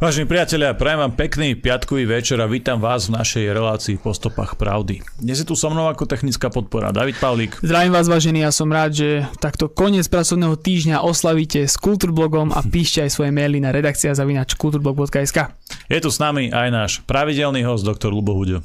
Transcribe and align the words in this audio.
Vážení 0.00 0.24
priatelia, 0.24 0.72
prajem 0.72 0.96
vám 0.96 1.12
pekný 1.12 1.52
piatkový 1.60 2.08
večer 2.08 2.40
a 2.40 2.48
vítam 2.48 2.80
vás 2.80 3.12
v 3.12 3.20
našej 3.20 3.52
relácii 3.52 4.00
po 4.00 4.16
stopách 4.16 4.56
pravdy. 4.56 5.04
Dnes 5.20 5.36
je 5.36 5.44
tu 5.44 5.52
so 5.52 5.68
mnou 5.68 5.92
ako 5.92 6.08
technická 6.08 6.48
podpora 6.48 6.88
David 6.88 7.20
Pavlík. 7.20 7.60
Zdravím 7.60 7.92
vás, 7.92 8.08
vážení, 8.08 8.40
ja 8.40 8.48
som 8.48 8.72
rád, 8.72 8.96
že 8.96 9.28
takto 9.44 9.68
koniec 9.68 10.08
pracovného 10.08 10.56
týždňa 10.56 11.04
oslavíte 11.04 11.68
s 11.68 11.76
Kultúrblogom 11.76 12.48
a 12.48 12.64
píšte 12.64 13.04
aj 13.04 13.12
svoje 13.12 13.28
maily 13.28 13.60
na 13.60 13.76
redakcia 13.76 14.16
zavinač 14.16 14.56
kulturblog.sk. 14.56 15.52
Je 15.92 16.00
tu 16.00 16.08
s 16.08 16.16
nami 16.16 16.48
aj 16.48 16.68
náš 16.72 16.92
pravidelný 17.04 17.60
host, 17.68 17.84
doktor 17.84 18.08
Lubo 18.16 18.32
Huďo. 18.32 18.64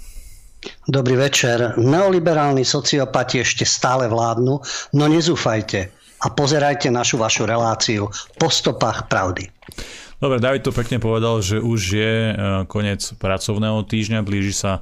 Dobrý 0.87 1.19
večer. 1.19 1.75
Neoliberálni 1.75 2.63
sociopati 2.63 3.43
ešte 3.43 3.67
stále 3.67 4.07
vládnu, 4.07 4.63
no 4.95 5.03
nezúfajte 5.11 6.04
a 6.25 6.27
pozerajte 6.33 6.89
našu 6.89 7.21
vašu 7.21 7.45
reláciu 7.45 8.09
po 8.41 8.49
stopách 8.49 9.05
pravdy. 9.05 9.45
Dobre, 10.17 10.41
David 10.41 10.65
to 10.65 10.73
pekne 10.73 10.97
povedal, 10.97 11.37
že 11.45 11.61
už 11.61 11.79
je 11.93 12.13
e, 12.31 12.33
koniec 12.65 13.13
pracovného 13.21 13.85
týždňa, 13.85 14.25
blíži 14.25 14.57
sa 14.57 14.81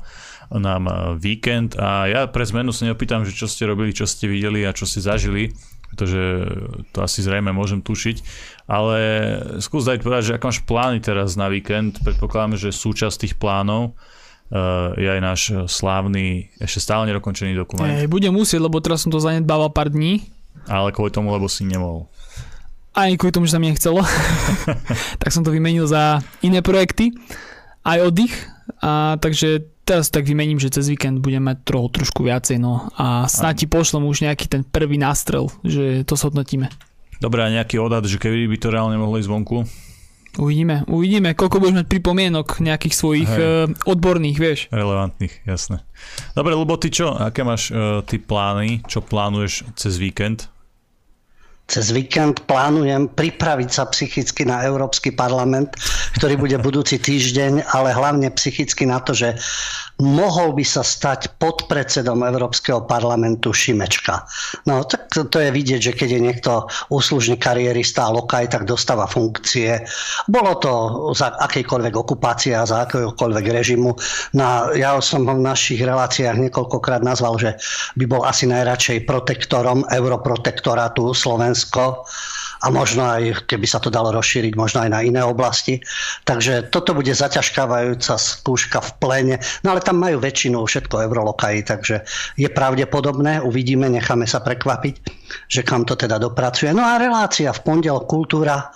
nám 0.53 0.87
e, 0.87 0.93
víkend 1.19 1.75
a 1.75 2.07
ja 2.07 2.21
pre 2.31 2.47
zmenu 2.47 2.71
sa 2.71 2.87
neopýtam, 2.87 3.27
že 3.27 3.35
čo 3.35 3.49
ste 3.49 3.67
robili, 3.67 3.91
čo 3.91 4.07
ste 4.07 4.31
videli 4.31 4.63
a 4.63 4.71
čo 4.71 4.87
ste 4.87 5.03
zažili, 5.03 5.51
pretože 5.91 6.47
to 6.95 7.03
asi 7.03 7.25
zrejme 7.25 7.49
môžem 7.49 7.83
tušiť, 7.83 8.17
ale 8.69 8.99
skús 9.59 9.83
dať 9.83 10.05
povedať, 10.05 10.23
že 10.23 10.35
ako 10.37 10.45
máš 10.47 10.61
plány 10.63 10.99
teraz 11.01 11.35
na 11.35 11.49
víkend, 11.49 11.99
predpokladám, 12.05 12.55
že 12.55 12.69
súčasť 12.69 13.25
tých 13.25 13.35
plánov 13.35 13.91
e, 13.91 13.91
je 15.01 15.09
aj 15.11 15.19
náš 15.19 15.41
slávny, 15.65 16.53
ešte 16.61 16.79
stále 16.79 17.09
nedokončený 17.09 17.57
dokument. 17.57 17.89
Ej, 17.89 18.05
budem 18.05 18.31
musieť, 18.31 18.61
lebo 18.61 18.79
teraz 18.79 19.01
som 19.03 19.09
to 19.09 19.17
zanedbával 19.17 19.73
pár 19.73 19.89
dní. 19.89 20.23
Ale 20.69 20.95
kvôli 20.95 21.11
tomu, 21.11 21.33
lebo 21.33 21.51
si 21.51 21.67
nemohol. 21.67 22.07
Aj 22.93 23.09
kvôli 23.17 23.33
tomu, 23.33 23.49
že 23.49 23.57
sa 23.57 23.61
mi 23.61 23.73
nechcelo, 23.73 24.05
tak 25.21 25.33
som 25.33 25.41
to 25.41 25.49
vymenil 25.49 25.89
za 25.89 26.21
iné 26.45 26.61
projekty, 26.61 27.09
aj 27.81 27.99
oddych, 28.05 28.35
a 28.79 29.17
takže 29.19 29.65
teraz 29.83 30.07
tak 30.07 30.23
vymením, 30.23 30.59
že 30.59 30.71
cez 30.71 30.87
víkend 30.87 31.19
budem 31.19 31.43
mať 31.43 31.67
trochu 31.67 31.99
trošku 31.99 32.23
viacej, 32.23 32.59
no. 32.59 32.87
A 32.95 33.27
snáď 33.27 33.65
ti 33.65 33.67
pošlom 33.67 34.07
už 34.07 34.23
nejaký 34.23 34.47
ten 34.47 34.63
prvý 34.63 34.95
nástrel, 34.95 35.51
že 35.65 36.07
to 36.07 36.15
shodnotíme. 36.15 36.71
Dobre, 37.19 37.43
a 37.43 37.51
nejaký 37.51 37.79
odhad, 37.79 38.07
že 38.07 38.19
keby 38.19 38.47
by 38.51 38.57
to 38.59 38.67
reálne 38.71 38.95
mohlo 38.99 39.19
ísť 39.19 39.31
vonku? 39.31 39.67
Uvidíme, 40.33 40.81
uvidíme, 40.89 41.37
koľko 41.37 41.61
budeš 41.61 41.85
mať 41.85 41.87
pripomienok 41.93 42.57
nejakých 42.57 42.95
svojich 42.97 43.31
uh, 43.37 43.69
odborných, 43.85 44.37
vieš. 44.41 44.59
Relevantných, 44.73 45.45
jasné. 45.45 45.85
Dobre, 46.33 46.57
lebo 46.57 46.73
ty 46.81 46.89
čo, 46.89 47.13
aké 47.13 47.45
máš 47.45 47.69
uh, 47.69 48.01
ty 48.01 48.17
plány, 48.17 48.81
čo 48.89 49.05
plánuješ 49.05 49.61
cez 49.77 50.01
víkend? 50.01 50.52
Cez 51.63 51.95
víkend 51.95 52.43
plánujem 52.43 53.07
pripraviť 53.07 53.69
sa 53.71 53.87
psychicky 53.87 54.43
na 54.43 54.61
Európsky 54.67 55.15
parlament, 55.15 55.73
ktorý 56.19 56.35
bude 56.35 56.57
budúci 56.59 56.99
týždeň, 56.99 57.71
ale 57.71 57.95
hlavne 57.95 58.27
psychicky 58.35 58.83
na 58.83 58.99
to, 58.99 59.15
že 59.15 59.39
mohol 60.03 60.51
by 60.51 60.65
sa 60.67 60.83
stať 60.83 61.39
podpredsedom 61.39 62.25
Európskeho 62.25 62.83
parlamentu 62.83 63.55
Šimečka. 63.55 64.27
No 64.67 64.83
tak 64.83 65.07
to 65.07 65.37
je 65.39 65.53
vidieť, 65.53 65.79
že 65.79 65.93
keď 65.95 66.09
je 66.17 66.21
niekto 66.21 66.51
úslužný 66.91 67.39
kariérista 67.39 68.09
a 68.09 68.13
lokaj, 68.13 68.51
tak 68.51 68.67
dostáva 68.67 69.07
funkcie. 69.07 69.85
Bolo 70.27 70.59
to 70.59 70.71
za 71.15 71.37
akejkoľvek 71.37 71.93
okupácie 71.95 72.57
a 72.57 72.67
za 72.67 72.83
akéhokoľvek 72.89 73.45
režimu. 73.53 73.95
No, 74.35 74.73
ja 74.75 74.97
som 74.99 75.29
ho 75.29 75.33
v 75.37 75.45
našich 75.45 75.79
reláciách 75.79 76.41
niekoľkokrát 76.49 77.05
nazval, 77.05 77.39
že 77.39 77.55
by 77.95 78.05
bol 78.09 78.21
asi 78.27 78.49
najradšej 78.49 79.07
protektorom 79.07 79.85
europrotektorátu 79.87 81.13
Slovensko 81.63 82.05
a 82.63 82.71
možno 82.71 83.03
aj, 83.03 83.43
keby 83.43 83.67
sa 83.67 83.83
to 83.83 83.91
dalo 83.91 84.15
rozšíriť, 84.15 84.55
možno 84.55 84.87
aj 84.87 84.89
na 84.91 85.03
iné 85.03 85.19
oblasti. 85.19 85.83
Takže 86.23 86.71
toto 86.71 86.95
bude 86.95 87.11
zaťažkávajúca 87.11 88.15
skúška 88.15 88.79
v 88.79 88.91
pléne. 89.03 89.35
No 89.67 89.75
ale 89.75 89.83
tam 89.83 89.99
majú 89.99 90.23
väčšinu 90.23 90.63
všetko 90.63 91.03
eurolokají, 91.03 91.67
takže 91.67 92.07
je 92.39 92.47
pravdepodobné, 92.47 93.43
uvidíme, 93.43 93.91
necháme 93.91 94.23
sa 94.23 94.39
prekvapiť, 94.39 94.95
že 95.51 95.61
kam 95.67 95.83
to 95.83 95.99
teda 95.99 96.15
dopracuje. 96.23 96.71
No 96.71 96.87
a 96.87 96.95
relácia 96.95 97.51
v 97.51 97.63
pondel 97.67 97.99
kultúra 98.07 98.71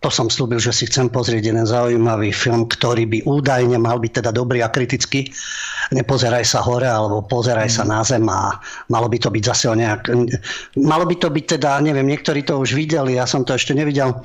to 0.00 0.08
som 0.08 0.32
slúbil, 0.32 0.56
že 0.56 0.72
si 0.72 0.88
chcem 0.88 1.12
pozrieť 1.12 1.52
jeden 1.52 1.68
zaujímavý 1.68 2.32
film, 2.32 2.64
ktorý 2.64 3.04
by 3.04 3.18
údajne 3.28 3.76
mal 3.76 4.00
byť 4.00 4.12
teda 4.24 4.30
dobrý 4.32 4.64
a 4.64 4.72
kritický. 4.72 5.28
Nepozeraj 5.92 6.40
sa 6.48 6.64
hore, 6.64 6.88
alebo 6.88 7.20
pozeraj 7.20 7.68
sa 7.68 7.84
na 7.84 8.00
zem 8.00 8.24
a 8.32 8.56
malo 8.88 9.12
by 9.12 9.20
to 9.20 9.28
byť 9.28 9.42
zase 9.44 9.68
o 9.68 9.76
nejak... 9.76 10.08
Malo 10.80 11.04
by 11.04 11.16
to 11.20 11.28
byť 11.28 11.44
teda, 11.58 11.84
neviem, 11.84 12.08
niektorí 12.08 12.48
to 12.48 12.56
už 12.56 12.72
videli, 12.72 13.20
ja 13.20 13.28
som 13.28 13.44
to 13.44 13.52
ešte 13.52 13.76
nevidel, 13.76 14.24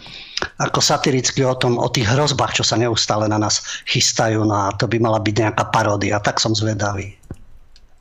ako 0.63 0.79
satiricky 0.79 1.43
o 1.43 1.59
tom, 1.59 1.75
o 1.75 1.91
tých 1.91 2.07
hrozbách, 2.07 2.55
čo 2.55 2.63
sa 2.63 2.79
neustále 2.79 3.27
na 3.27 3.35
nás 3.35 3.83
chystajú, 3.83 4.47
no 4.47 4.55
a 4.55 4.71
to 4.79 4.87
by 4.87 4.95
mala 4.95 5.19
byť 5.19 5.35
nejaká 5.43 5.63
paródia, 5.75 6.23
tak 6.23 6.39
som 6.39 6.55
zvedavý. 6.55 7.19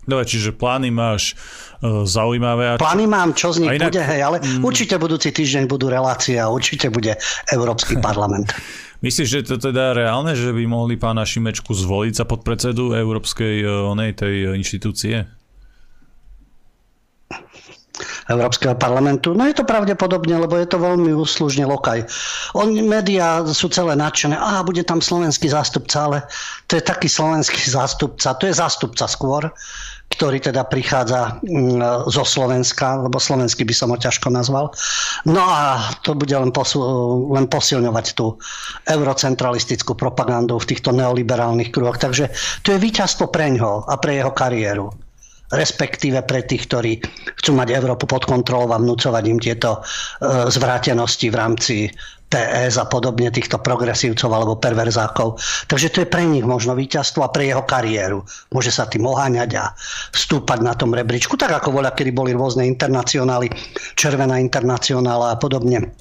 Dobre, 0.06 0.22
čiže 0.22 0.54
plány 0.54 0.94
máš 0.94 1.34
uh, 1.82 2.06
zaujímavé. 2.06 2.74
A... 2.74 2.78
Plány 2.78 3.10
mám, 3.10 3.34
čo 3.34 3.50
z 3.50 3.66
nich 3.66 3.74
inak... 3.74 3.90
bude, 3.90 4.02
hej, 4.06 4.20
ale 4.22 4.36
mm. 4.38 4.62
určite 4.62 4.94
budúci 5.02 5.34
týždeň 5.34 5.66
budú 5.66 5.90
relácie 5.90 6.38
a 6.38 6.46
určite 6.46 6.88
bude 6.94 7.18
Európsky 7.50 7.98
parlament. 8.06 8.54
Myslíš, 9.02 9.28
že 9.28 9.40
to 9.44 9.58
teda 9.60 9.92
reálne, 9.92 10.32
že 10.32 10.54
by 10.54 10.64
mohli 10.64 10.96
pána 10.96 11.26
Šimečku 11.26 11.74
zvoliť 11.74 12.14
za 12.16 12.24
podpredsedu 12.24 12.94
Európskej 12.94 13.66
uh, 13.66 13.92
onej 13.92 14.14
tej 14.14 14.54
inštitúcie? 14.54 15.26
Európskeho 18.26 18.74
parlamentu. 18.74 19.32
No 19.32 19.46
je 19.46 19.56
to 19.56 19.64
pravdepodobne, 19.64 20.36
lebo 20.36 20.58
je 20.58 20.68
to 20.68 20.82
veľmi 20.82 21.14
úslužne 21.14 21.64
lokaj. 21.64 22.04
On, 22.58 22.68
médiá 22.68 23.40
sú 23.46 23.70
celé 23.70 23.94
nadšené, 23.94 24.36
a 24.36 24.66
bude 24.66 24.82
tam 24.82 25.00
slovenský 25.00 25.48
zástupca, 25.48 26.10
ale 26.10 26.18
to 26.66 26.76
je 26.76 26.82
taký 26.82 27.08
slovenský 27.08 27.70
zástupca, 27.78 28.34
to 28.36 28.50
je 28.50 28.54
zástupca 28.54 29.06
skôr, 29.06 29.48
ktorý 30.06 30.38
teda 30.40 30.64
prichádza 30.64 31.42
mm, 31.42 32.08
zo 32.08 32.24
Slovenska, 32.24 33.04
lebo 33.04 33.20
slovenský 33.20 33.66
by 33.66 33.74
som 33.74 33.92
ho 33.92 33.98
ťažko 33.98 34.32
nazval. 34.32 34.72
No 35.28 35.42
a 35.42 35.92
to 36.06 36.14
bude 36.14 36.32
len, 36.32 36.54
posu- 36.54 37.26
len 37.34 37.50
posilňovať 37.50 38.06
tú 38.16 38.38
eurocentralistickú 38.86 39.98
propagandu 39.98 40.56
v 40.56 40.68
týchto 40.72 40.94
neoliberálnych 40.94 41.68
kruhoch. 41.74 42.00
Takže 42.00 42.30
to 42.64 42.72
je 42.72 42.78
víťazstvo 42.80 43.28
pre 43.28 43.50
ňoho 43.52 43.84
a 43.90 43.94
pre 44.00 44.22
jeho 44.22 44.32
kariéru 44.32 44.88
respektíve 45.46 46.26
pre 46.26 46.42
tých, 46.42 46.66
ktorí 46.66 46.98
chcú 47.38 47.54
mať 47.54 47.78
Európu 47.78 48.10
pod 48.10 48.26
kontrolou 48.26 48.74
a 48.74 48.82
vnúcovať 48.82 49.24
im 49.30 49.38
tieto 49.38 49.78
e, 49.78 49.80
zvrátenosti 50.50 51.30
v 51.30 51.36
rámci 51.38 51.76
TS 52.26 52.82
a 52.82 52.90
podobne 52.90 53.30
týchto 53.30 53.62
progresívcov 53.62 54.30
alebo 54.34 54.58
perverzákov. 54.58 55.38
Takže 55.70 55.88
to 55.94 55.98
je 56.02 56.08
pre 56.10 56.26
nich 56.26 56.42
možno 56.42 56.74
víťazstvo 56.74 57.22
a 57.22 57.30
pre 57.30 57.46
jeho 57.46 57.62
kariéru. 57.62 58.26
Môže 58.50 58.74
sa 58.74 58.90
tým 58.90 59.06
oháňať 59.06 59.50
a 59.58 59.64
vstúpať 60.10 60.58
na 60.62 60.74
tom 60.74 60.90
rebríčku, 60.90 61.38
tak 61.38 61.54
ako 61.54 61.78
voľa, 61.78 61.94
kedy 61.94 62.10
boli 62.10 62.34
rôzne 62.34 62.66
internacionály, 62.66 63.48
Červená 63.94 64.42
internacionála 64.42 65.34
a 65.34 65.40
podobne 65.40 65.94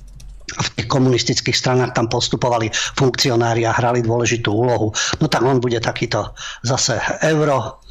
v 0.45 0.67
tých 0.77 0.87
komunistických 0.87 1.57
stranách 1.57 1.97
tam 1.97 2.05
postupovali 2.05 2.69
funkcionári 2.73 3.65
a 3.65 3.73
hrali 3.73 4.05
dôležitú 4.05 4.53
úlohu. 4.53 4.93
No 5.17 5.25
tak 5.25 5.41
on 5.41 5.57
bude 5.57 5.81
takýto 5.81 6.37
zase 6.61 7.01
euro 7.25 7.84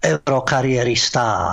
eurokarierista, 0.00 1.52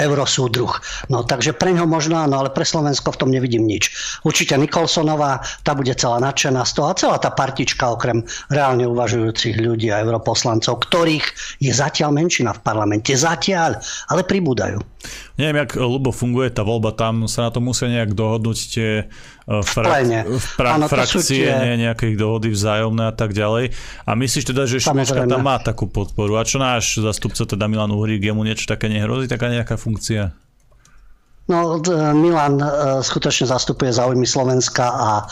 eurosúdruh. 0.00 0.72
No 1.12 1.20
takže 1.28 1.52
pre 1.52 1.76
ňo 1.76 1.84
možno 1.84 2.16
áno, 2.16 2.40
ale 2.40 2.48
pre 2.48 2.64
Slovensko 2.64 3.12
v 3.12 3.20
tom 3.20 3.30
nevidím 3.30 3.68
nič. 3.68 3.92
Určite 4.24 4.56
Nikolsonová, 4.56 5.44
tá 5.60 5.76
bude 5.76 5.92
celá 5.92 6.16
nadšená 6.24 6.64
z 6.64 6.72
toho 6.72 6.86
a 6.88 6.96
celá 6.96 7.16
tá 7.20 7.28
partička 7.28 7.92
okrem 7.92 8.24
reálne 8.48 8.88
uvažujúcich 8.88 9.60
ľudí 9.60 9.92
a 9.92 10.00
europoslancov, 10.00 10.88
ktorých 10.88 11.26
je 11.60 11.72
zatiaľ 11.72 12.16
menšina 12.16 12.56
v 12.56 12.64
parlamente. 12.64 13.12
Zatiaľ, 13.12 13.76
ale 14.08 14.24
pribúdajú. 14.24 14.80
Neviem, 15.36 15.68
jak 15.68 15.76
ľubo 15.76 16.16
funguje 16.16 16.48
tá 16.48 16.64
voľba, 16.64 16.96
tam 16.96 17.28
sa 17.28 17.46
na 17.46 17.50
to 17.52 17.60
musia 17.60 17.92
nejak 17.92 18.16
dohodnúť 18.16 18.58
tie 18.72 18.90
e, 19.46 19.62
frak- 19.62 19.86
fra- 20.42 20.74
Áno, 20.74 20.86
frakcie, 20.90 21.22
tie... 21.22 21.54
nie, 21.62 21.86
nejaké 21.86 22.12
dohody 22.14 22.50
vzájomné 22.50 23.10
a 23.10 23.14
tak 23.14 23.30
ďalej. 23.32 23.70
A 24.02 24.10
myslíš 24.12 24.44
teda, 24.50 24.66
že 24.66 24.82
Šimečka 24.82 25.26
tam 25.26 25.42
má 25.46 25.56
takú 25.62 25.86
podporu? 25.86 26.36
A 26.38 26.44
čo 26.44 26.58
náš 26.58 26.98
zastupca 26.98 27.46
teda 27.46 27.66
Milan 27.70 27.94
Uhrík, 27.94 28.22
jemu 28.22 28.42
niečo 28.42 28.66
také 28.66 28.90
nehrozí, 28.90 29.30
taká 29.30 29.48
nejaká 29.50 29.78
funkcia? 29.78 30.34
No, 31.46 31.78
Milan 32.10 32.58
e, 32.58 32.66
skutočne 32.98 33.46
zastupuje 33.46 33.94
záujmy 33.94 34.26
Slovenska 34.26 34.90
a 34.90 35.10
e, 35.22 35.24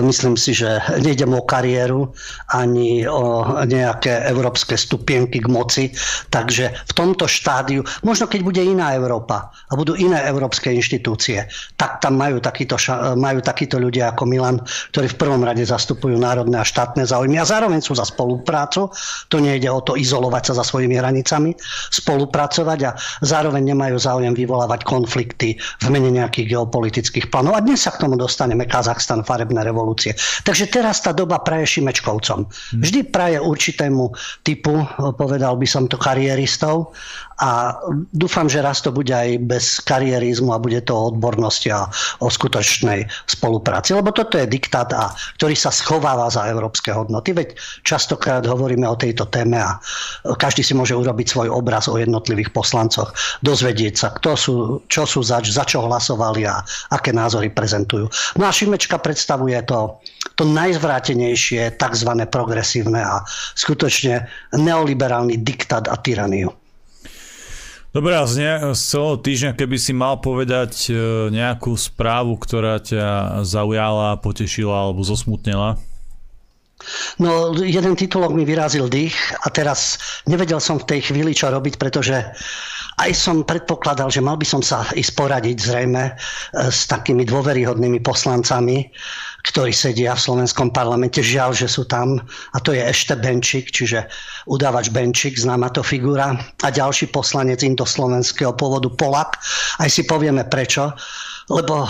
myslím 0.00 0.32
si, 0.32 0.56
že 0.56 0.80
nejde 1.04 1.28
mu 1.28 1.44
o 1.44 1.48
kariéru 1.48 2.08
ani 2.56 3.04
o 3.04 3.44
nejaké 3.68 4.24
európske 4.32 4.80
stupienky 4.80 5.44
k 5.44 5.52
moci. 5.52 5.92
Takže 6.32 6.72
v 6.72 6.92
tomto 6.96 7.28
štádiu, 7.28 7.84
možno 8.00 8.24
keď 8.24 8.40
bude 8.40 8.62
iná 8.64 8.96
Európa 8.96 9.52
a 9.52 9.76
budú 9.76 10.00
iné 10.00 10.24
európske 10.24 10.72
inštitúcie, 10.72 11.44
tak 11.76 12.00
tam 12.00 12.16
majú 12.16 12.40
takíto, 12.40 12.80
majú 13.20 13.44
takíto 13.44 13.76
ľudia 13.76 14.16
ako 14.16 14.24
Milan, 14.24 14.64
ktorí 14.96 15.12
v 15.12 15.20
prvom 15.20 15.44
rade 15.44 15.60
zastupujú 15.60 16.16
národné 16.16 16.56
a 16.56 16.64
štátne 16.64 17.04
záujmy 17.04 17.36
a 17.36 17.44
zároveň 17.44 17.84
sú 17.84 17.92
za 17.92 18.08
spoluprácu. 18.08 18.88
To 19.28 19.36
nejde 19.36 19.68
o 19.68 19.84
to 19.84 19.92
izolovať 19.92 20.42
sa 20.52 20.52
za 20.56 20.64
svojimi 20.64 20.96
hranicami, 20.96 21.52
spolupracovať 21.92 22.78
a 22.88 22.96
zároveň 23.20 23.76
nemajú 23.76 24.00
záujem 24.00 24.32
vyvolávať 24.32 24.88
konflikty 24.88 25.49
V 25.58 25.86
mene 25.88 26.12
nejakých 26.12 26.58
geopolitických 26.58 27.32
plánov. 27.32 27.56
A 27.56 27.64
dnes 27.64 27.80
sa 27.80 27.94
k 27.94 28.04
tomu 28.04 28.18
dostaneme 28.18 28.68
Kazachstan, 28.68 29.24
farebné 29.24 29.64
revolúcie. 29.64 30.12
Takže 30.44 30.68
teraz 30.68 31.00
tá 31.00 31.14
doba 31.16 31.40
praje 31.40 31.78
Šimečkovcom. 31.78 32.46
Mhm. 32.46 32.80
Vždy 32.82 33.00
praje 33.08 33.38
určitému 33.40 34.12
typu, 34.44 34.84
povedal 35.16 35.56
by 35.56 35.66
som 35.66 35.88
to, 35.88 35.96
karieristov 35.96 36.92
a 37.40 37.80
dúfam, 38.12 38.52
že 38.52 38.60
raz 38.60 38.84
to 38.84 38.92
bude 38.92 39.08
aj 39.08 39.40
bez 39.48 39.80
karierizmu 39.80 40.52
a 40.52 40.60
bude 40.60 40.84
to 40.84 40.92
o 40.92 41.08
odbornosti 41.08 41.72
a 41.72 41.88
o 42.20 42.28
skutočnej 42.28 43.08
spolupráci. 43.24 43.96
Lebo 43.96 44.12
toto 44.12 44.36
je 44.36 44.44
diktát, 44.44 44.92
a, 44.92 45.08
ktorý 45.40 45.56
sa 45.56 45.72
schováva 45.72 46.28
za 46.28 46.44
európske 46.52 46.92
hodnoty. 46.92 47.32
Veď 47.32 47.56
častokrát 47.80 48.44
hovoríme 48.44 48.84
o 48.84 49.00
tejto 49.00 49.24
téme 49.32 49.56
a 49.56 49.80
každý 50.36 50.60
si 50.60 50.76
môže 50.76 50.92
urobiť 50.92 51.26
svoj 51.32 51.48
obraz 51.48 51.88
o 51.88 51.96
jednotlivých 51.96 52.52
poslancoch, 52.52 53.16
dozvedieť 53.40 53.94
sa, 53.96 54.08
kto 54.12 54.30
sú, 54.36 54.54
čo 54.92 55.08
sú 55.08 55.24
zač, 55.24 55.48
za 55.48 55.64
čo 55.64 55.80
hlasovali 55.80 56.44
a 56.44 56.60
aké 56.92 57.16
názory 57.16 57.48
prezentujú. 57.48 58.12
No 58.36 58.44
a 58.44 58.52
Šimečka 58.52 59.00
predstavuje 59.00 59.56
to, 59.64 59.96
to 60.36 60.44
najzvrátenejšie, 60.44 61.80
tzv. 61.80 62.10
progresívne 62.28 63.00
a 63.00 63.24
skutočne 63.56 64.28
neoliberálny 64.52 65.40
diktát 65.40 65.88
a 65.88 65.96
tyraniu. 65.96 66.59
Dobre, 67.90 68.14
a 68.14 68.22
z, 68.22 68.34
ne- 68.38 68.60
z 68.70 68.82
celého 68.86 69.18
týždňa, 69.18 69.58
keby 69.58 69.74
si 69.74 69.90
mal 69.90 70.22
povedať 70.22 70.72
e, 70.88 70.92
nejakú 71.34 71.74
správu, 71.74 72.38
ktorá 72.38 72.78
ťa 72.78 73.42
zaujala, 73.42 74.14
potešila 74.22 74.86
alebo 74.86 75.02
zosmutnila? 75.02 75.74
No, 77.18 77.52
jeden 77.52 77.98
titulok 77.98 78.32
mi 78.32 78.46
vyrazil 78.46 78.86
dých 78.88 79.18
a 79.42 79.50
teraz 79.52 79.98
nevedel 80.24 80.62
som 80.62 80.78
v 80.80 80.86
tej 80.86 81.12
chvíli, 81.12 81.34
čo 81.34 81.52
robiť, 81.52 81.76
pretože 81.76 82.16
aj 83.00 83.10
som 83.10 83.42
predpokladal, 83.42 84.08
že 84.08 84.24
mal 84.24 84.38
by 84.38 84.46
som 84.46 84.62
sa 84.62 84.86
ísť 84.94 85.12
poradiť 85.18 85.56
zrejme 85.58 86.04
e, 86.08 86.12
s 86.70 86.86
takými 86.86 87.26
dôveryhodnými 87.26 87.98
poslancami, 88.06 88.86
ktorí 89.46 89.72
sedia 89.72 90.12
v 90.16 90.24
slovenskom 90.24 90.72
parlamente. 90.74 91.24
Žiaľ, 91.24 91.50
že 91.56 91.68
sú 91.70 91.88
tam. 91.88 92.20
A 92.52 92.58
to 92.60 92.76
je 92.76 92.82
ešte 92.82 93.16
Benčík, 93.16 93.72
čiže 93.72 94.06
udávač 94.50 94.92
Benčík, 94.92 95.38
známa 95.38 95.72
to 95.72 95.80
figura. 95.80 96.36
A 96.64 96.68
ďalší 96.68 97.08
poslanec 97.08 97.64
indoslovenského 97.64 98.52
pôvodu 98.56 98.88
Polak. 98.92 99.40
Aj 99.80 99.88
si 99.88 100.04
povieme 100.04 100.44
prečo 100.48 100.92
lebo 101.50 101.82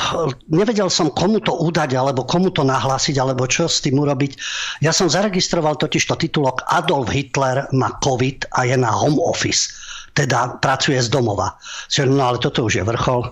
nevedel 0.49 0.89
som 0.89 1.13
komu 1.13 1.37
to 1.45 1.53
udať, 1.53 1.93
alebo 1.93 2.25
komu 2.25 2.49
to 2.49 2.65
nahlásiť, 2.65 3.21
alebo 3.21 3.45
čo 3.45 3.69
s 3.69 3.85
tým 3.85 4.01
urobiť. 4.01 4.41
Ja 4.81 4.91
som 4.91 5.13
zaregistroval 5.13 5.77
totiž 5.77 6.09
to 6.09 6.17
titulok 6.17 6.65
Adolf 6.73 7.13
Hitler 7.13 7.69
má 7.77 7.93
COVID 8.01 8.49
a 8.57 8.65
je 8.65 8.81
na 8.81 8.89
home 8.89 9.21
office, 9.21 9.69
teda 10.17 10.57
pracuje 10.65 10.97
z 10.97 11.13
domova. 11.13 11.61
No 12.09 12.25
ale 12.25 12.41
toto 12.41 12.65
už 12.65 12.81
je 12.81 12.85
vrchol 12.89 13.29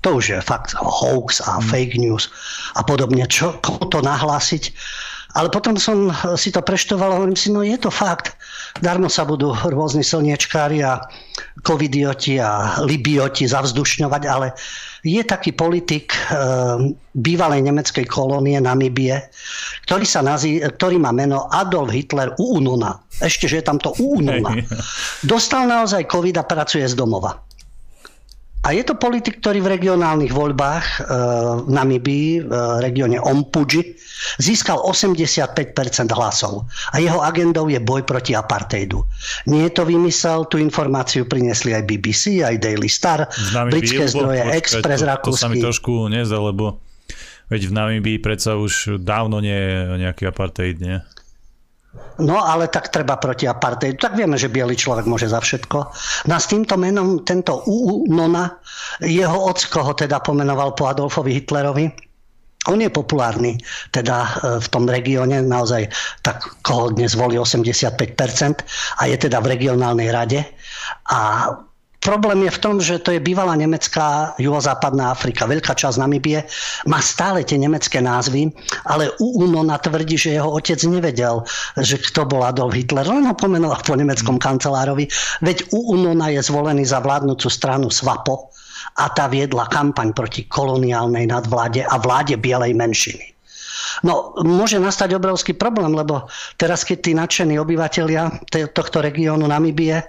to 0.00 0.18
už 0.18 0.24
je 0.30 0.38
fakt 0.40 0.74
hoax 0.78 1.42
a 1.42 1.58
hmm. 1.58 1.66
fake 1.68 1.96
news 1.98 2.30
a 2.78 2.82
podobne. 2.86 3.26
Čo, 3.26 3.58
komu 3.58 3.90
to 3.90 3.98
nahlásiť? 4.02 4.70
Ale 5.36 5.52
potom 5.52 5.76
som 5.76 6.08
si 6.40 6.48
to 6.48 6.64
preštoval 6.64 7.12
a 7.12 7.16
hovorím 7.20 7.36
si, 7.36 7.52
no 7.52 7.60
je 7.60 7.76
to 7.76 7.92
fakt. 7.92 8.32
Darmo 8.80 9.12
sa 9.12 9.28
budú 9.28 9.52
rôzni 9.52 10.00
slniečkári 10.00 10.80
a 10.80 11.04
covidioti 11.60 12.40
a 12.40 12.80
libioti 12.80 13.44
zavzdušňovať, 13.44 14.22
ale 14.24 14.56
je 15.04 15.22
taký 15.22 15.54
politik 15.54 16.10
e, 16.10 16.18
bývalej 17.14 17.60
nemeckej 17.60 18.06
kolónie 18.08 18.58
Namibie, 18.58 19.20
ktorý, 19.86 20.06
sa 20.08 20.24
nazí, 20.24 20.58
ktorý 20.58 20.98
má 20.98 21.14
meno 21.14 21.46
Adolf 21.52 21.94
Hitler 21.94 22.34
Uununa. 22.40 22.98
Ešte, 23.22 23.46
že 23.46 23.62
je 23.62 23.64
tam 23.68 23.78
to 23.78 23.94
Uununa. 24.00 24.58
Dostal 25.22 25.70
naozaj 25.70 26.08
covid 26.10 26.40
a 26.40 26.44
pracuje 26.48 26.88
z 26.88 26.98
domova. 26.98 27.47
A 28.66 28.74
je 28.74 28.82
to 28.82 28.98
politik, 28.98 29.38
ktorý 29.38 29.62
v 29.62 29.78
regionálnych 29.78 30.34
voľbách 30.34 30.84
e, 30.84 31.00
v 31.62 31.70
Namibii, 31.70 32.30
v 32.42 32.52
regióne 32.82 33.22
Ompuji, 33.22 33.94
získal 34.42 34.82
85% 34.82 35.54
hlasov. 36.10 36.66
A 36.90 36.98
jeho 36.98 37.22
agendou 37.22 37.70
je 37.70 37.78
boj 37.78 38.02
proti 38.02 38.34
apartheidu. 38.34 39.06
Nie 39.46 39.70
je 39.70 39.72
to 39.78 39.82
vymysel, 39.86 40.50
tú 40.50 40.58
informáciu 40.58 41.30
priniesli 41.30 41.70
aj 41.70 41.86
BBC, 41.86 42.42
aj 42.42 42.58
Daily 42.58 42.90
Star, 42.90 43.30
britské 43.70 44.10
zdroje, 44.10 44.42
počkať, 44.42 44.58
Express 44.58 45.00
to, 45.00 45.06
Rakúsky. 45.06 45.38
To 45.38 45.44
sa 45.46 45.48
mi 45.48 45.56
trošku 45.62 45.92
neze, 46.10 46.34
lebo 46.34 46.82
veď 47.48 47.62
v 47.70 47.72
Namibii 47.72 48.18
predsa 48.18 48.58
už 48.58 48.98
dávno 48.98 49.38
nie 49.38 49.54
je 49.54 49.78
nejaký 50.02 50.26
apartheid, 50.26 50.82
nie? 50.82 50.98
No 52.18 52.42
ale 52.42 52.66
tak 52.68 52.90
treba 52.90 53.16
proti 53.16 53.46
apartheidu. 53.46 53.96
Tak 53.96 54.18
vieme, 54.18 54.34
že 54.34 54.50
biely 54.50 54.74
človek 54.74 55.06
môže 55.06 55.30
za 55.30 55.38
všetko. 55.38 55.78
No 56.26 56.34
s 56.34 56.50
týmto 56.50 56.74
menom, 56.74 57.22
tento 57.22 57.62
Nona, 58.10 58.58
jeho 59.00 59.38
ocko 59.48 59.86
ho 59.86 59.92
teda 59.94 60.18
pomenoval 60.18 60.74
po 60.74 60.90
Adolfovi 60.90 61.38
Hitlerovi. 61.38 61.86
On 62.68 62.76
je 62.76 62.90
populárny 62.90 63.56
teda 63.94 64.16
e, 64.18 64.28
v 64.60 64.66
tom 64.68 64.84
regióne, 64.90 65.40
naozaj 65.40 65.88
tak 66.20 66.42
koho 66.60 66.90
dnes 66.92 67.14
volí 67.14 67.38
85% 67.38 68.66
a 68.98 69.02
je 69.08 69.16
teda 69.16 69.38
v 69.40 69.56
regionálnej 69.56 70.10
rade. 70.10 70.42
A 71.08 71.48
Problém 71.98 72.46
je 72.46 72.54
v 72.54 72.62
tom, 72.62 72.76
že 72.78 73.02
to 73.02 73.10
je 73.10 73.18
bývalá 73.18 73.58
nemecká 73.58 74.38
juhozápadná 74.38 75.10
Afrika. 75.10 75.50
Veľká 75.50 75.74
časť 75.74 75.98
Namibie 75.98 76.46
má 76.86 77.02
stále 77.02 77.42
tie 77.42 77.58
nemecké 77.58 77.98
názvy, 77.98 78.54
ale 78.86 79.10
Unona 79.18 79.82
tvrdí, 79.82 80.14
že 80.14 80.38
jeho 80.38 80.46
otec 80.46 80.78
nevedel, 80.86 81.42
že 81.74 81.98
kto 81.98 82.22
bol 82.22 82.46
Adolf 82.46 82.78
Hitler. 82.78 83.02
Len 83.02 83.26
ho 83.26 83.34
pomenoval 83.34 83.82
po 83.82 83.98
nemeckom 83.98 84.38
kancelárovi. 84.38 85.10
Veď 85.42 85.74
Unona 85.74 86.30
je 86.30 86.38
zvolený 86.38 86.86
za 86.86 87.02
vládnúcu 87.02 87.50
stranu 87.50 87.90
SWAPO 87.90 88.54
a 89.02 89.10
tá 89.10 89.26
viedla 89.26 89.66
kampaň 89.66 90.14
proti 90.14 90.46
koloniálnej 90.46 91.26
nadvláde 91.26 91.82
a 91.82 91.98
vláde 91.98 92.38
bielej 92.38 92.78
menšiny. 92.78 93.37
No, 94.04 94.36
môže 94.42 94.78
nastať 94.78 95.16
obrovský 95.18 95.52
problém, 95.54 95.92
lebo 95.92 96.30
teraz, 96.56 96.86
keď 96.86 96.98
tí 97.02 97.12
nadšení 97.14 97.58
obyvateľia 97.58 98.48
tohto 98.72 99.02
regiónu 99.02 99.48
Namibie, 99.48 99.98
eh, 99.98 100.04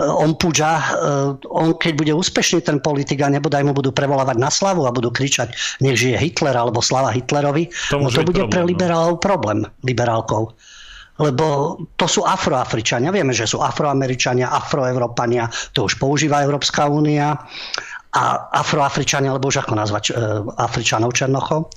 on 0.00 0.34
púža, 0.36 0.80
eh, 0.80 1.48
on 1.50 1.76
keď 1.76 1.92
bude 1.96 2.12
úspešný 2.16 2.64
ten 2.64 2.78
politik 2.80 3.20
a 3.22 3.32
nebodaj 3.32 3.62
mu 3.66 3.72
budú 3.76 3.92
prevolávať 3.92 4.36
na 4.40 4.50
slavu 4.50 4.84
a 4.88 4.94
budú 4.94 5.12
kričať, 5.12 5.52
nech 5.82 5.98
žije 5.98 6.16
Hitler 6.16 6.56
alebo 6.56 6.80
slava 6.80 7.12
Hitlerovi, 7.12 7.68
to, 7.92 8.00
no 8.00 8.08
to 8.08 8.24
bude 8.24 8.46
problém, 8.46 8.52
pre 8.52 8.62
no. 8.62 8.68
liberálov 8.70 9.14
problém, 9.20 9.58
liberálkov 9.82 10.56
lebo 11.16 11.76
to 11.96 12.04
sú 12.04 12.28
afroafričania. 12.28 13.08
Vieme, 13.08 13.32
že 13.32 13.48
sú 13.48 13.64
afroameričania, 13.64 14.52
afroevropania, 14.52 15.48
to 15.72 15.88
už 15.88 15.96
používa 15.96 16.44
Európska 16.44 16.84
únia 16.92 17.40
a 18.16 18.48
afroafričania, 18.48 19.28
alebo 19.28 19.52
už 19.52 19.60
ako 19.60 19.76
nazvať 19.76 20.04
e, 20.08 20.12
Afričanov 20.56 21.12
Černochov. 21.12 21.68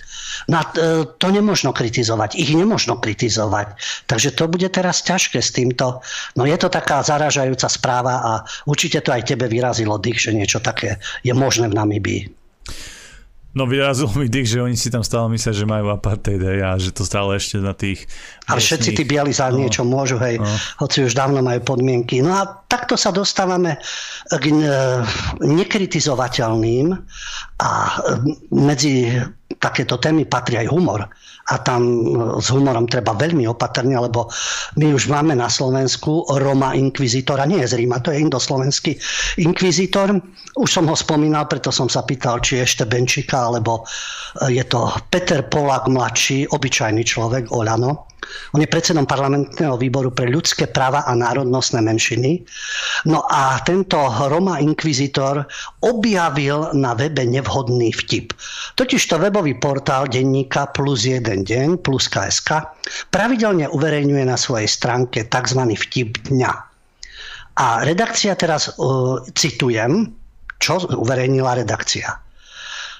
No 0.47 0.55
a 0.55 0.63
e, 0.63 1.03
to 1.19 1.27
nemôžno 1.27 1.75
kritizovať, 1.75 2.39
ich 2.39 2.55
nemôžno 2.55 2.95
kritizovať. 2.95 3.75
Takže 4.07 4.39
to 4.39 4.47
bude 4.47 4.71
teraz 4.71 5.03
ťažké 5.03 5.43
s 5.43 5.51
týmto. 5.51 5.99
No 6.39 6.47
je 6.47 6.55
to 6.55 6.71
taká 6.71 7.03
zaražajúca 7.03 7.67
správa 7.67 8.15
a 8.23 8.31
určite 8.63 9.03
to 9.03 9.11
aj 9.11 9.27
tebe 9.27 9.51
vyrazilo 9.51 9.99
dých, 9.99 10.31
že 10.31 10.31
niečo 10.31 10.63
také 10.63 11.03
je 11.27 11.35
možné 11.35 11.67
v 11.67 11.75
Namibii. 11.75 12.21
No 13.49 13.65
vyrazilo 13.65 14.13
mi 14.13 14.29
dých, 14.29 14.53
že 14.53 14.59
oni 14.61 14.77
si 14.77 14.93
tam 14.93 15.01
stále 15.01 15.25
myslia, 15.33 15.57
že 15.57 15.65
majú 15.65 15.89
apartheid 15.89 16.37
hej, 16.37 16.59
a 16.61 16.77
že 16.77 16.93
to 16.93 17.01
stále 17.01 17.33
ešte 17.33 17.57
na 17.57 17.73
tých... 17.73 18.05
Ale 18.45 18.61
všetci 18.61 18.93
tí 18.93 19.03
bieli 19.09 19.33
za 19.33 19.49
no. 19.49 19.57
niečo 19.57 19.81
môžu, 19.81 20.21
hej, 20.21 20.37
no. 20.37 20.45
hoci 20.85 21.09
už 21.09 21.17
dávno 21.17 21.41
majú 21.41 21.57
podmienky. 21.65 22.21
No 22.21 22.37
a 22.37 22.45
takto 22.69 22.93
sa 22.93 23.09
dostávame 23.09 23.81
k 24.29 24.53
nekritizovateľným 25.41 26.93
a 27.57 27.69
medzi 28.53 29.09
takéto 29.57 29.97
témy 29.97 30.29
patrí 30.29 30.61
aj 30.61 30.69
humor 30.69 31.09
a 31.49 31.55
tam 31.61 31.81
s 32.37 32.53
humorom 32.53 32.85
treba 32.85 33.17
veľmi 33.17 33.45
opatrne, 33.49 33.97
lebo 33.97 34.29
my 34.77 34.93
už 34.93 35.09
máme 35.09 35.33
na 35.33 35.49
Slovensku 35.49 36.29
Roma 36.37 36.77
inkvizitora, 36.77 37.49
nie 37.49 37.65
je 37.65 37.73
z 37.73 37.77
Ríma, 37.81 38.01
to 38.05 38.13
je 38.13 38.21
indoslovenský 38.21 38.97
inkvizitor. 39.41 40.13
Už 40.57 40.69
som 40.69 40.85
ho 40.85 40.95
spomínal, 40.97 41.49
preto 41.49 41.73
som 41.73 41.89
sa 41.89 42.05
pýtal, 42.05 42.41
či 42.41 42.61
ešte 42.61 42.85
Benčika, 42.85 43.49
alebo 43.49 43.85
je 44.45 44.61
to 44.65 44.89
Peter 45.09 45.45
Polák 45.45 45.89
mladší, 45.89 46.49
obyčajný 46.49 47.01
človek, 47.05 47.53
Olano 47.53 48.08
on 48.53 48.61
je 48.61 48.69
predsedom 48.69 49.05
parlamentného 49.05 49.77
výboru 49.77 50.13
pre 50.13 50.29
ľudské 50.29 50.69
práva 50.69 51.05
a 51.05 51.13
národnostné 51.13 51.81
menšiny. 51.81 52.43
No 53.05 53.23
a 53.27 53.59
tento 53.63 53.97
Roma 54.07 54.59
Inquisitor 54.59 55.45
objavil 55.85 56.73
na 56.75 56.93
webe 56.97 57.25
nevhodný 57.25 57.93
vtip. 57.93 58.33
Totižto 58.75 59.21
webový 59.21 59.57
portál 59.57 60.07
denníka 60.09 60.71
plus 60.71 61.05
jeden 61.05 61.45
deň 61.45 61.79
plus 61.81 62.07
KSK 62.07 62.63
pravidelne 63.13 63.69
uverejňuje 63.69 64.23
na 64.25 64.37
svojej 64.37 64.67
stránke 64.67 65.25
tzv. 65.27 65.61
vtip 65.65 66.29
dňa. 66.29 66.53
A 67.59 67.83
redakcia 67.83 68.39
teraz 68.39 68.71
uh, 68.79 69.19
citujem, 69.35 70.15
čo 70.63 70.79
uverejnila 70.79 71.59
redakcia. 71.59 72.28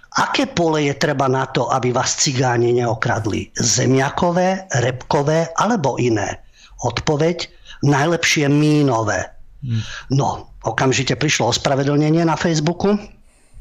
Aké 0.09 0.49
pole 0.49 0.89
je 0.89 0.93
treba 0.97 1.29
na 1.29 1.45
to, 1.45 1.69
aby 1.69 1.93
vás 1.93 2.17
cigáni 2.17 2.73
neokradli? 2.73 3.53
Zemiakové, 3.53 4.65
repkové 4.81 5.53
alebo 5.53 6.01
iné? 6.01 6.41
Odpoveď 6.81 7.45
najlepšie 7.85 8.49
mínové. 8.49 9.29
Hmm. 9.61 9.83
No, 10.09 10.49
okamžite 10.65 11.13
prišlo 11.19 11.53
ospravedlnenie 11.53 12.25
na 12.25 12.33
Facebooku 12.39 12.97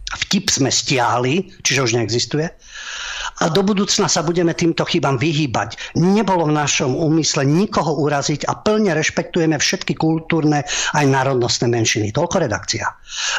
Vtip 0.09 0.49
sme 0.49 0.73
stiahli, 0.73 1.53
čiže 1.61 1.85
už 1.85 1.93
neexistuje 2.01 2.49
a 3.39 3.47
do 3.47 3.63
budúcna 3.63 4.11
sa 4.11 4.27
budeme 4.27 4.51
týmto 4.51 4.83
chybám 4.83 5.15
vyhýbať. 5.19 5.95
Nebolo 5.95 6.51
v 6.51 6.59
našom 6.59 6.95
úmysle 6.99 7.47
nikoho 7.47 8.03
uraziť 8.03 8.51
a 8.51 8.59
plne 8.59 8.95
rešpektujeme 8.99 9.55
všetky 9.59 9.95
kultúrne 9.95 10.67
aj 10.95 11.05
národnostné 11.07 11.71
menšiny. 11.71 12.11
Toľko 12.11 12.43
redakcia. 12.43 12.91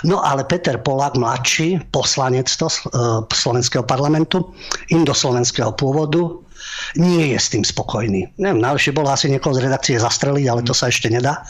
No 0.07 0.23
ale 0.23 0.47
Peter 0.47 0.79
Polák, 0.79 1.19
mladší, 1.19 1.91
poslanec 1.91 2.47
to, 2.47 2.71
e, 2.71 2.79
slovenského 3.27 3.83
parlamentu, 3.83 4.55
indoslovenského 4.87 5.75
pôvodu, 5.75 6.47
nie 6.97 7.33
je 7.33 7.37
s 7.39 7.51
tým 7.53 7.63
spokojný. 7.63 8.29
Neviem, 8.37 8.61
najlepšie 8.63 8.95
bolo 8.95 9.09
asi 9.11 9.29
niekoho 9.29 9.55
z 9.55 9.63
redakcie 9.65 9.95
zastreliť, 9.99 10.45
ale 10.49 10.61
to 10.65 10.73
sa 10.73 10.89
ešte 10.89 11.11
nedá. 11.11 11.43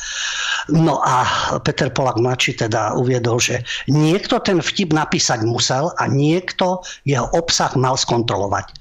No 0.70 1.02
a 1.02 1.26
Peter 1.64 1.90
Polak 1.90 2.22
mladší 2.22 2.60
teda 2.60 2.94
uviedol, 2.94 3.42
že 3.42 3.66
niekto 3.90 4.38
ten 4.44 4.62
vtip 4.62 4.94
napísať 4.94 5.48
musel 5.48 5.90
a 5.98 6.06
niekto 6.06 6.84
jeho 7.08 7.26
obsah 7.34 7.74
mal 7.80 7.98
skontrolovať. 7.98 8.76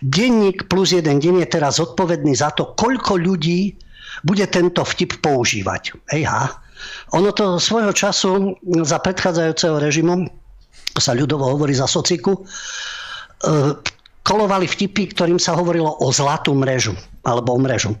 Denník 0.00 0.70
plus 0.70 0.94
jeden 0.94 1.20
deň 1.20 1.44
je 1.44 1.48
teraz 1.48 1.82
zodpovedný 1.82 2.32
za 2.32 2.54
to, 2.54 2.72
koľko 2.78 3.20
ľudí 3.20 3.76
bude 4.22 4.46
tento 4.48 4.86
vtip 4.86 5.20
používať. 5.20 5.98
Ejha. 6.14 6.48
Ono 7.16 7.30
to 7.32 7.56
svojho 7.60 7.92
času 7.96 8.56
za 8.84 9.00
predchádzajúceho 9.00 9.80
režimu, 9.80 10.28
sa 10.94 11.16
ľudovo 11.16 11.48
hovorí 11.50 11.74
za 11.74 11.88
sociku, 11.88 12.38
e, 12.38 12.40
kolovali 14.24 14.64
vtipy, 14.66 15.12
ktorým 15.12 15.38
sa 15.38 15.54
hovorilo 15.54 16.00
o 16.00 16.08
zlatú 16.10 16.56
mrežu 16.56 16.96
alebo 17.22 17.54
o 17.54 17.60
mrežu. 17.60 17.92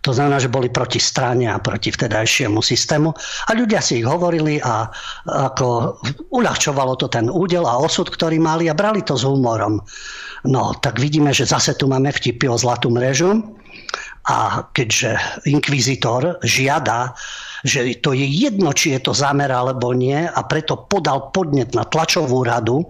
To 0.00 0.16
znamená, 0.16 0.40
že 0.40 0.48
boli 0.48 0.72
proti 0.72 0.96
strane 0.96 1.44
a 1.44 1.60
proti 1.60 1.92
vtedajšiemu 1.92 2.64
systému 2.64 3.12
a 3.44 3.50
ľudia 3.52 3.84
si 3.84 4.00
ich 4.00 4.08
hovorili 4.08 4.56
a 4.64 4.88
ako 5.28 6.00
uľahčovalo 6.32 6.96
to 6.96 7.12
ten 7.12 7.28
údel 7.28 7.68
a 7.68 7.76
osud, 7.76 8.08
ktorý 8.08 8.40
mali 8.40 8.72
a 8.72 8.74
brali 8.76 9.04
to 9.04 9.12
s 9.12 9.28
humorom. 9.28 9.76
No, 10.48 10.72
tak 10.80 10.96
vidíme, 10.96 11.36
že 11.36 11.44
zase 11.44 11.76
tu 11.76 11.84
máme 11.84 12.08
vtipy 12.16 12.48
o 12.48 12.56
zlatú 12.56 12.88
mrežu 12.88 13.44
a 14.24 14.64
keďže 14.72 15.20
inkvizitor 15.44 16.40
žiada, 16.48 17.12
že 17.60 17.92
to 18.00 18.16
je 18.16 18.24
jedno, 18.24 18.72
či 18.72 18.96
je 18.96 19.04
to 19.04 19.12
zámer 19.12 19.52
alebo 19.52 19.92
nie 19.92 20.16
a 20.16 20.40
preto 20.48 20.80
podal 20.88 21.28
podnet 21.28 21.76
na 21.76 21.84
tlačovú 21.84 22.40
radu, 22.40 22.88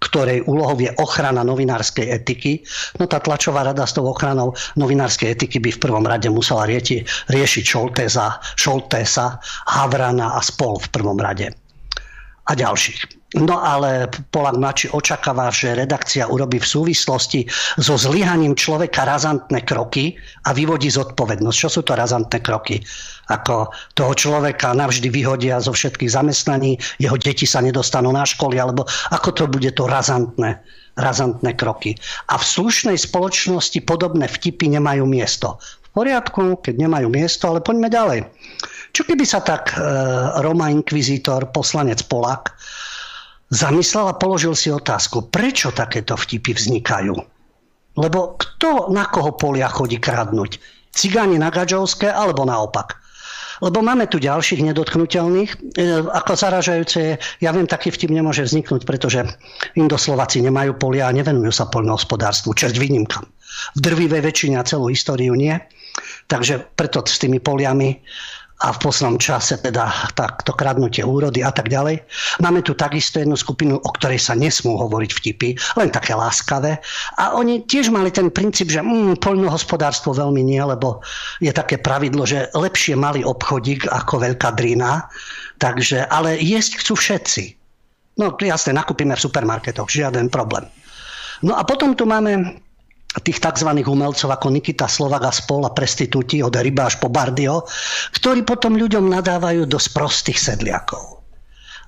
ktorej 0.00 0.48
úlohou 0.48 0.80
je 0.80 0.90
ochrana 0.96 1.44
novinárskej 1.44 2.08
etiky, 2.08 2.64
no 2.96 3.04
tá 3.04 3.20
tlačová 3.20 3.62
rada 3.68 3.84
s 3.84 3.92
tou 3.92 4.08
ochranou 4.08 4.56
novinárskej 4.80 5.36
etiky 5.36 5.60
by 5.60 5.70
v 5.76 5.82
prvom 5.82 6.04
rade 6.08 6.26
musela 6.32 6.64
rieši, 6.64 7.04
riešiť 7.28 7.64
Šoltéza, 7.64 8.40
Šoltésa, 8.56 9.36
Havrana 9.68 10.34
a 10.34 10.40
spol 10.40 10.80
v 10.80 10.88
prvom 10.88 11.20
rade. 11.20 11.52
A 12.48 12.52
ďalších. 12.56 13.19
No 13.38 13.62
ale 13.62 14.10
Polak 14.34 14.58
mladší 14.58 14.90
očakáva, 14.90 15.54
že 15.54 15.78
redakcia 15.78 16.26
urobí 16.26 16.58
v 16.58 16.66
súvislosti 16.66 17.46
so 17.78 17.94
zlyhaním 17.94 18.58
človeka 18.58 19.06
razantné 19.06 19.62
kroky 19.62 20.18
a 20.42 20.50
vyvodí 20.50 20.90
zodpovednosť. 20.90 21.54
Čo 21.54 21.68
sú 21.70 21.80
to 21.86 21.94
razantné 21.94 22.42
kroky? 22.42 22.82
Ako 23.30 23.70
toho 23.94 24.12
človeka 24.18 24.74
navždy 24.74 25.14
vyhodia 25.14 25.62
zo 25.62 25.70
všetkých 25.70 26.10
zamestnaní, 26.10 26.74
jeho 26.98 27.14
deti 27.14 27.46
sa 27.46 27.62
nedostanú 27.62 28.10
na 28.10 28.26
školy, 28.26 28.58
alebo 28.58 28.82
ako 29.14 29.30
to 29.30 29.44
bude 29.46 29.70
to 29.78 29.86
razantné, 29.86 30.58
razantné 30.98 31.54
kroky. 31.54 31.94
A 32.26 32.34
v 32.34 32.42
slušnej 32.42 32.98
spoločnosti 32.98 33.78
podobné 33.86 34.26
vtipy 34.26 34.74
nemajú 34.74 35.06
miesto. 35.06 35.62
V 35.86 36.02
poriadku, 36.02 36.58
keď 36.66 36.82
nemajú 36.82 37.06
miesto, 37.06 37.46
ale 37.46 37.62
poďme 37.62 37.86
ďalej. 37.86 38.26
Čo 38.90 39.06
keby 39.06 39.22
sa 39.22 39.38
tak 39.38 39.70
e, 39.74 39.78
Roma 40.42 40.66
Inquisitor, 40.66 41.46
poslanec 41.54 42.02
Polak, 42.10 42.58
zamyslel 43.50 44.06
a 44.10 44.18
položil 44.18 44.54
si 44.54 44.70
otázku, 44.70 45.28
prečo 45.28 45.74
takéto 45.74 46.14
vtipy 46.14 46.54
vznikajú. 46.54 47.14
Lebo 47.98 48.38
kto 48.38 48.88
na 48.94 49.04
koho 49.10 49.34
polia 49.34 49.66
chodí 49.66 49.98
kradnúť? 49.98 50.62
Cigáni 50.94 51.36
na 51.38 51.50
Gaďovské 51.50 52.06
alebo 52.10 52.46
naopak? 52.46 52.98
Lebo 53.60 53.84
máme 53.84 54.08
tu 54.08 54.16
ďalších 54.16 54.64
nedotknutelných. 54.72 55.50
E, 55.52 55.56
ako 56.00 56.32
zaražajúce 56.32 56.98
je, 56.98 57.14
ja 57.44 57.50
viem, 57.52 57.68
taký 57.68 57.92
vtip 57.92 58.08
nemôže 58.08 58.48
vzniknúť, 58.48 58.88
pretože 58.88 59.20
Indoslováci 59.76 60.40
nemajú 60.40 60.80
polia 60.80 61.12
a 61.12 61.14
nevenujú 61.14 61.52
sa 61.52 61.68
poľnohospodárstvu, 61.68 62.56
česť 62.56 62.80
výnimkám. 62.80 63.28
V 63.76 63.80
drvivej 63.84 64.24
väčšine 64.24 64.56
a 64.56 64.64
celú 64.64 64.88
históriu 64.88 65.36
nie. 65.36 65.52
Takže 66.24 66.72
preto 66.72 67.04
s 67.04 67.20
tými 67.20 67.36
poliami 67.36 68.00
a 68.60 68.76
v 68.76 68.78
poslednom 68.78 69.16
čase 69.16 69.56
teda 69.56 69.88
takto 70.12 70.52
kradnutie 70.52 71.00
úrody 71.00 71.40
a 71.40 71.48
tak 71.48 71.72
ďalej. 71.72 72.04
Máme 72.44 72.60
tu 72.60 72.76
takisto 72.76 73.16
jednu 73.16 73.32
skupinu, 73.32 73.80
o 73.80 73.90
ktorej 73.96 74.20
sa 74.20 74.36
nesmú 74.36 74.76
hovoriť 74.76 75.10
vtipy, 75.16 75.48
len 75.80 75.88
také 75.88 76.12
láskavé. 76.12 76.76
A 77.16 77.32
oni 77.32 77.64
tiež 77.64 77.88
mali 77.88 78.12
ten 78.12 78.28
princíp, 78.28 78.68
že 78.68 78.84
mm, 78.84 79.24
poľnohospodárstvo 79.24 80.12
veľmi 80.12 80.44
nie, 80.44 80.60
lebo 80.60 81.00
je 81.40 81.48
také 81.56 81.80
pravidlo, 81.80 82.28
že 82.28 82.52
lepšie 82.52 83.00
malý 83.00 83.24
obchodík 83.24 83.88
ako 83.88 84.28
veľká 84.28 84.52
drina. 84.52 85.08
Takže, 85.56 86.04
ale 86.12 86.36
jesť 86.36 86.84
chcú 86.84 87.00
všetci. 87.00 87.44
No 88.20 88.36
jasne, 88.36 88.76
nakúpime 88.76 89.16
v 89.16 89.24
supermarketoch, 89.24 89.88
žiaden 89.88 90.28
problém. 90.28 90.68
No 91.40 91.56
a 91.56 91.64
potom 91.64 91.96
tu 91.96 92.04
máme 92.04 92.60
tých 93.18 93.42
tzv. 93.42 93.66
umelcov 93.66 94.30
ako 94.30 94.54
Nikita 94.54 94.86
Slovak 94.86 95.26
a 95.26 95.34
spol 95.34 95.66
a 95.66 95.74
prestitúti 95.74 96.38
od 96.46 96.54
Ryba 96.54 96.86
až 96.86 97.02
po 97.02 97.10
Bardio, 97.10 97.66
ktorí 98.14 98.46
potom 98.46 98.78
ľuďom 98.78 99.10
nadávajú 99.10 99.66
do 99.66 99.82
sprostých 99.82 100.38
sedliakov. 100.38 101.18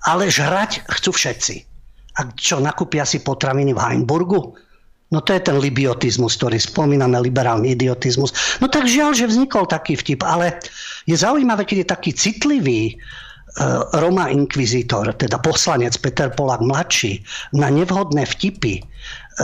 Ale 0.02 0.26
žrať 0.26 0.82
chcú 0.90 1.14
všetci. 1.14 1.56
A 2.18 2.26
čo, 2.34 2.58
nakúpia 2.58 3.06
si 3.06 3.22
potraviny 3.22 3.70
v 3.70 3.78
Heimburgu? 3.78 4.58
No 5.12 5.20
to 5.20 5.36
je 5.36 5.44
ten 5.44 5.60
libiotizmus, 5.60 6.40
ktorý 6.40 6.56
spomíname, 6.56 7.20
liberálny 7.20 7.76
idiotizmus. 7.76 8.32
No 8.64 8.66
tak 8.72 8.88
žiaľ, 8.88 9.12
že 9.12 9.28
vznikol 9.28 9.68
taký 9.68 9.94
vtip, 9.94 10.24
ale 10.24 10.56
je 11.04 11.12
zaujímavé, 11.12 11.68
keď 11.68 11.76
je 11.84 11.92
taký 11.92 12.10
citlivý 12.16 12.80
e, 12.88 12.94
Roma 14.00 14.32
Inquisitor, 14.32 15.12
teda 15.12 15.36
poslanec 15.44 16.00
Peter 16.00 16.32
Polak 16.32 16.64
mladší, 16.64 17.20
na 17.52 17.68
nevhodné 17.68 18.24
vtipy, 18.24 18.80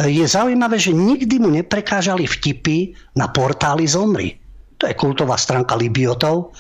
je 0.05 0.27
zaujímavé, 0.29 0.77
že 0.77 0.93
nikdy 0.93 1.41
mu 1.41 1.49
neprekážali 1.49 2.29
vtipy 2.29 2.93
na 3.17 3.33
portáli 3.33 3.89
Zomri. 3.89 4.37
To 4.79 4.87
je 4.87 4.95
kultová 4.95 5.35
stránka 5.35 5.75
Libiotov. 5.75 6.55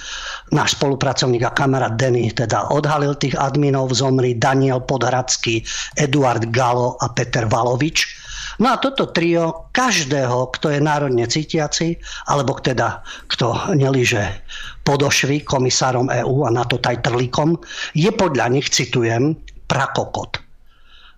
Náš 0.50 0.74
spolupracovník 0.74 1.46
a 1.46 1.54
kamarát 1.54 1.94
Denny 1.94 2.34
teda 2.34 2.74
odhalil 2.74 3.14
tých 3.14 3.38
adminov 3.38 3.94
Zomri, 3.94 4.34
Daniel 4.34 4.82
Podhradský, 4.82 5.62
Eduard 5.94 6.50
Galo 6.50 6.98
a 6.98 7.14
Peter 7.14 7.46
Valovič. 7.46 8.26
No 8.58 8.74
a 8.74 8.82
toto 8.82 9.14
trio, 9.14 9.70
každého, 9.70 10.50
kto 10.50 10.74
je 10.74 10.82
národne 10.82 11.30
cítiaci, 11.30 11.94
alebo 12.26 12.58
teda 12.58 13.06
kto 13.30 13.70
nelíže 13.78 14.42
podošvy 14.82 15.46
komisárom 15.46 16.10
EÚ 16.10 16.42
a 16.42 16.50
NATO 16.50 16.82
tajtrlíkom, 16.82 17.54
je 17.94 18.10
podľa 18.10 18.50
nich, 18.50 18.66
citujem, 18.66 19.38
prakokot. 19.70 20.47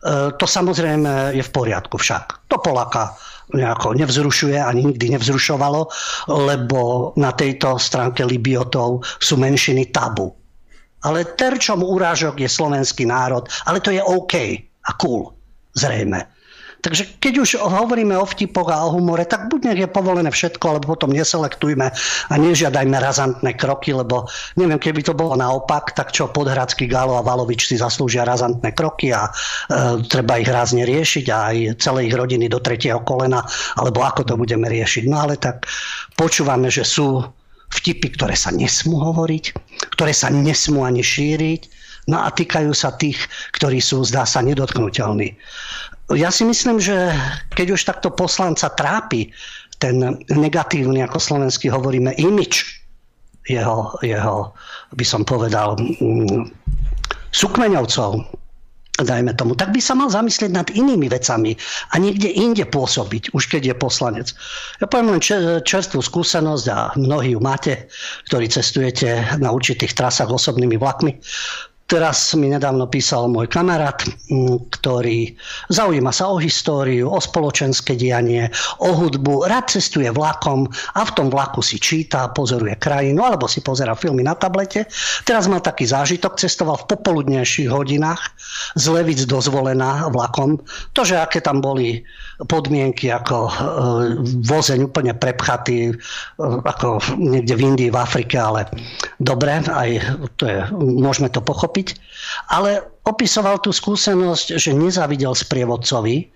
E, 0.00 0.33
to 0.33 0.47
samozrejme 0.49 1.37
je 1.37 1.45
v 1.45 1.50
poriadku 1.52 2.00
však. 2.00 2.49
To 2.49 2.57
Polaka 2.59 3.12
nejako 3.52 3.99
nevzrušuje, 3.99 4.62
ani 4.62 4.85
nikdy 4.95 5.19
nevzrušovalo, 5.19 5.87
lebo 6.28 7.12
na 7.19 7.35
tejto 7.35 7.76
stránke 7.76 8.25
Libiotov 8.25 9.02
sú 9.19 9.37
menšiny 9.37 9.90
tabu. 9.90 10.30
Ale 11.00 11.25
terčom 11.25 11.80
úrážok 11.80 12.40
je 12.40 12.49
slovenský 12.49 13.09
národ, 13.09 13.49
ale 13.64 13.80
to 13.80 13.90
je 13.90 14.00
OK 14.04 14.35
a 14.64 14.90
cool, 15.00 15.33
zrejme. 15.73 16.39
Takže 16.81 17.21
keď 17.21 17.35
už 17.45 17.51
hovoríme 17.61 18.17
o 18.17 18.25
vtipoch 18.25 18.73
a 18.73 18.89
o 18.89 18.97
humore, 18.97 19.29
tak 19.29 19.53
buď 19.53 19.61
nech 19.73 19.81
je 19.85 19.89
povolené 19.89 20.33
všetko, 20.33 20.65
alebo 20.65 20.97
potom 20.97 21.13
neselektujme 21.13 21.87
a 22.29 22.35
nežiadajme 22.41 22.97
razantné 22.97 23.53
kroky, 23.61 23.93
lebo 23.93 24.25
neviem, 24.57 24.81
keby 24.81 25.05
to 25.05 25.13
bolo 25.13 25.37
naopak, 25.37 25.93
tak 25.93 26.17
čo 26.17 26.33
Podhradský 26.33 26.89
Galo 26.89 27.21
a 27.21 27.27
Valovič 27.27 27.69
si 27.69 27.77
zaslúžia 27.77 28.25
razantné 28.25 28.73
kroky 28.73 29.13
a 29.13 29.29
e, 29.29 29.31
treba 30.09 30.41
ich 30.41 30.49
rázne 30.49 30.89
riešiť 30.89 31.25
a 31.29 31.37
aj 31.53 31.57
celé 31.85 32.09
ich 32.09 32.17
rodiny 32.17 32.49
do 32.49 32.65
tretieho 32.65 33.05
kolena, 33.05 33.45
alebo 33.77 34.01
ako 34.01 34.25
to 34.25 34.35
budeme 34.41 34.65
riešiť. 34.65 35.05
No 35.05 35.29
ale 35.29 35.37
tak 35.37 35.69
počúvame, 36.17 36.73
že 36.73 36.89
sú 36.89 37.21
vtipy, 37.77 38.17
ktoré 38.17 38.33
sa 38.33 38.51
nesmú 38.57 38.97
hovoriť, 38.99 39.45
ktoré 39.93 40.17
sa 40.17 40.33
nesmú 40.33 40.89
ani 40.89 41.05
šíriť, 41.05 41.81
No 42.09 42.19
a 42.19 42.33
týkajú 42.33 42.75
sa 42.75 42.97
tých, 42.97 43.23
ktorí 43.55 43.79
sú, 43.79 44.03
zdá 44.03 44.27
sa, 44.27 44.43
nedotknutelní. 44.43 45.37
Ja 46.11 46.35
si 46.35 46.43
myslím, 46.43 46.83
že 46.83 47.14
keď 47.55 47.67
už 47.79 47.87
takto 47.87 48.11
poslanca 48.11 48.67
trápi 48.75 49.31
ten 49.79 50.19
negatívny, 50.26 51.07
ako 51.07 51.23
slovensky 51.23 51.71
hovoríme, 51.71 52.12
imič 52.19 52.83
jeho, 53.47 53.95
jeho 54.02 54.52
by 54.93 55.05
som 55.07 55.23
povedal, 55.23 55.79
mm, 55.79 56.50
sukmeňovcov, 57.31 58.26
dajme 59.00 59.33
tomu, 59.33 59.57
tak 59.57 59.73
by 59.73 59.81
sa 59.81 59.97
mal 59.97 60.12
zamyslieť 60.12 60.52
nad 60.52 60.69
inými 60.69 61.09
vecami 61.09 61.57
a 61.93 61.95
niekde 61.97 62.29
inde 62.29 62.69
pôsobiť, 62.69 63.33
už 63.33 63.49
keď 63.49 63.73
je 63.73 63.75
poslanec. 63.81 64.29
Ja 64.76 64.87
poviem 64.90 65.17
len 65.17 65.23
čerstvú 65.64 66.05
skúsenosť 66.05 66.67
a 66.69 66.79
mnohí 67.00 67.33
ju 67.33 67.40
máte, 67.40 67.88
ktorí 68.29 68.52
cestujete 68.52 69.40
na 69.40 69.55
určitých 69.55 69.97
trasách 69.97 70.29
osobnými 70.29 70.76
vlakmi 70.76 71.17
Teraz 71.90 72.38
mi 72.38 72.47
nedávno 72.47 72.87
písal 72.87 73.26
môj 73.26 73.50
kamarát, 73.50 73.99
ktorý 74.78 75.35
zaujíma 75.75 76.14
sa 76.14 76.30
o 76.30 76.38
históriu, 76.38 77.11
o 77.11 77.18
spoločenské 77.18 77.99
dianie, 77.99 78.47
o 78.78 78.94
hudbu, 78.94 79.50
rád 79.50 79.75
cestuje 79.75 80.06
vlakom 80.14 80.70
a 80.70 81.02
v 81.02 81.14
tom 81.18 81.26
vlaku 81.26 81.59
si 81.66 81.82
číta, 81.82 82.30
pozoruje 82.30 82.78
krajinu 82.78 83.26
alebo 83.26 83.50
si 83.50 83.59
pozera 83.59 83.99
filmy 83.99 84.23
na 84.23 84.38
tablete. 84.38 84.87
Teraz 85.26 85.50
mal 85.50 85.66
taký 85.66 85.82
zážitok, 85.90 86.38
cestoval 86.38 86.78
v 86.78 86.94
popoludnejších 86.94 87.66
hodinách 87.66 88.23
z 88.78 88.85
Levic 88.87 89.26
dozvolená 89.26 90.06
vlakom. 90.14 90.62
To, 90.94 91.02
že 91.02 91.18
aké 91.18 91.42
tam 91.42 91.59
boli 91.59 92.06
podmienky 92.47 93.11
ako 93.11 93.37
e, 93.37 93.52
vozeň 94.47 94.87
úplne 94.87 95.12
prepchatý, 95.18 95.90
e, 95.90 95.94
ako 96.38 97.02
niekde 97.18 97.54
v 97.59 97.64
Indii, 97.66 97.90
v 97.90 97.99
Afrike, 97.99 98.38
ale 98.38 98.70
dobre, 99.18 99.59
aj 99.66 99.90
to 100.38 100.44
je, 100.47 100.59
môžeme 100.78 101.28
to 101.28 101.42
pochopiť 101.42 101.80
pochopiť, 101.81 101.89
ale 102.53 102.85
opisoval 103.09 103.61
tú 103.65 103.73
skúsenosť, 103.73 104.61
že 104.61 104.77
nezavidel 104.77 105.33
sprievodcovi, 105.33 106.29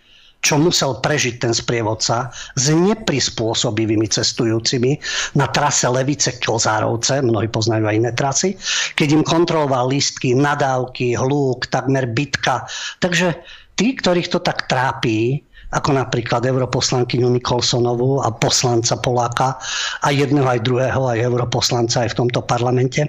čo 0.44 0.60
musel 0.60 1.00
prežiť 1.00 1.40
ten 1.40 1.56
sprievodca 1.56 2.28
s 2.52 2.68
neprispôsobivými 2.68 4.04
cestujúcimi 4.04 5.00
na 5.40 5.48
trase 5.48 5.88
Levice 5.88 6.36
Kozárovce, 6.36 7.24
mnohí 7.24 7.48
poznajú 7.48 7.88
aj 7.88 7.96
iné 7.96 8.12
trasy, 8.12 8.52
keď 8.92 9.08
im 9.20 9.24
kontroloval 9.24 9.88
lístky, 9.88 10.36
nadávky, 10.36 11.16
hluk, 11.16 11.64
takmer 11.72 12.04
bitka. 12.12 12.68
Takže 13.00 13.40
tí, 13.72 13.96
ktorých 13.96 14.28
to 14.28 14.44
tak 14.44 14.68
trápí, 14.68 15.40
ako 15.74 15.90
napríklad 15.90 16.46
europoslankyňu 16.46 17.34
Nikolsonovú 17.34 18.22
a 18.22 18.30
poslanca 18.30 18.94
Poláka 19.02 19.58
a 20.06 20.08
jedného 20.14 20.46
aj 20.46 20.62
druhého, 20.62 21.02
aj 21.10 21.18
europoslanca 21.18 22.06
aj 22.06 22.14
v 22.14 22.18
tomto 22.24 22.46
parlamente. 22.46 23.02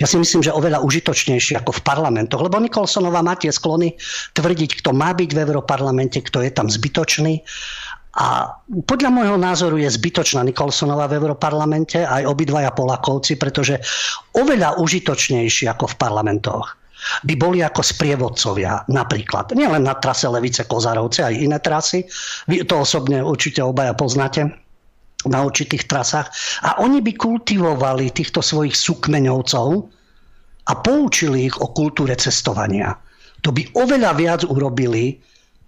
Ja 0.00 0.08
si 0.08 0.16
myslím, 0.16 0.40
že 0.40 0.56
oveľa 0.56 0.80
užitočnejšie 0.80 1.60
ako 1.60 1.76
v 1.76 1.84
parlamentoch, 1.84 2.40
lebo 2.40 2.56
Nikolsonová 2.56 3.20
má 3.20 3.36
tie 3.36 3.52
sklony 3.52 3.92
tvrdiť, 4.32 4.80
kto 4.80 4.96
má 4.96 5.12
byť 5.12 5.30
v 5.36 5.40
europarlamente, 5.44 6.24
kto 6.24 6.40
je 6.40 6.50
tam 6.50 6.72
zbytočný. 6.72 7.44
A 8.16 8.48
podľa 8.88 9.12
môjho 9.12 9.36
názoru 9.36 9.76
je 9.76 9.92
zbytočná 9.92 10.40
Nikolsonová 10.40 11.04
v 11.04 11.20
Európarlamente 11.20 12.00
aj 12.00 12.24
obidvaja 12.24 12.72
Polakovci, 12.72 13.36
pretože 13.36 13.76
oveľa 14.32 14.80
užitočnejší 14.80 15.68
ako 15.68 15.92
v 15.92 15.98
parlamentoch 16.00 16.85
by 17.24 17.34
boli 17.38 17.62
ako 17.62 17.82
sprievodcovia 17.82 18.86
napríklad. 18.90 19.52
Nielen 19.54 19.86
na 19.86 19.94
trase 19.96 20.26
Levice 20.28 20.66
Kozárovce, 20.66 21.22
aj 21.22 21.34
iné 21.34 21.58
trasy. 21.62 22.04
Vy 22.50 22.66
to 22.66 22.82
osobne 22.82 23.22
určite 23.22 23.62
obaja 23.62 23.94
poznáte 23.94 24.46
na 25.26 25.38
určitých 25.42 25.90
trasách. 25.90 26.28
A 26.62 26.78
oni 26.82 27.02
by 27.02 27.12
kultivovali 27.18 28.14
týchto 28.14 28.42
svojich 28.42 28.76
sukmeňovcov 28.76 29.68
a 30.66 30.72
poučili 30.82 31.46
ich 31.50 31.56
o 31.58 31.70
kultúre 31.70 32.14
cestovania. 32.18 32.94
To 33.42 33.54
by 33.54 33.62
oveľa 33.78 34.12
viac 34.18 34.40
urobili 34.46 35.18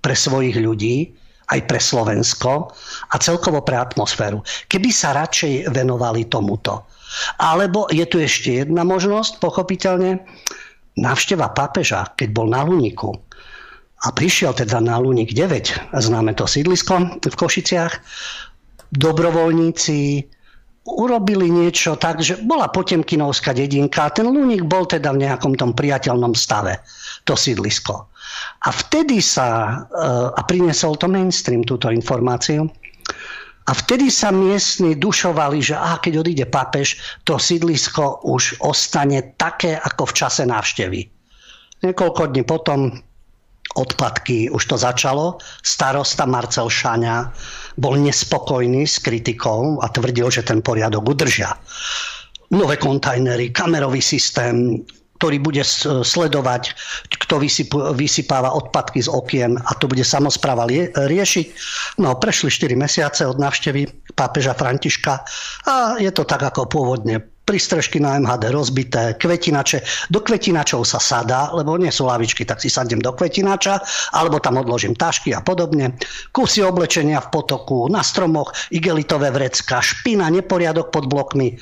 pre 0.03 0.15
svojich 0.15 0.59
ľudí, 0.59 1.15
aj 1.49 1.65
pre 1.65 1.81
Slovensko 1.81 2.69
a 3.09 3.15
celkovo 3.17 3.65
pre 3.65 3.81
atmosféru. 3.81 4.45
Keby 4.69 4.91
sa 4.93 5.17
radšej 5.17 5.73
venovali 5.73 6.29
tomuto. 6.29 6.85
Alebo 7.41 7.89
je 7.89 8.05
tu 8.05 8.21
ešte 8.21 8.65
jedna 8.65 8.85
možnosť, 8.85 9.41
pochopiteľne, 9.41 10.21
návšteva 10.99 11.55
pápeža, 11.55 12.13
keď 12.19 12.29
bol 12.35 12.47
na 12.51 12.67
Luniku 12.67 13.15
a 13.99 14.15
prišiel 14.15 14.55
teda 14.55 14.79
na 14.79 14.99
Lunik 14.99 15.35
9, 15.35 15.95
známe 15.95 16.35
to 16.39 16.47
sídlisko 16.47 17.19
v 17.19 17.35
Košiciach, 17.35 17.95
dobrovoľníci 18.95 20.23
urobili 20.89 21.53
niečo 21.53 22.01
tak, 22.01 22.25
že 22.25 22.41
bola 22.41 22.73
potemkinovská 22.73 23.53
dedinka 23.53 24.09
a 24.09 24.15
ten 24.15 24.25
Lunik 24.25 24.65
bol 24.65 24.89
teda 24.89 25.13
v 25.13 25.27
nejakom 25.27 25.53
tom 25.59 25.77
priateľnom 25.77 26.33
stave, 26.33 26.81
to 27.29 27.37
sídlisko. 27.37 28.09
A 28.65 28.69
vtedy 28.73 29.21
sa, 29.21 29.47
eh, 29.85 30.29
a 30.33 30.41
priniesol 30.47 30.97
to 30.97 31.11
mainstream 31.11 31.61
túto 31.67 31.93
informáciu, 31.93 32.71
a 33.69 33.77
vtedy 33.77 34.09
sa 34.09 34.33
miestni 34.33 34.97
dušovali, 34.97 35.61
že 35.61 35.77
aha, 35.77 36.01
keď 36.01 36.25
odíde 36.25 36.47
pápež, 36.49 36.97
to 37.29 37.37
sídlisko 37.37 38.25
už 38.25 38.65
ostane 38.65 39.37
také 39.37 39.77
ako 39.77 40.09
v 40.09 40.17
čase 40.17 40.43
návštevy. 40.49 41.05
Niekoľko 41.85 42.33
dní 42.33 42.43
potom 42.49 42.97
odpadky 43.77 44.49
už 44.49 44.65
to 44.73 44.77
začalo. 44.81 45.37
Starosta 45.61 46.25
Marcel 46.25 46.73
Šáňa 46.73 47.29
bol 47.77 48.01
nespokojný 48.01 48.89
s 48.89 49.05
kritikou 49.05 49.85
a 49.85 49.87
tvrdil, 49.93 50.33
že 50.33 50.49
ten 50.49 50.65
poriadok 50.65 51.05
udržia. 51.05 51.53
Nové 52.49 52.81
kontajnery, 52.81 53.53
kamerový 53.53 54.01
systém, 54.01 54.81
ktorý 55.19 55.43
bude 55.43 55.67
sledovať, 56.07 56.79
kto 57.11 57.43
vysypáva 57.93 58.55
odpadky 58.55 59.03
z 59.03 59.11
okien 59.11 59.59
a 59.59 59.75
to 59.75 59.91
bude 59.91 60.07
samozpráva 60.07 60.71
riešiť. 60.95 61.47
No, 61.99 62.15
prešli 62.15 62.55
4 62.55 62.79
mesiace 62.79 63.27
od 63.27 63.43
návštevy 63.43 64.15
pápeža 64.15 64.55
Františka 64.55 65.27
a 65.67 65.99
je 65.99 66.11
to 66.15 66.23
tak 66.23 66.47
ako 66.47 66.71
pôvodne 66.71 67.19
prístrežky 67.49 67.97
na 67.97 68.21
MHD 68.21 68.53
rozbité, 68.53 69.17
kvetinače. 69.17 69.81
Do 70.13 70.21
kvetinačov 70.21 70.85
sa 70.85 71.01
sadá, 71.01 71.49
lebo 71.57 71.81
nie 71.81 71.89
sú 71.89 72.05
lavičky, 72.05 72.45
tak 72.45 72.61
si 72.61 72.69
sadnem 72.69 73.01
do 73.01 73.09
kvetinača, 73.09 73.81
alebo 74.13 74.37
tam 74.37 74.61
odložím 74.61 74.93
tašky 74.93 75.33
a 75.33 75.41
podobne. 75.41 75.97
Kusy 76.37 76.61
oblečenia 76.61 77.25
v 77.25 77.33
potoku, 77.33 77.89
na 77.89 78.05
stromoch, 78.05 78.53
igelitové 78.69 79.33
vrecka, 79.33 79.81
špina, 79.81 80.29
neporiadok 80.29 80.93
pod 80.93 81.09
blokmi. 81.09 81.57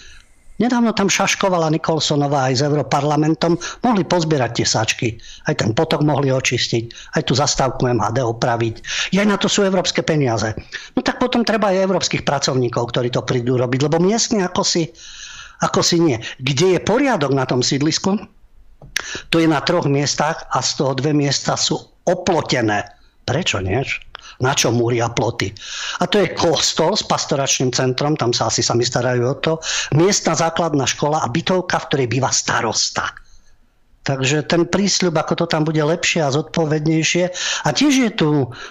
Nedávno 0.57 0.97
tam 0.97 1.13
šaškovala 1.13 1.69
Nikolsonová 1.69 2.49
aj 2.49 2.55
s 2.57 2.63
Europarlamentom. 2.65 3.61
Mohli 3.85 4.03
pozbierať 4.09 4.51
tie 4.57 4.67
sačky. 4.67 5.09
Aj 5.45 5.53
ten 5.53 5.77
potok 5.77 6.01
mohli 6.01 6.33
očistiť. 6.33 7.13
Aj 7.13 7.23
tú 7.25 7.37
zastávku 7.37 7.85
MHD 7.85 8.25
opraviť. 8.25 8.75
Aj 9.21 9.27
na 9.29 9.37
to 9.37 9.53
sú 9.53 9.69
európske 9.69 10.01
peniaze. 10.01 10.57
No 10.97 11.05
tak 11.05 11.21
potom 11.21 11.45
treba 11.45 11.73
aj 11.73 11.85
európskych 11.85 12.25
pracovníkov, 12.25 12.89
ktorí 12.89 13.13
to 13.13 13.21
prídu 13.21 13.61
robiť. 13.61 13.81
Lebo 13.85 14.01
miestne 14.01 14.49
ako 14.49 14.65
si, 14.65 14.89
ako 15.61 15.81
si 15.85 16.01
nie. 16.01 16.17
Kde 16.41 16.77
je 16.77 16.81
poriadok 16.81 17.37
na 17.37 17.45
tom 17.45 17.61
sídlisku? 17.61 18.17
To 19.29 19.37
je 19.37 19.49
na 19.49 19.61
troch 19.61 19.85
miestach 19.85 20.49
a 20.49 20.65
z 20.65 20.81
toho 20.81 20.97
dve 20.97 21.13
miesta 21.13 21.53
sú 21.61 21.77
oplotené. 22.09 22.97
Prečo 23.27 23.59
nie? 23.61 23.83
Na 24.41 24.53
čo 24.53 24.73
múria 24.73 25.09
ploty. 25.13 25.53
A 26.01 26.09
to 26.09 26.21
je 26.21 26.37
kostol 26.37 26.97
s 26.97 27.05
pastoračným 27.05 27.73
centrom, 27.73 28.17
tam 28.17 28.33
sa 28.33 28.49
asi 28.53 28.61
sami 28.61 28.85
starajú 28.85 29.23
o 29.25 29.35
to, 29.37 29.53
miestna 29.97 30.37
základná 30.37 30.85
škola 30.85 31.25
a 31.25 31.31
bytovka, 31.31 31.81
v 31.83 31.87
ktorej 31.89 32.09
býva 32.13 32.31
starosta. 32.33 33.26
Takže 34.07 34.47
ten 34.47 34.71
prísľub, 34.71 35.19
ako 35.19 35.35
to 35.43 35.47
tam 35.51 35.67
bude 35.67 35.83
lepšie 35.83 36.23
a 36.23 36.31
zodpovednejšie. 36.31 37.25
A 37.67 37.69
tiež 37.75 37.95
je 38.07 38.11
tu 38.15 38.29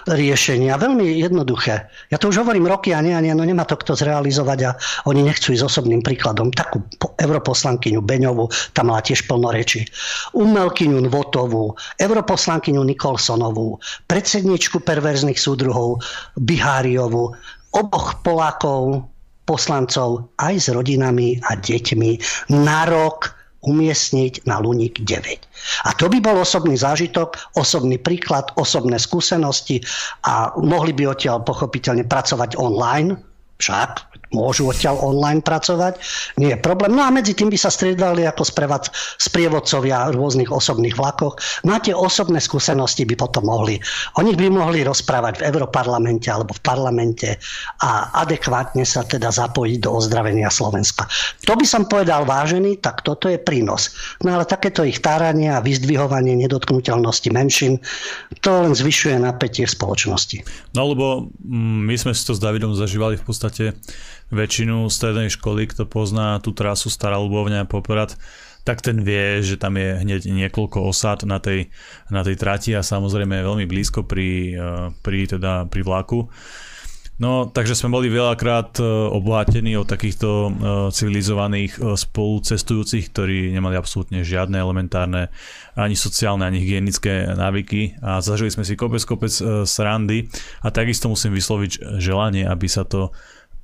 riešenie, 0.08 0.72
veľmi 0.72 1.20
jednoduché. 1.20 1.92
Ja 2.08 2.16
to 2.16 2.32
už 2.32 2.40
hovorím 2.40 2.64
roky 2.64 2.96
a 2.96 3.04
nie 3.04 3.12
a 3.12 3.20
nie, 3.20 3.36
no 3.36 3.44
nemá 3.44 3.68
to 3.68 3.76
kto 3.76 3.92
zrealizovať 3.92 4.58
a 4.64 4.70
oni 5.04 5.20
nechcú 5.20 5.52
ísť 5.52 5.68
osobným 5.68 6.00
príkladom. 6.00 6.56
Takú 6.56 6.80
europoslankyňu 7.20 8.00
Beňovú, 8.00 8.48
tam 8.72 8.88
mala 8.88 9.04
tiež 9.04 9.28
plno 9.28 9.52
reči. 9.52 9.84
Umelkyňu 10.32 11.04
Nvotovú, 11.04 11.76
europoslankyňu 12.00 12.80
Nikolsonovú, 12.80 13.76
predsedničku 14.08 14.80
perverzných 14.80 15.36
súdruhov 15.36 16.00
Biháriovú, 16.40 17.36
oboch 17.76 18.24
Polákov, 18.24 19.04
poslancov 19.46 20.32
aj 20.42 20.54
s 20.58 20.66
rodinami 20.72 21.38
a 21.44 21.54
deťmi 21.54 22.10
na 22.56 22.88
rok 22.88 23.36
umiestniť 23.66 24.46
na 24.46 24.62
Luník 24.62 25.02
9. 25.02 25.86
A 25.86 25.90
to 25.98 26.06
by 26.06 26.22
bol 26.22 26.38
osobný 26.40 26.78
zážitok, 26.78 27.58
osobný 27.58 27.98
príklad, 27.98 28.54
osobné 28.54 28.96
skúsenosti 28.96 29.82
a 30.24 30.54
mohli 30.56 30.94
by 30.94 31.10
odtiaľ 31.10 31.42
pochopiteľne 31.42 32.06
pracovať 32.06 32.54
online, 32.56 33.18
však 33.58 34.15
môžu 34.34 34.66
odtiaľ 34.70 34.98
online 35.02 35.42
pracovať, 35.44 35.98
nie 36.40 36.50
je 36.54 36.58
problém. 36.58 36.94
No 36.94 37.06
a 37.06 37.14
medzi 37.14 37.36
tým 37.36 37.52
by 37.52 37.58
sa 37.58 37.70
striedali 37.70 38.26
ako 38.26 38.42
sprevad, 38.42 38.90
sprievodcovia 39.20 40.10
v 40.10 40.18
rôznych 40.18 40.50
osobných 40.50 40.98
vlakoch. 40.98 41.38
Na 41.62 41.78
tie 41.78 41.94
osobné 41.94 42.42
skúsenosti 42.42 43.06
by 43.06 43.14
potom 43.14 43.46
mohli. 43.46 43.78
O 44.18 44.24
nich 44.24 44.34
by 44.34 44.50
mohli 44.50 44.82
rozprávať 44.82 45.42
v 45.42 45.46
Európarlamente 45.52 46.26
alebo 46.32 46.56
v 46.56 46.64
parlamente 46.64 47.38
a 47.82 48.10
adekvátne 48.22 48.82
sa 48.82 49.06
teda 49.06 49.30
zapojiť 49.30 49.78
do 49.82 49.90
ozdravenia 49.94 50.50
Slovenska. 50.50 51.06
To 51.46 51.54
by 51.54 51.66
som 51.66 51.86
povedal 51.86 52.26
vážený, 52.26 52.82
tak 52.82 53.06
toto 53.06 53.30
je 53.30 53.38
prínos. 53.38 53.94
No 54.26 54.34
ale 54.34 54.48
takéto 54.48 54.82
ich 54.82 54.98
táranie 54.98 55.52
a 55.52 55.62
vyzdvihovanie 55.62 56.34
nedotknutelnosti 56.38 57.30
menšín, 57.30 57.78
to 58.42 58.50
len 58.50 58.74
zvyšuje 58.74 59.22
napätie 59.22 59.66
v 59.66 59.74
spoločnosti. 59.74 60.42
No 60.74 60.90
lebo 60.90 61.30
mm, 61.44 61.80
my 61.86 61.96
sme 61.96 62.12
si 62.12 62.22
to 62.26 62.34
s 62.34 62.42
Davidom 62.42 62.74
zažívali 62.74 63.20
v 63.20 63.24
podstate 63.24 63.64
väčšinu 64.30 64.90
strednej 64.90 65.30
školy, 65.30 65.70
kto 65.70 65.86
pozná 65.86 66.38
tú 66.42 66.50
trasu 66.50 66.90
Stará 66.90 67.18
Ľubovňa 67.22 67.68
Poprad, 67.70 68.18
tak 68.66 68.82
ten 68.82 68.98
vie, 69.06 69.46
že 69.46 69.54
tam 69.54 69.78
je 69.78 69.94
hneď 70.02 70.26
niekoľko 70.26 70.90
osad 70.90 71.22
na 71.22 71.38
tej, 71.38 71.70
na 72.10 72.26
tej 72.26 72.34
trati 72.34 72.74
a 72.74 72.82
samozrejme 72.82 73.46
veľmi 73.46 73.62
blízko 73.70 74.02
pri, 74.02 74.58
eh, 74.58 74.90
pri, 75.06 75.20
teda, 75.30 75.70
pri 75.70 75.82
vlaku. 75.86 76.26
No, 77.16 77.48
takže 77.48 77.72
sme 77.72 77.96
boli 77.96 78.12
veľakrát 78.12 78.76
e, 78.76 78.84
obohatení 79.08 79.72
od 79.80 79.88
takýchto 79.88 80.28
e, 80.28 80.50
civilizovaných 80.92 81.80
spolucestujúcich, 81.96 83.08
ktorí 83.08 83.56
nemali 83.56 83.72
absolútne 83.72 84.20
žiadne 84.20 84.60
elementárne 84.60 85.32
ani 85.80 85.96
sociálne, 85.96 86.44
ani 86.44 86.60
hygienické 86.60 87.32
návyky 87.32 87.96
a 88.04 88.20
zažili 88.20 88.52
sme 88.52 88.68
si 88.68 88.76
kopec, 88.76 89.00
kopec 89.08 89.32
srandy 89.64 90.28
a 90.60 90.68
takisto 90.68 91.08
musím 91.08 91.32
vysloviť 91.32 91.96
želanie, 91.96 92.44
aby 92.44 92.68
sa 92.68 92.84
to 92.84 93.16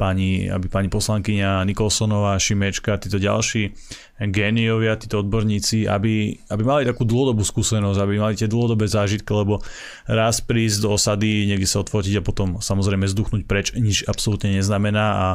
pani, 0.02 0.50
aby 0.50 0.66
pani 0.66 0.90
poslankyňa 0.90 1.62
Nikolsonová, 1.62 2.34
Šimečka, 2.34 2.98
títo 2.98 3.22
ďalší 3.22 3.70
géniovia, 4.18 4.98
títo 4.98 5.22
odborníci, 5.22 5.86
aby, 5.86 6.34
aby 6.50 6.62
mali 6.66 6.82
takú 6.82 7.06
dlhodobú 7.06 7.46
skúsenosť, 7.46 7.98
aby 8.02 8.14
mali 8.18 8.34
tie 8.34 8.50
dlhodobé 8.50 8.90
zážitky, 8.90 9.30
lebo 9.30 9.62
raz 10.10 10.42
prísť 10.42 10.82
do 10.82 10.98
osady, 10.98 11.46
niekde 11.46 11.70
sa 11.70 11.86
otvotiť 11.86 12.18
a 12.18 12.26
potom 12.26 12.58
samozrejme 12.58 13.06
zduchnúť 13.06 13.42
preč, 13.46 13.70
nič 13.78 14.02
absolútne 14.10 14.58
neznamená 14.58 15.06
a 15.06 15.26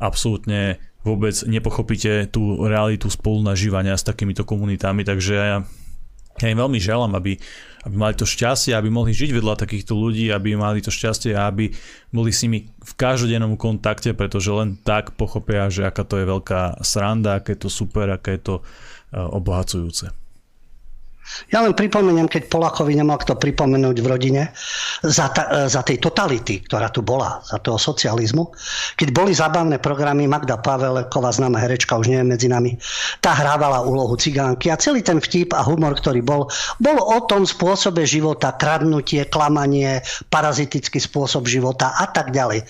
absolútne 0.00 0.80
vôbec 1.04 1.36
nepochopíte 1.44 2.32
tú 2.32 2.64
realitu 2.64 3.12
spolunažívania 3.12 4.00
s 4.00 4.08
takýmito 4.08 4.48
komunitami, 4.48 5.04
takže 5.04 5.68
ja, 6.40 6.50
im 6.50 6.58
veľmi 6.58 6.80
želám, 6.80 7.14
aby 7.14 7.38
aby 7.84 8.00
mali 8.00 8.16
to 8.16 8.24
šťastie, 8.24 8.72
aby 8.72 8.88
mohli 8.88 9.12
žiť 9.12 9.30
vedľa 9.36 9.60
takýchto 9.60 9.92
ľudí, 9.92 10.32
aby 10.32 10.56
mali 10.56 10.80
to 10.80 10.88
šťastie 10.88 11.36
a 11.36 11.52
aby 11.52 11.68
boli 12.08 12.32
s 12.32 12.40
nimi 12.48 12.72
v 12.80 12.92
každodennom 12.96 13.60
kontakte, 13.60 14.16
pretože 14.16 14.48
len 14.48 14.80
tak 14.80 15.12
pochopia, 15.20 15.68
že 15.68 15.84
aká 15.84 16.00
to 16.00 16.16
je 16.16 16.24
veľká 16.24 16.80
sranda, 16.80 17.36
aké 17.36 17.52
je 17.52 17.68
to 17.68 17.70
super, 17.70 18.08
aké 18.08 18.40
je 18.40 18.42
to 18.42 18.54
eh, 18.64 19.20
obohacujúce. 19.20 20.23
Ja 21.48 21.64
len 21.64 21.72
pripomeniem, 21.72 22.28
keď 22.28 22.52
Polakovi 22.52 22.94
nemal 22.94 23.16
kto 23.16 23.40
pripomenúť 23.40 23.96
v 24.00 24.06
rodine 24.06 24.42
za, 25.00 25.32
ta, 25.32 25.66
za 25.66 25.80
tej 25.80 25.96
totality, 25.98 26.62
ktorá 26.64 26.92
tu 26.92 27.00
bola, 27.00 27.40
za 27.42 27.58
toho 27.58 27.80
socializmu. 27.80 28.52
Keď 28.94 29.08
boli 29.10 29.32
zábavné 29.32 29.80
programy, 29.80 30.28
Magda 30.28 30.60
Paveleková, 30.60 31.32
známa 31.32 31.60
herečka, 31.64 31.96
už 31.96 32.12
nie 32.12 32.20
je 32.20 32.26
medzi 32.28 32.48
nami, 32.52 32.76
tá 33.24 33.32
hrávala 33.32 33.82
úlohu 33.82 34.14
cigánky 34.20 34.68
a 34.68 34.80
celý 34.80 35.00
ten 35.00 35.18
vtip 35.18 35.56
a 35.56 35.64
humor, 35.64 35.96
ktorý 35.96 36.20
bol, 36.20 36.46
bol 36.76 36.98
o 37.00 37.18
tom 37.24 37.48
spôsobe 37.48 38.04
života, 38.04 38.52
kradnutie, 38.54 39.24
klamanie, 39.28 40.04
parazitický 40.28 41.00
spôsob 41.00 41.48
života 41.48 41.96
a 41.96 42.06
tak 42.08 42.30
ďalej. 42.30 42.64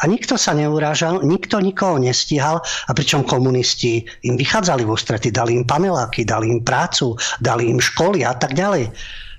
A 0.00 0.04
nikto 0.06 0.36
sa 0.36 0.52
neurážal, 0.52 1.24
nikto 1.24 1.60
nikoho 1.60 1.96
nestíhal 1.96 2.60
a 2.60 2.90
pričom 2.92 3.24
komunisti 3.24 4.04
im 4.28 4.36
vychádzali 4.36 4.84
v 4.84 4.92
ústrety, 4.92 5.28
dali 5.32 5.56
im 5.56 5.64
paneláky, 5.64 6.28
dali 6.28 6.52
im 6.52 6.60
prácu, 6.60 7.16
dali 7.40 7.68
im 7.72 7.80
školy 7.80 8.24
a 8.24 8.36
tak 8.36 8.52
ďalej. 8.52 8.92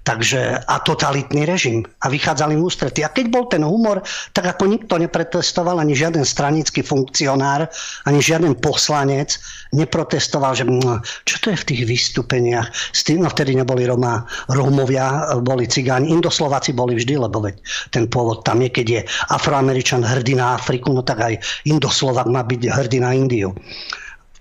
Takže, 0.07 0.63
a 0.63 0.79
totalitný 0.79 1.43
režim. 1.43 1.83
A 1.99 2.07
vychádzali 2.07 2.55
v 2.55 2.63
ústrety. 2.63 3.03
A 3.03 3.11
keď 3.11 3.25
bol 3.27 3.51
ten 3.51 3.59
humor, 3.59 3.99
tak 4.31 4.55
ako 4.55 4.71
nikto 4.71 4.95
neprotestoval, 4.95 5.83
ani 5.83 5.99
žiaden 5.99 6.23
stranický 6.23 6.79
funkcionár, 6.79 7.67
ani 8.07 8.23
žiaden 8.23 8.55
poslanec 8.55 9.35
neprotestoval, 9.75 10.55
že 10.55 10.63
čo 11.27 11.35
to 11.43 11.51
je 11.51 11.59
v 11.59 11.67
tých 11.67 11.81
vystúpeniach. 11.83 12.71
S 12.95 13.03
tým, 13.03 13.19
no 13.19 13.27
vtedy 13.27 13.59
neboli 13.59 13.83
Roma, 13.83 14.23
Rómovia, 14.47 15.35
boli 15.43 15.67
cigáni, 15.67 16.15
Indoslováci 16.15 16.71
boli 16.71 16.95
vždy, 16.95 17.27
lebo 17.27 17.43
veď 17.43 17.59
ten 17.91 18.07
pôvod 18.07 18.47
tam 18.47 18.63
je, 18.63 18.71
keď 18.71 18.87
je 18.87 19.01
Afroameričan 19.35 20.07
hrdý 20.07 20.39
na 20.39 20.55
Afriku, 20.55 20.95
no 20.95 21.03
tak 21.03 21.19
aj 21.19 21.33
Indoslovak 21.67 22.31
má 22.31 22.47
byť 22.47 22.61
hrdý 22.71 23.03
na 23.03 23.11
Indiu. 23.11 23.51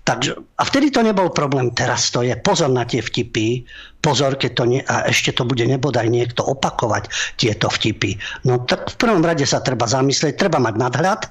Takže, 0.07 0.39
a 0.39 0.63
vtedy 0.63 0.87
to 0.87 1.03
nebol 1.03 1.35
problém, 1.35 1.67
teraz 1.75 2.07
to 2.15 2.23
je. 2.23 2.31
Pozor 2.39 2.71
na 2.71 2.87
tie 2.87 3.03
vtipy, 3.03 3.67
pozor, 3.99 4.39
keď 4.39 4.51
to 4.55 4.63
nie, 4.63 4.79
a 4.87 5.03
ešte 5.03 5.35
to 5.35 5.43
bude 5.43 5.67
nebodaj 5.67 6.07
niekto 6.07 6.47
opakovať, 6.47 7.11
tieto 7.35 7.67
vtipy. 7.67 8.15
No 8.47 8.63
tak 8.63 8.87
v 8.87 8.95
prvom 8.95 9.19
rade 9.19 9.43
sa 9.43 9.59
treba 9.59 9.83
zamyslieť, 9.83 10.39
treba 10.39 10.63
mať 10.63 10.75
nadhľad, 10.79 11.21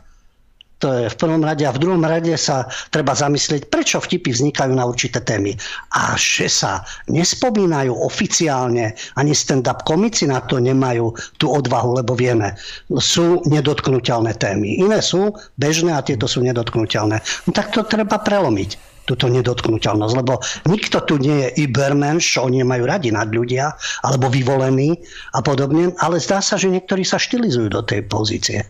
to 0.78 0.92
je 0.92 1.08
v 1.08 1.16
prvom 1.16 1.40
rade. 1.40 1.64
A 1.64 1.72
v 1.72 1.80
druhom 1.80 2.04
rade 2.04 2.36
sa 2.36 2.68
treba 2.92 3.16
zamyslieť, 3.16 3.72
prečo 3.72 3.96
vtipy 3.96 4.32
vznikajú 4.32 4.72
na 4.76 4.84
určité 4.84 5.24
témy. 5.24 5.56
A 5.96 6.12
že 6.20 6.52
sa 6.52 6.84
nespomínajú 7.08 7.96
oficiálne, 7.96 8.92
ani 9.16 9.32
stand-up 9.32 9.88
komici 9.88 10.28
na 10.28 10.44
to 10.44 10.60
nemajú 10.60 11.16
tú 11.40 11.48
odvahu, 11.48 11.96
lebo 12.04 12.12
vieme, 12.12 12.52
sú 13.00 13.40
nedotknutelné 13.48 14.36
témy. 14.36 14.76
Iné 14.84 15.00
sú 15.00 15.32
bežné 15.56 15.96
a 15.96 16.04
tieto 16.04 16.28
sú 16.28 16.44
nedotknutelné. 16.44 17.16
No 17.48 17.50
tak 17.56 17.72
to 17.72 17.80
treba 17.88 18.20
prelomiť 18.20 18.96
túto 19.06 19.30
nedotknutelnosť, 19.30 20.14
lebo 20.18 20.42
nikto 20.66 20.98
tu 21.06 21.16
nie 21.22 21.46
je 21.46 21.62
Iberman, 21.62 22.18
čo 22.18 22.42
oni 22.50 22.66
majú 22.66 22.90
radi 22.90 23.14
nad 23.14 23.30
ľudia, 23.30 23.70
alebo 24.02 24.26
vyvolení 24.26 24.98
a 25.32 25.40
podobne, 25.40 25.94
ale 26.02 26.18
zdá 26.18 26.42
sa, 26.42 26.58
že 26.58 26.68
niektorí 26.74 27.06
sa 27.06 27.16
štilizujú 27.16 27.70
do 27.70 27.86
tej 27.86 28.02
pozície. 28.10 28.66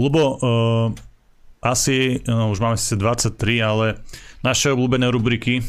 Lubo, 0.00 0.40
uh, 0.40 0.88
asi, 1.60 2.24
no, 2.24 2.48
už 2.48 2.64
máme 2.64 2.80
sice 2.80 2.96
23, 2.96 3.60
ale 3.60 4.00
naše 4.40 4.72
obľúbené 4.72 5.12
rubriky 5.12 5.60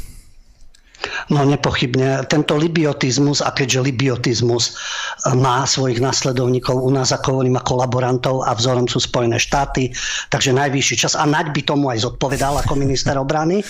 No 1.33 1.41
nepochybne. 1.45 2.25
Tento 2.29 2.53
libiotizmus, 2.57 3.41
a 3.41 3.49
keďže 3.53 3.81
libiotizmus 3.81 4.63
eh, 4.69 5.33
má 5.33 5.65
svojich 5.65 5.97
nasledovníkov 5.97 6.77
u 6.77 6.91
nás, 6.93 7.09
ako 7.09 7.39
hovorím, 7.39 7.57
ako 7.57 7.69
kolaborantov 7.71 8.35
a 8.45 8.53
vzorom 8.53 8.85
sú 8.85 9.01
Spojené 9.01 9.41
štáty, 9.41 9.89
takže 10.29 10.53
najvyšší 10.53 10.95
čas. 10.99 11.13
A 11.17 11.25
Naď 11.25 11.55
by 11.55 11.61
tomu 11.63 11.89
aj 11.89 12.03
zodpovedal 12.05 12.59
ako 12.59 12.75
minister 12.75 13.15
obrany 13.15 13.63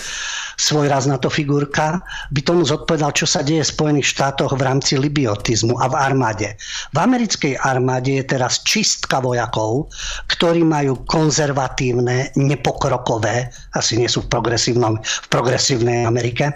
svoj 0.62 0.86
raz 0.94 1.10
na 1.10 1.18
to 1.18 1.34
figurka, 1.34 2.06
by 2.30 2.40
tomu 2.46 2.62
zodpovedal, 2.62 3.10
čo 3.18 3.26
sa 3.26 3.42
deje 3.42 3.66
v 3.66 3.74
Spojených 3.74 4.14
štátoch 4.14 4.54
v 4.54 4.62
rámci 4.62 5.02
libiotizmu 5.02 5.82
a 5.82 5.90
v 5.90 5.96
armáde. 5.98 6.54
V 6.94 6.98
americkej 7.02 7.58
armáde 7.58 8.22
je 8.22 8.26
teraz 8.30 8.62
čistka 8.62 9.18
vojakov, 9.18 9.90
ktorí 10.30 10.62
majú 10.62 11.02
konzervatívne, 11.10 12.30
nepokrokové, 12.38 13.50
asi 13.74 13.98
nie 13.98 14.08
sú 14.08 14.22
v, 14.22 14.30
v 14.30 15.28
progresívnej 15.34 16.06
Amerike, 16.06 16.54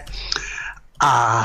a 1.02 1.44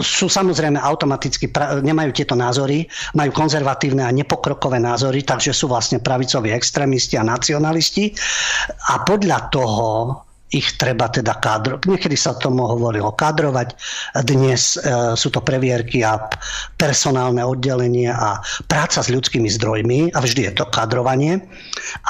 sú 0.00 0.24
samozrejme 0.24 0.80
automaticky, 0.80 1.52
nemajú 1.84 2.10
tieto 2.16 2.32
názory, 2.32 2.88
majú 3.12 3.30
konzervatívne 3.36 4.00
a 4.00 4.14
nepokrokové 4.14 4.80
názory, 4.80 5.20
takže 5.20 5.52
sú 5.52 5.68
vlastne 5.68 6.00
pravicoví 6.00 6.48
extrémisti 6.48 7.20
a 7.20 7.26
nacionalisti. 7.28 8.08
A 8.88 9.04
podľa 9.04 9.52
toho 9.52 9.88
ich 10.52 10.76
treba 10.76 11.08
teda 11.08 11.40
kádrovať. 11.40 11.88
Niekedy 11.88 12.16
sa 12.16 12.36
tomu 12.36 12.68
hovorilo 12.68 13.08
kádrovať. 13.16 13.72
Dnes 14.28 14.76
e, 14.76 15.16
sú 15.16 15.32
to 15.32 15.40
previerky 15.40 16.04
a 16.04 16.20
personálne 16.76 17.40
oddelenie 17.40 18.12
a 18.12 18.36
práca 18.68 19.00
s 19.00 19.08
ľudskými 19.08 19.48
zdrojmi 19.48 20.12
a 20.12 20.18
vždy 20.20 20.52
je 20.52 20.52
to 20.60 20.68
kádrovanie. 20.68 21.40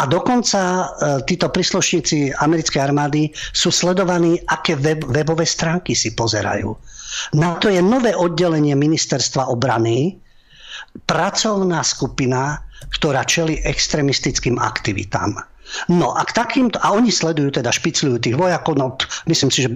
A 0.02 0.11
dokonca 0.11 0.61
e, 0.61 0.85
títo 1.31 1.55
príslušníci 1.55 2.35
americkej 2.42 2.83
armády 2.83 3.31
sú 3.55 3.70
sledovaní, 3.70 4.42
aké 4.50 4.74
web, 4.74 5.07
webové 5.07 5.46
stránky 5.46 5.94
si 5.94 6.11
pozerajú. 6.18 6.74
Na 7.38 7.55
to 7.62 7.70
je 7.70 7.78
nové 7.78 8.11
oddelenie 8.16 8.74
ministerstva 8.74 9.46
obrany, 9.46 10.18
pracovná 11.07 11.81
skupina, 11.87 12.59
ktorá 12.92 13.22
čeli 13.24 13.62
extremistickým 13.62 14.59
aktivitám. 14.59 15.52
No 15.89 16.13
a 16.13 16.23
k 16.25 16.33
takýmto, 16.37 16.79
a 16.83 16.93
oni 16.93 17.09
sledujú 17.09 17.55
teda, 17.55 17.73
špicľujú 17.73 18.17
tých 18.21 18.37
vojakov, 18.37 18.75
no 18.77 18.97
myslím 19.29 19.51
si, 19.51 19.67
že 19.67 19.71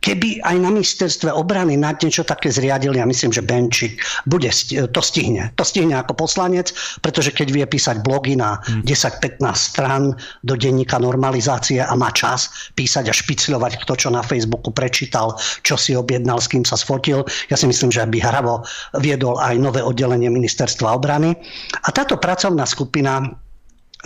keby 0.00 0.40
aj 0.44 0.56
na 0.60 0.70
ministerstve 0.72 1.30
obrany 1.32 1.76
na 1.76 1.92
niečo 1.92 2.24
také 2.24 2.48
zriadili, 2.48 2.96
ja 2.96 3.06
myslím, 3.06 3.32
že 3.32 3.44
Benčík 3.44 4.00
bude, 4.24 4.48
to 4.90 5.00
stihne. 5.04 5.52
To 5.60 5.64
stihne 5.64 6.00
ako 6.00 6.16
poslanec, 6.16 6.72
pretože 7.04 7.32
keď 7.36 7.48
vie 7.52 7.64
písať 7.68 8.00
blogy 8.00 8.40
na 8.40 8.60
10-15 8.84 9.40
hm. 9.40 9.56
stran 9.56 10.02
do 10.44 10.56
denníka 10.56 10.96
normalizácie 10.96 11.84
a 11.84 11.92
má 11.96 12.08
čas 12.16 12.72
písať 12.74 13.12
a 13.12 13.14
špicľovať, 13.14 13.84
kto 13.84 13.92
čo 13.96 14.08
na 14.08 14.24
Facebooku 14.24 14.72
prečítal, 14.72 15.36
čo 15.60 15.76
si 15.76 15.92
objednal, 15.92 16.40
s 16.40 16.48
kým 16.48 16.64
sa 16.64 16.80
sfotil, 16.80 17.24
ja 17.52 17.56
si 17.60 17.68
myslím, 17.68 17.92
že 17.92 18.04
by 18.08 18.18
hravo 18.20 18.64
viedol 18.98 19.36
aj 19.36 19.56
nové 19.60 19.84
oddelenie 19.84 20.32
ministerstva 20.32 20.96
obrany. 20.96 21.36
A 21.84 21.88
táto 21.92 22.16
pracovná 22.16 22.64
skupina 22.64 23.20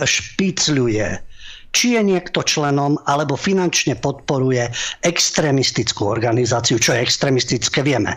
špicľuje, 0.01 1.07
či 1.75 1.99
je 1.99 2.01
niekto 2.03 2.39
členom 2.43 2.95
alebo 3.03 3.35
finančne 3.35 3.99
podporuje 3.99 4.71
extrémistickú 5.03 6.07
organizáciu. 6.07 6.79
Čo 6.79 6.95
je 6.95 7.03
extrémistické, 7.03 7.83
vieme. 7.83 8.15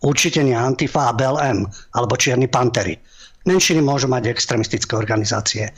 Určite 0.00 0.40
nie 0.40 0.56
Antifa 0.56 1.12
a 1.12 1.16
BLM 1.16 1.64
alebo 1.96 2.16
Čierni 2.16 2.48
pantery. 2.48 2.96
Menšiny 3.48 3.80
môžu 3.80 4.04
mať 4.08 4.28
extrémistické 4.28 4.96
organizácie. 4.96 5.72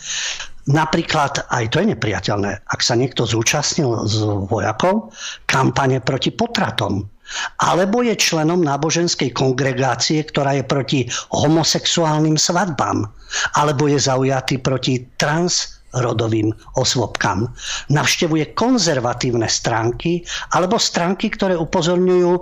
Napríklad, 0.67 1.47
aj 1.51 1.75
to 1.75 1.83
je 1.83 1.95
nepriateľné, 1.95 2.67
ak 2.67 2.81
sa 2.83 2.95
niekto 2.95 3.27
zúčastnil 3.27 4.07
z 4.07 4.23
vojakov 4.47 5.15
kampane 5.47 6.03
proti 6.03 6.35
potratom, 6.35 7.07
alebo 7.61 8.05
je 8.05 8.15
členom 8.15 8.61
náboženskej 8.61 9.33
kongregácie, 9.33 10.23
ktorá 10.23 10.59
je 10.61 10.65
proti 10.67 11.01
homosexuálnym 11.33 12.37
svadbám, 12.37 13.09
alebo 13.57 13.89
je 13.89 13.99
zaujatý 13.99 14.61
proti 14.61 15.03
transrodovým 15.17 16.53
osvobkám. 16.77 17.49
Navštevuje 17.89 18.53
konzervatívne 18.53 19.49
stránky 19.49 20.23
alebo 20.53 20.77
stránky, 20.77 21.33
ktoré 21.33 21.57
upozorňujú 21.57 22.33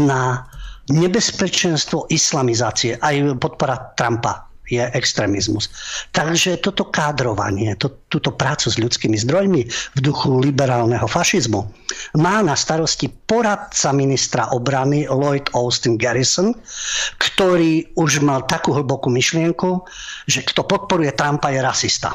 na 0.00 0.48
nebezpečenstvo 0.88 2.08
islamizácie, 2.08 2.96
aj 2.96 3.36
podpora 3.36 3.92
Trumpa 3.92 4.47
je 4.68 4.84
extrémizmus. 4.92 5.72
Takže 6.12 6.60
toto 6.60 6.88
kádrovanie, 6.92 7.74
to, 7.80 8.04
túto 8.12 8.36
prácu 8.36 8.68
s 8.68 8.76
ľudskými 8.76 9.16
zdrojmi 9.16 9.62
v 9.68 9.98
duchu 9.98 10.38
liberálneho 10.40 11.08
fašizmu 11.08 11.60
má 12.20 12.44
na 12.44 12.54
starosti 12.54 13.08
poradca 13.08 13.90
ministra 13.96 14.52
obrany 14.52 15.08
Lloyd 15.08 15.48
Austin 15.56 15.96
Garrison, 15.96 16.52
ktorý 17.16 17.96
už 17.96 18.20
mal 18.20 18.44
takú 18.44 18.76
hlbokú 18.76 19.08
myšlienku, 19.08 19.82
že 20.28 20.44
kto 20.44 20.68
podporuje 20.68 21.12
Trumpa 21.16 21.50
je 21.50 21.60
rasista. 21.64 22.14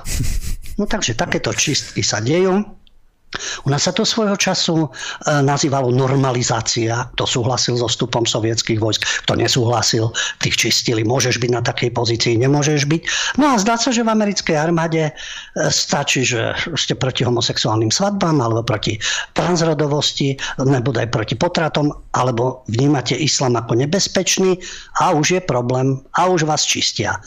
No 0.73 0.89
takže 0.89 1.13
takéto 1.13 1.53
čistky 1.53 2.01
sa 2.01 2.17
dejú. 2.17 2.82
U 3.65 3.71
nás 3.71 3.85
sa 3.85 3.95
to 3.95 4.05
svojho 4.05 4.37
času 4.37 4.85
e, 4.85 4.87
nazývalo 5.41 5.89
normalizácia. 5.89 7.09
Kto 7.17 7.25
súhlasil 7.25 7.79
so 7.79 7.87
vstupom 7.89 8.27
sovietských 8.27 8.79
vojsk, 8.79 9.01
kto 9.25 9.39
nesúhlasil, 9.39 10.11
tých 10.39 10.55
čistili. 10.69 11.01
Môžeš 11.01 11.39
byť 11.41 11.51
na 11.51 11.61
takej 11.61 11.93
pozícii, 11.93 12.37
nemôžeš 12.37 12.85
byť. 12.85 13.01
No 13.41 13.53
a 13.53 13.61
zdá 13.61 13.79
sa, 13.79 13.89
že 13.89 14.05
v 14.05 14.13
americkej 14.13 14.55
armáde 14.57 15.09
e, 15.09 15.13
stačí, 15.69 16.25
že 16.25 16.53
ste 16.77 16.93
proti 16.97 17.25
homosexuálnym 17.25 17.89
svadbám 17.89 18.37
alebo 18.41 18.61
proti 18.65 18.97
transrodovosti, 19.33 20.37
nebo 20.61 20.93
aj 20.93 21.09
proti 21.09 21.35
potratom, 21.37 21.89
alebo 22.13 22.63
vnímate 22.69 23.17
islam 23.17 23.57
ako 23.57 23.79
nebezpečný 23.79 24.57
a 25.01 25.13
už 25.13 25.39
je 25.39 25.41
problém 25.41 25.99
a 26.17 26.29
už 26.29 26.45
vás 26.45 26.65
čistia. 26.65 27.17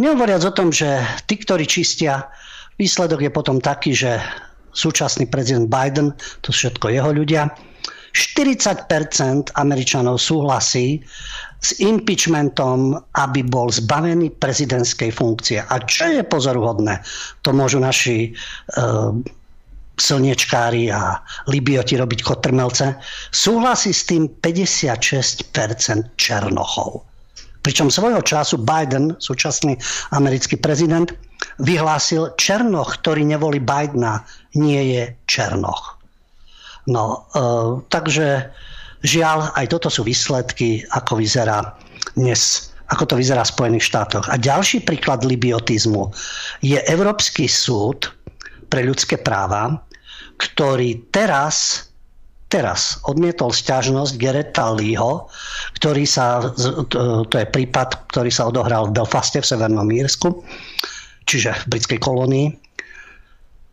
Nehovoriac 0.00 0.40
o 0.48 0.56
tom, 0.56 0.72
že 0.72 1.02
tí, 1.28 1.36
ktorí 1.36 1.68
čistia, 1.68 2.30
výsledok 2.80 3.20
je 3.20 3.30
potom 3.32 3.60
taký, 3.60 3.92
že 3.92 4.16
súčasný 4.72 5.26
prezident 5.28 5.66
Biden, 5.66 6.14
to 6.42 6.50
sú 6.50 6.68
všetko 6.70 6.86
jeho 6.90 7.10
ľudia. 7.10 7.50
40% 8.10 9.54
Američanov 9.54 10.18
súhlasí 10.18 10.98
s 11.62 11.70
impeachmentom, 11.78 12.98
aby 13.14 13.40
bol 13.46 13.70
zbavený 13.70 14.34
prezidentskej 14.42 15.14
funkcie. 15.14 15.62
A 15.62 15.74
čo 15.86 16.10
je 16.10 16.22
pozoruhodné, 16.26 16.98
to 17.46 17.54
môžu 17.54 17.78
naši 17.78 18.34
uh, 18.74 19.14
slniečkári 20.00 20.88
a 20.88 21.20
libioti 21.46 22.00
robiť 22.00 22.20
kotrmelce, 22.24 22.96
súhlasí 23.30 23.92
s 23.92 24.08
tým 24.08 24.26
56% 24.40 25.52
Černochov. 26.16 27.04
Pričom 27.60 27.92
svojho 27.92 28.24
času 28.24 28.56
Biden, 28.56 29.20
súčasný 29.20 29.76
americký 30.16 30.56
prezident, 30.56 31.12
vyhlásil 31.60 32.32
Černoch, 32.40 32.96
ktorý 33.04 33.28
nevolí 33.28 33.60
Bidena, 33.60 34.24
nie 34.54 34.96
je 34.96 35.02
Černoch. 35.26 36.00
No, 36.88 37.28
e, 37.30 37.46
takže 37.86 38.50
žiaľ, 39.04 39.52
aj 39.54 39.66
toto 39.70 39.88
sú 39.92 40.02
výsledky, 40.02 40.82
ako 40.90 41.20
vyzerá 41.20 41.76
dnes 42.16 42.70
ako 42.90 43.06
to 43.06 43.14
vyzerá 43.14 43.46
v 43.46 43.54
Spojených 43.54 43.86
štátoch. 43.86 44.26
A 44.26 44.34
ďalší 44.34 44.82
príklad 44.82 45.22
libiotizmu 45.22 46.10
je 46.58 46.74
Európsky 46.90 47.46
súd 47.46 48.10
pre 48.66 48.82
ľudské 48.82 49.14
práva, 49.14 49.78
ktorý 50.42 50.98
teraz 51.14 51.86
teraz 52.50 52.98
odmietol 53.06 53.54
stiažnosť 53.54 54.18
Gereta 54.18 54.74
Leeho, 54.74 55.30
ktorý 55.78 56.02
sa, 56.02 56.50
to 57.30 57.34
je 57.38 57.46
prípad, 57.46 58.10
ktorý 58.10 58.26
sa 58.26 58.50
odohral 58.50 58.90
v 58.90 58.98
Belfaste 58.98 59.38
v 59.38 59.46
Severnom 59.46 59.86
Írsku, 59.86 60.34
čiže 61.30 61.54
v 61.64 61.78
britskej 61.78 62.02
kolónii. 62.02 62.50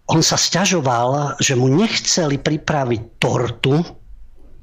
On 0.07 0.23
sa 0.23 0.39
stiažoval, 0.39 1.35
že 1.43 1.59
mu 1.59 1.67
nechceli 1.67 2.39
pripraviť 2.39 3.01
tortu, 3.19 3.83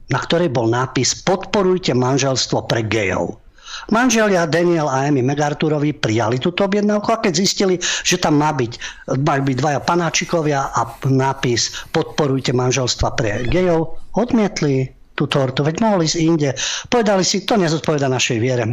na 0.09 0.18
ktorej 0.20 0.48
bol 0.48 0.68
nápis 0.68 1.20
Podporujte 1.20 1.92
manželstvo 1.92 2.64
pre 2.64 2.85
gejov. 2.85 3.44
Manželia 3.90 4.46
Daniel 4.46 4.87
a 4.87 5.11
Amy 5.11 5.20
MacArthurovi 5.20 5.98
prijali 5.98 6.38
túto 6.38 6.64
objednávku 6.64 7.11
a 7.11 7.20
keď 7.20 7.33
zistili, 7.35 7.74
že 7.83 8.16
tam 8.16 8.38
má 8.40 8.54
byť, 8.54 8.72
majú 9.20 9.42
byť 9.50 9.57
dvaja 9.59 9.80
panáčikovia 9.83 10.72
a 10.72 10.80
nápis 11.11 11.90
podporujte 11.90 12.54
manželstva 12.54 13.18
pre 13.18 13.44
gejov, 13.50 13.98
odmietli 14.14 14.88
tú 15.18 15.26
tortu, 15.26 15.66
veď 15.66 15.76
mohli 15.83 16.07
ísť 16.07 16.18
inde. 16.18 16.50
Povedali 16.87 17.22
si, 17.26 17.42
to 17.42 17.59
nezodpoveda 17.59 18.07
našej 18.11 18.38
viere. 18.38 18.64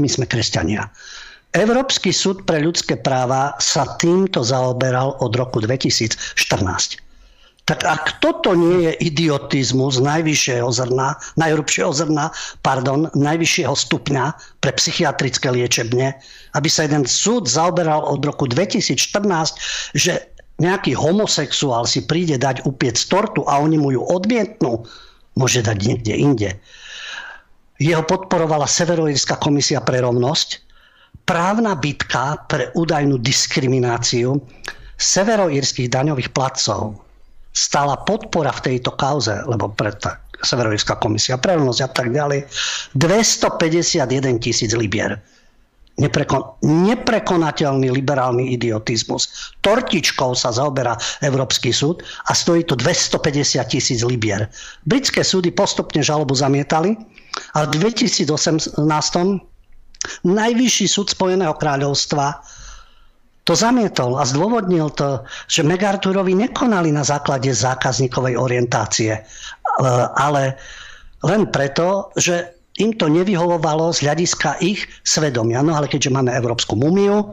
My 0.00 0.08
sme 0.10 0.26
kresťania. 0.26 0.90
Európsky 1.54 2.10
súd 2.10 2.42
pre 2.42 2.58
ľudské 2.58 2.98
práva 2.98 3.54
sa 3.62 3.86
týmto 4.02 4.42
zaoberal 4.42 5.14
od 5.22 5.30
roku 5.38 5.62
2014. 5.62 6.18
Tak 7.64 7.80
ak 7.80 8.20
toto 8.20 8.52
nie 8.52 8.90
je 8.90 8.92
idiotizmus 9.08 10.02
najvyššieho 10.02 10.68
zrna, 10.68 11.16
najhrubšieho 11.40 11.94
zrna, 11.94 12.28
pardon, 12.60 13.08
najvyššieho 13.16 13.72
stupňa 13.72 14.36
pre 14.60 14.74
psychiatrické 14.76 15.48
liečebne, 15.48 16.12
aby 16.58 16.68
sa 16.68 16.84
jeden 16.84 17.08
súd 17.08 17.48
zaoberal 17.48 18.02
od 18.04 18.20
roku 18.20 18.50
2014, 18.50 19.96
že 19.96 20.20
nejaký 20.58 20.92
homosexuál 20.98 21.86
si 21.86 22.02
príde 22.04 22.34
dať 22.34 22.66
upiec 22.66 22.98
tortu 23.06 23.46
a 23.46 23.62
oni 23.62 23.78
mu 23.78 23.94
ju 23.94 24.02
odmietnú, 24.02 24.84
môže 25.38 25.62
dať 25.62 25.78
niekde 25.86 26.14
inde. 26.18 26.50
Jeho 27.78 28.02
podporovala 28.04 28.68
Severoírska 28.68 29.40
komisia 29.40 29.80
pre 29.80 30.04
rovnosť, 30.04 30.63
právna 31.24 31.74
bitka 31.76 32.44
pre 32.48 32.70
údajnú 32.76 33.18
diskrimináciu 33.20 34.36
severoírskych 35.00 35.90
daňových 35.90 36.30
placov 36.30 37.00
stala 37.54 37.98
podpora 38.04 38.52
v 38.52 38.72
tejto 38.72 38.94
kauze, 38.94 39.34
lebo 39.48 39.72
preto 39.72 40.12
Severovská 40.44 41.00
komisia 41.00 41.40
pre 41.40 41.56
a 41.56 41.88
tak 41.88 42.12
ďalej, 42.12 42.44
251 42.98 44.44
tisíc 44.44 44.76
libier. 44.76 45.16
Neprekon, 45.94 46.58
neprekonateľný 46.60 47.86
liberálny 47.94 48.50
idiotizmus. 48.58 49.54
Tortičkou 49.62 50.34
sa 50.34 50.50
zaoberá 50.50 50.98
Európsky 51.22 51.70
súd 51.70 52.02
a 52.26 52.34
stojí 52.34 52.66
to 52.66 52.74
250 52.74 53.62
tisíc 53.70 54.02
libier. 54.02 54.50
Britské 54.84 55.22
súdy 55.22 55.54
postupne 55.54 56.02
žalobu 56.02 56.34
zamietali 56.34 56.98
a 57.54 57.70
v 57.70 57.78
2018 57.78 58.74
Najvyšší 60.24 60.86
súd 60.88 61.12
Spojeného 61.12 61.54
kráľovstva 61.56 62.40
to 63.44 63.52
zamietol 63.52 64.16
a 64.16 64.24
zdôvodnil 64.24 64.88
to, 64.96 65.20
že 65.44 65.60
MacArthurovi 65.60 66.32
nekonali 66.32 66.88
na 66.88 67.04
základe 67.04 67.52
zákazníkovej 67.52 68.40
orientácie, 68.40 69.20
ale 70.16 70.56
len 71.20 71.42
preto, 71.52 72.08
že 72.16 72.53
im 72.74 72.90
to 72.98 73.06
nevyhovovalo 73.06 73.94
z 73.94 74.02
hľadiska 74.02 74.58
ich 74.58 74.82
svedomia. 75.06 75.62
No 75.62 75.78
ale 75.78 75.86
keďže 75.86 76.10
máme 76.10 76.34
Európsku 76.34 76.74
mumiu 76.74 77.30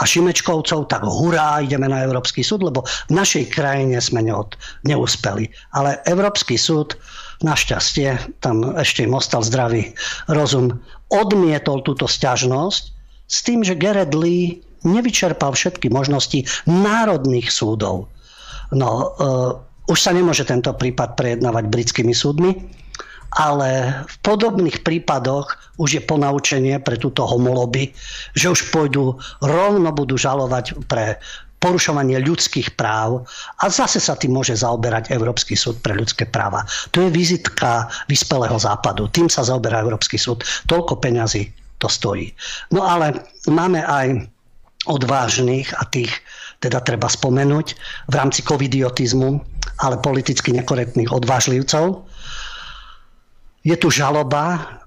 a 0.00 0.02
Šimečkovcov, 0.08 0.88
tak 0.88 1.04
hurá, 1.04 1.60
ideme 1.60 1.84
na 1.92 2.00
Európsky 2.00 2.40
súd, 2.40 2.64
lebo 2.64 2.80
v 3.08 3.12
našej 3.12 3.52
krajine 3.52 4.00
sme 4.00 4.24
neod, 4.24 4.56
neúspeli. 4.88 5.52
Ale 5.76 6.00
Európsky 6.08 6.56
súd, 6.56 6.96
našťastie, 7.44 8.40
tam 8.40 8.64
ešte 8.78 9.04
im 9.04 9.12
ostal 9.12 9.44
zdravý 9.44 9.92
rozum, 10.30 10.80
odmietol 11.12 11.84
túto 11.84 12.08
stiažnosť 12.08 12.82
s 13.28 13.38
tým, 13.44 13.60
že 13.60 13.76
Gerard 13.76 14.14
Lee 14.16 14.64
nevyčerpal 14.88 15.52
všetky 15.52 15.92
možnosti 15.92 16.48
národných 16.64 17.52
súdov. 17.52 18.08
No, 18.72 18.90
uh, 19.20 19.52
už 19.90 19.98
sa 20.00 20.16
nemôže 20.16 20.48
tento 20.48 20.72
prípad 20.72 21.18
prejednávať 21.18 21.68
britskými 21.68 22.14
súdmi, 22.16 22.81
ale 23.32 24.02
v 24.04 24.16
podobných 24.20 24.84
prípadoch 24.84 25.56
už 25.80 25.98
je 25.98 26.02
ponaučenie 26.04 26.76
pre 26.84 27.00
túto 27.00 27.24
homoloby, 27.24 27.96
že 28.36 28.52
už 28.52 28.68
pôjdu, 28.68 29.16
rovno 29.40 29.88
budú 29.92 30.20
žalovať 30.20 30.84
pre 30.84 31.16
porušovanie 31.62 32.18
ľudských 32.18 32.74
práv 32.74 33.22
a 33.62 33.70
zase 33.70 34.02
sa 34.02 34.18
tým 34.18 34.34
môže 34.34 34.58
zaoberať 34.58 35.14
Európsky 35.14 35.54
súd 35.54 35.78
pre 35.78 35.94
ľudské 35.94 36.26
práva. 36.26 36.66
To 36.90 37.06
je 37.06 37.14
vizitka 37.14 37.86
vyspelého 38.10 38.58
západu. 38.58 39.06
Tým 39.06 39.30
sa 39.30 39.46
zaoberá 39.46 39.78
Európsky 39.78 40.18
súd. 40.18 40.42
Toľko 40.66 40.98
peňazí 40.98 41.54
to 41.78 41.86
stojí. 41.86 42.34
No 42.74 42.82
ale 42.82 43.14
máme 43.46 43.78
aj 43.86 44.26
odvážnych 44.90 45.70
a 45.78 45.86
tých 45.86 46.10
teda 46.58 46.82
treba 46.82 47.06
spomenúť 47.06 47.66
v 48.10 48.14
rámci 48.14 48.42
covidiotizmu, 48.42 49.38
ale 49.82 49.98
politicky 50.02 50.50
nekorektných 50.54 51.10
odvážlivcov. 51.10 52.06
Je 53.62 53.74
tu 53.78 53.88
žaloba 53.90 54.78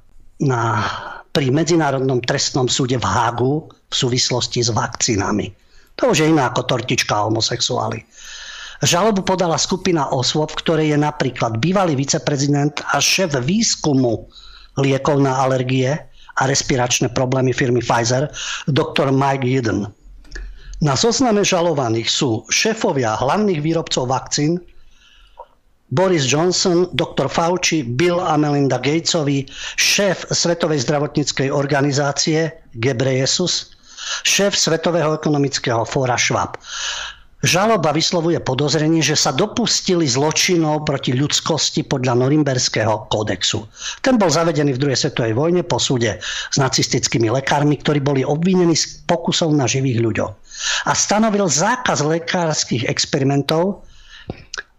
na, 0.43 0.83
pri 1.31 1.51
Medzinárodnom 1.51 2.19
trestnom 2.19 2.67
súde 2.67 2.99
v 2.99 3.05
Hágu 3.07 3.71
v 3.71 3.95
súvislosti 3.95 4.63
s 4.63 4.69
vakcínami. 4.71 5.51
To 5.95 6.11
už 6.11 6.23
je 6.23 6.27
iná 6.27 6.51
ako 6.51 6.75
tortička 6.75 7.15
homosexuáli. 7.27 8.03
Žalobu 8.83 9.23
podala 9.23 9.55
skupina 9.55 10.11
osôb, 10.11 10.51
v 10.51 10.59
ktorej 10.59 10.88
je 10.91 10.99
napríklad 10.99 11.63
bývalý 11.63 11.95
viceprezident 11.95 12.83
a 12.91 12.99
šéf 12.99 13.31
výskumu 13.39 14.27
liekov 14.75 15.23
na 15.23 15.39
alergie, 15.39 15.95
a 16.35 16.51
respiračné 16.51 17.15
problémy 17.15 17.55
firmy 17.55 17.79
Pfizer, 17.79 18.27
doktor 18.67 19.11
Mike 19.11 19.47
Eden. 19.47 19.88
Na 20.83 20.93
zozname 20.99 21.47
žalovaných 21.47 22.11
sú 22.11 22.43
šéfovia 22.51 23.15
hlavných 23.15 23.63
výrobcov 23.63 24.11
vakcín, 24.11 24.59
Boris 25.95 26.27
Johnson, 26.27 26.91
doktor 26.91 27.31
Fauci, 27.31 27.88
Bill 27.88 28.19
a 28.19 28.36
Melinda 28.36 28.84
Gatesovi, 28.84 29.47
šéf 29.79 30.27
Svetovej 30.27 30.84
zdravotníckej 30.84 31.47
organizácie 31.47 32.51
Gebreyesus, 32.75 33.71
šéf 34.27 34.60
Svetového 34.60 35.15
ekonomického 35.15 35.88
fóra 35.88 36.19
Schwab. 36.19 36.60
Žaloba 37.45 37.95
vyslovuje 37.95 38.41
podozrenie, 38.43 38.99
že 39.05 39.15
sa 39.15 39.31
dopustili 39.31 40.03
zločinov 40.03 40.84
proti 40.84 41.15
ľudskosti 41.15 41.88
podľa 41.88 42.27
Norimberského 42.27 43.08
kódexu. 43.08 43.63
Ten 44.03 44.19
bol 44.19 44.34
zavedený 44.34 44.75
v 44.75 44.81
druhej 44.81 44.99
svetovej 44.99 45.38
vojne 45.38 45.62
po 45.63 45.79
súde 45.79 46.19
s 46.25 46.58
nacistickými 46.60 47.29
lekármi, 47.29 47.79
ktorí 47.79 48.03
boli 48.03 48.25
obvinení 48.25 48.75
z 48.75 48.99
pokusov 49.08 49.53
na 49.53 49.69
živých 49.69 50.01
ľuďoch. 50.01 50.31
A 50.89 50.91
stanovil 50.91 51.45
zákaz 51.45 52.01
lekárskych 52.01 52.89
experimentov, 52.89 53.85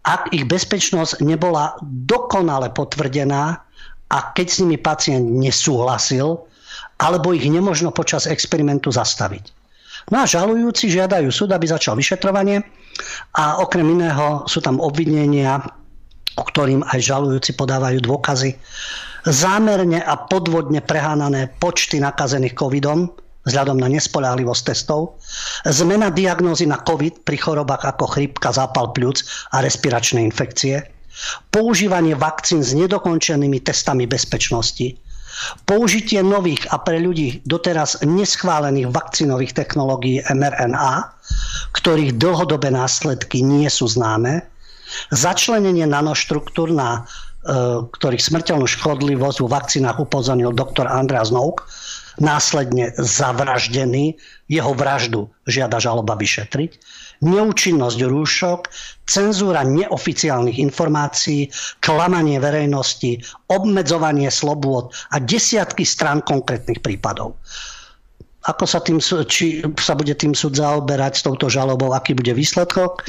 ak 0.07 0.31
ich 0.31 0.47
bezpečnosť 0.47 1.19
nebola 1.27 1.75
dokonale 1.83 2.71
potvrdená 2.71 3.59
a 4.07 4.19
keď 4.38 4.47
s 4.47 4.57
nimi 4.62 4.79
pacient 4.79 5.27
nesúhlasil, 5.27 6.47
alebo 7.03 7.35
ich 7.35 7.45
nemožno 7.51 7.90
počas 7.90 8.31
experimentu 8.31 8.95
zastaviť. 8.95 9.53
No 10.14 10.23
a 10.23 10.31
žalujúci 10.31 10.87
žiadajú 10.87 11.35
súd, 11.35 11.51
aby 11.51 11.66
začal 11.66 11.99
vyšetrovanie 11.99 12.62
a 13.35 13.59
okrem 13.59 13.85
iného 13.99 14.47
sú 14.47 14.62
tam 14.62 14.79
obvinenia, 14.79 15.59
o 16.38 16.42
ktorým 16.47 16.87
aj 16.87 17.01
žalujúci 17.03 17.59
podávajú 17.59 17.99
dôkazy. 18.07 18.55
Zámerne 19.27 19.99
a 20.07 20.14
podvodne 20.14 20.79
prehánané 20.79 21.51
počty 21.59 21.99
nakazených 21.99 22.55
covidom, 22.55 23.11
vzhľadom 23.46 23.78
na 23.78 23.88
nespoľahlivosť 23.88 24.62
testov, 24.74 25.22
zmena 25.64 26.11
diagnózy 26.11 26.66
na 26.66 26.82
COVID 26.82 27.22
pri 27.22 27.38
chorobách 27.38 27.87
ako 27.96 28.18
chrípka, 28.18 28.50
zápal 28.52 28.90
pľúc 28.92 29.22
a 29.54 29.62
respiračné 29.62 30.20
infekcie, 30.20 30.82
používanie 31.54 32.12
vakcín 32.18 32.61
s 32.61 32.76
nedokončenými 32.76 33.62
testami 33.62 34.04
bezpečnosti, 34.04 34.98
Použitie 35.68 36.24
nových 36.24 36.64
a 36.72 36.80
pre 36.80 36.96
ľudí 36.96 37.44
doteraz 37.44 38.00
neschválených 38.00 38.88
vakcínových 38.88 39.52
technológií 39.52 40.24
mRNA, 40.24 41.12
ktorých 41.76 42.16
dlhodobé 42.16 42.72
následky 42.72 43.44
nie 43.44 43.68
sú 43.68 43.85
známe, 43.85 44.40
začlenenie 45.12 45.85
nanoštruktúr 45.85 46.72
na 46.72 47.04
e, 47.44 47.85
ktorých 47.85 48.22
smrteľnú 48.22 48.64
škodlivosť 48.64 49.38
vo 49.44 49.48
vakcínach 49.52 50.00
upozornil 50.00 50.56
doktor 50.56 50.88
Andreas 50.88 51.28
Nouk, 51.28 51.68
následne 52.18 52.92
zavraždený, 52.96 54.16
jeho 54.48 54.72
vraždu 54.72 55.29
žiada 55.46 55.81
žaloba 55.83 56.16
vyšetriť 56.16 56.81
neúčinnosť 57.24 57.98
rúšok, 58.05 58.61
cenzúra 59.09 59.64
neoficiálnych 59.64 60.61
informácií, 60.61 61.48
klamanie 61.81 62.37
verejnosti, 62.37 63.22
obmedzovanie 63.48 64.29
slobôd 64.29 64.92
a 65.14 65.22
desiatky 65.22 65.87
strán 65.87 66.20
konkrétnych 66.26 66.83
prípadov. 66.85 67.38
Ako 68.46 68.62
sa, 68.62 68.79
tým, 68.79 69.02
či 69.02 69.59
sa 69.74 69.98
bude 69.98 70.14
tým 70.14 70.31
súd 70.31 70.55
zaoberať 70.55 71.18
s 71.18 71.22
touto 71.26 71.50
žalobou, 71.50 71.90
aký 71.90 72.14
bude 72.14 72.31
výsledok? 72.31 73.02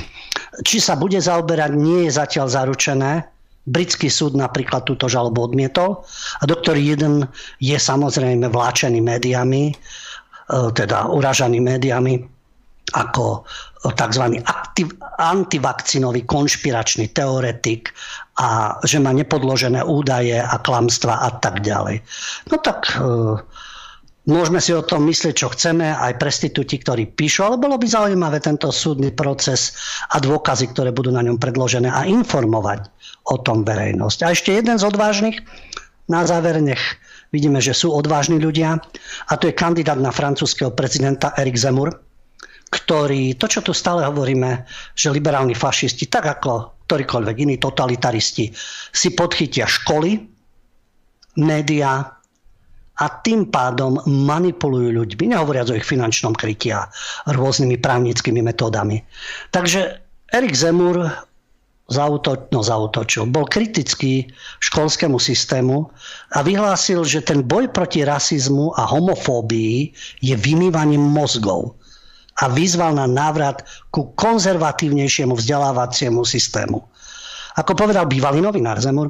Či 0.65 0.81
sa 0.81 0.97
bude 0.97 1.21
zaoberať, 1.21 1.77
nie 1.77 2.09
je 2.09 2.17
zatiaľ 2.17 2.49
zaručené. 2.49 3.21
Britský 3.67 4.07
súd 4.07 4.39
napríklad 4.39 4.87
túto 4.87 5.11
žalobu 5.11 5.51
odmietol 5.51 6.07
a 6.39 6.43
doktor 6.47 6.79
Jeden 6.79 7.27
je 7.59 7.75
samozrejme 7.75 8.47
vláčený 8.47 9.03
médiami, 9.03 9.71
e, 9.71 9.75
teda 10.71 11.11
uražaný 11.11 11.59
médiami 11.59 12.23
ako 12.95 13.43
tzv. 13.83 14.23
Aktiv, 14.47 14.95
antivakcinový 15.19 16.23
konšpiračný 16.23 17.11
teoretik 17.11 17.91
a 18.39 18.79
že 18.87 19.03
má 19.03 19.11
nepodložené 19.11 19.83
údaje 19.83 20.39
a 20.39 20.55
klamstva 20.63 21.27
a 21.27 21.29
tak 21.37 21.61
ďalej. 21.61 21.99
No 22.47 22.55
tak 22.63 22.87
e, 22.95 23.03
môžeme 24.27 24.59
si 24.59 24.75
o 24.75 24.83
tom 24.83 25.07
myslieť, 25.07 25.33
čo 25.33 25.47
chceme, 25.55 25.95
aj 25.95 26.19
prestitúti, 26.19 26.77
ktorí 26.77 27.07
píšu, 27.15 27.47
ale 27.47 27.57
bolo 27.57 27.79
by 27.79 27.87
zaujímavé 27.87 28.43
tento 28.43 28.69
súdny 28.69 29.15
proces 29.15 29.73
a 30.11 30.19
dôkazy, 30.19 30.75
ktoré 30.75 30.91
budú 30.91 31.15
na 31.15 31.23
ňom 31.23 31.39
predložené 31.39 31.87
a 31.87 32.03
informovať 32.03 32.91
o 33.31 33.39
tom 33.39 33.63
verejnosť. 33.63 34.19
A 34.27 34.35
ešte 34.35 34.53
jeden 34.53 34.75
z 34.75 34.83
odvážnych, 34.83 35.39
na 36.07 36.23
záver 36.27 36.59
nech 36.59 36.99
vidíme, 37.31 37.59
že 37.59 37.75
sú 37.75 37.91
odvážni 37.91 38.39
ľudia, 38.39 38.79
a 39.27 39.33
to 39.39 39.51
je 39.51 39.55
kandidát 39.55 39.99
na 39.99 40.11
francúzského 40.11 40.71
prezidenta 40.75 41.35
Erik 41.35 41.59
Zemur, 41.59 41.91
ktorí, 42.67 43.39
to 43.39 43.47
čo 43.47 43.63
tu 43.63 43.71
stále 43.71 44.03
hovoríme, 44.03 44.67
že 44.91 45.11
liberálni 45.11 45.55
fašisti, 45.55 46.11
tak 46.11 46.27
ako 46.27 46.83
ktorýkoľvek 46.87 47.35
iní 47.43 47.55
totalitaristi, 47.59 48.51
si 48.91 49.07
podchytia 49.11 49.67
školy, 49.67 50.19
médiá 51.43 52.16
a 52.97 53.05
tým 53.21 53.53
pádom 53.53 54.01
manipulujú 54.05 54.89
ľuďmi, 54.89 55.33
nehovoriac 55.33 55.69
o 55.69 55.77
ich 55.77 55.85
finančnom 55.85 56.33
kryti 56.33 56.73
a 56.73 56.89
rôznymi 57.29 57.77
právnickými 57.77 58.41
metódami. 58.41 59.05
Takže 59.53 60.01
Erik 60.33 60.57
Zemur 60.57 61.05
zauto, 61.87 62.49
no, 62.51 62.59
zautočil, 62.65 63.29
bol 63.31 63.47
kritický 63.47 64.27
školskému 64.59 65.21
systému 65.21 65.87
a 66.35 66.43
vyhlásil, 66.43 67.07
že 67.07 67.23
ten 67.23 67.45
boj 67.45 67.71
proti 67.71 68.03
rasizmu 68.03 68.75
a 68.75 68.83
homofóbii 68.91 69.93
je 70.19 70.35
vymývaním 70.35 71.01
mozgov 71.01 71.79
a 72.37 72.51
vyzval 72.51 72.93
na 72.93 73.07
návrat 73.09 73.65
ku 73.89 74.13
konzervatívnejšiemu 74.13 75.33
vzdelávaciemu 75.33 76.21
systému. 76.21 76.83
Ako 77.57 77.73
povedal 77.73 78.05
bývalý 78.05 78.43
novinár 78.43 78.77
Zemur, 78.77 79.09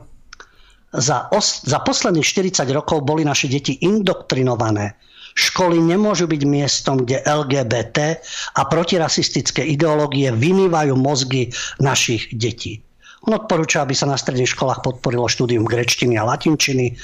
za, 0.94 1.28
os, 1.34 1.64
za 1.68 1.80
posledných 1.84 2.24
40 2.24 2.68
rokov 2.72 3.04
boli 3.04 3.28
naše 3.28 3.52
deti 3.52 3.80
indoktrinované. 3.84 4.96
Školy 5.38 5.78
nemôžu 5.78 6.26
byť 6.26 6.42
miestom, 6.50 7.06
kde 7.06 7.22
LGBT 7.22 8.18
a 8.58 8.62
protirasistické 8.66 9.62
ideológie 9.62 10.34
vymývajú 10.34 10.98
mozgy 10.98 11.54
našich 11.78 12.34
detí. 12.34 12.82
On 13.28 13.36
odporúča, 13.36 13.84
aby 13.84 13.92
sa 13.92 14.08
na 14.08 14.16
stredných 14.16 14.56
školách 14.56 14.82
podporilo 14.82 15.28
štúdium 15.28 15.68
grečtiny 15.68 16.16
a 16.16 16.26
latinčiny 16.26 16.96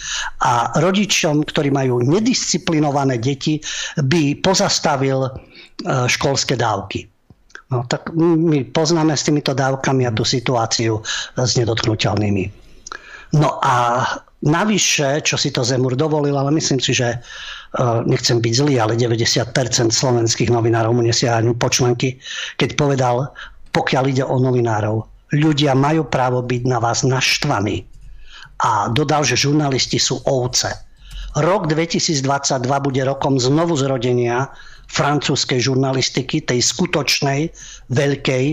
a 0.42 0.72
rodičom, 0.80 1.44
ktorí 1.44 1.70
majú 1.70 2.00
nedisciplinované 2.00 3.20
deti, 3.20 3.60
by 4.00 4.40
pozastavil 4.40 5.30
E, 5.82 6.08
školské 6.08 6.56
dávky. 6.56 7.10
No, 7.74 7.84
tak 7.90 8.14
my 8.14 8.70
poznáme 8.70 9.18
s 9.18 9.26
týmito 9.26 9.58
dávkami 9.58 10.06
a 10.06 10.14
tú 10.14 10.22
situáciu 10.22 11.02
s 11.34 11.52
nedotknutelnými. 11.58 12.63
No 13.34 13.58
a 13.66 14.06
navyše, 14.46 15.26
čo 15.26 15.42
si 15.42 15.50
to 15.50 15.66
Zemur 15.66 15.98
dovolil, 15.98 16.38
ale 16.38 16.54
myslím 16.54 16.78
si, 16.78 16.94
že 16.94 17.18
e, 17.18 17.18
nechcem 18.06 18.38
byť 18.38 18.54
zlý, 18.54 18.78
ale 18.78 18.94
90% 18.94 19.50
slovenských 19.90 20.54
novinárov 20.54 20.94
mu 20.94 21.02
nesiahnu 21.02 21.58
počlenky, 21.58 22.22
keď 22.62 22.78
povedal, 22.78 23.34
pokiaľ 23.74 24.04
ide 24.14 24.24
o 24.28 24.38
novinárov, 24.38 25.02
ľudia 25.34 25.74
majú 25.74 26.06
právo 26.06 26.46
byť 26.46 26.62
na 26.70 26.78
vás 26.78 27.02
naštvaní. 27.02 27.90
A 28.62 28.94
dodal, 28.94 29.26
že 29.26 29.34
žurnalisti 29.34 29.98
sú 29.98 30.22
ovce. 30.30 30.70
Rok 31.34 31.66
2022 31.66 32.22
bude 32.86 33.02
rokom 33.02 33.42
znovu 33.42 33.74
zrodenia 33.74 34.54
francúzskej 34.94 35.58
žurnalistiky, 35.58 36.46
tej 36.46 36.62
skutočnej, 36.62 37.50
veľkej, 37.90 38.46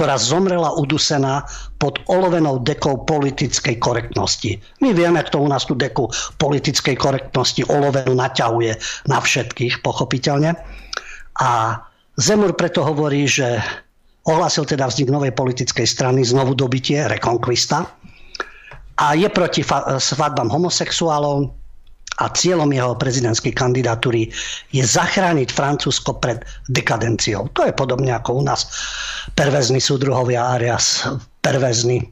ktorá 0.00 0.16
zomrela 0.16 0.72
udusená 0.80 1.44
pod 1.76 2.00
olovenou 2.08 2.56
dekou 2.64 3.04
politickej 3.04 3.76
korektnosti. 3.76 4.56
My 4.80 4.96
vieme, 4.96 5.20
kto 5.20 5.44
u 5.44 5.48
nás 5.52 5.68
tú 5.68 5.76
deku 5.76 6.08
politickej 6.40 6.96
korektnosti 6.96 7.68
olovenú 7.68 8.16
naťahuje 8.16 8.80
na 9.12 9.20
všetkých, 9.20 9.84
pochopiteľne. 9.84 10.56
A 11.36 11.50
Zemur 12.16 12.56
preto 12.56 12.80
hovorí, 12.80 13.28
že 13.28 13.60
ohlásil 14.24 14.64
teda 14.64 14.88
vznik 14.88 15.12
novej 15.12 15.36
politickej 15.36 15.84
strany, 15.84 16.24
znovu 16.24 16.56
dobitie, 16.56 17.04
rekonkvista 17.04 17.84
a 18.96 19.06
je 19.12 19.28
proti 19.28 19.60
svadbám 20.00 20.48
homosexuálov, 20.48 21.59
a 22.18 22.26
cieľom 22.34 22.68
jeho 22.68 22.98
prezidentskej 22.98 23.54
kandidatúry 23.54 24.28
je 24.74 24.82
zachrániť 24.84 25.48
Francúzsko 25.54 26.18
pred 26.18 26.42
dekadenciou. 26.68 27.48
To 27.54 27.64
je 27.64 27.72
podobne 27.72 28.12
ako 28.12 28.40
u 28.40 28.42
nás 28.44 28.68
perverzní 29.38 29.78
súdruhovia 29.78 30.58
Arias, 30.58 31.06
perverzní 31.40 32.02
e, 32.02 32.06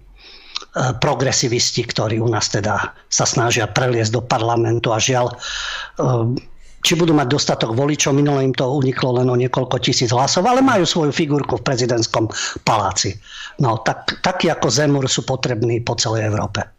progresivisti, 1.03 1.85
ktorí 1.85 2.23
u 2.23 2.31
nás 2.31 2.49
teda 2.49 2.95
sa 3.13 3.27
snažia 3.29 3.69
preliesť 3.69 4.17
do 4.17 4.23
parlamentu 4.25 4.95
a 4.95 5.03
žiaľ, 5.03 5.29
e, 5.29 5.37
či 6.79 6.95
budú 6.95 7.11
mať 7.13 7.29
dostatok 7.29 7.75
voličov, 7.75 8.15
minule 8.15 8.47
im 8.47 8.55
to 8.55 8.65
uniklo 8.65 9.19
len 9.19 9.27
o 9.27 9.37
niekoľko 9.37 9.83
tisíc 9.83 10.15
hlasov, 10.15 10.47
ale 10.47 10.63
majú 10.63 10.87
svoju 10.87 11.11
figurku 11.11 11.59
v 11.59 11.67
prezidentskom 11.67 12.31
paláci. 12.63 13.19
No, 13.59 13.83
tak, 13.83 14.23
takí 14.23 14.47
ako 14.47 14.71
Zemur 14.71 15.05
sú 15.11 15.27
potrební 15.27 15.83
po 15.83 15.99
celej 15.99 16.31
Európe. 16.31 16.78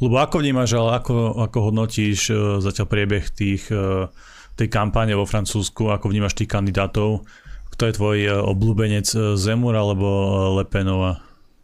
Lebo 0.00 0.16
ako 0.16 0.40
vnímaš, 0.40 0.74
ale 0.80 0.96
ako, 0.96 1.44
ako 1.44 1.58
hodnotíš 1.70 2.32
uh, 2.32 2.58
zatiaľ 2.58 2.86
priebeh 2.88 3.24
tých, 3.30 3.68
uh, 3.68 4.08
tej 4.56 4.72
kampáne 4.72 5.12
vo 5.12 5.28
Francúzsku, 5.28 5.92
ako 5.92 6.08
vnímaš 6.08 6.34
tých 6.34 6.48
kandidátov? 6.48 7.28
Kto 7.76 7.82
je 7.84 7.96
tvoj 7.96 8.18
uh, 8.26 8.32
obľúbenec 8.48 9.06
Zemur 9.36 9.76
alebo 9.76 10.08
Lepenova? 10.56 11.20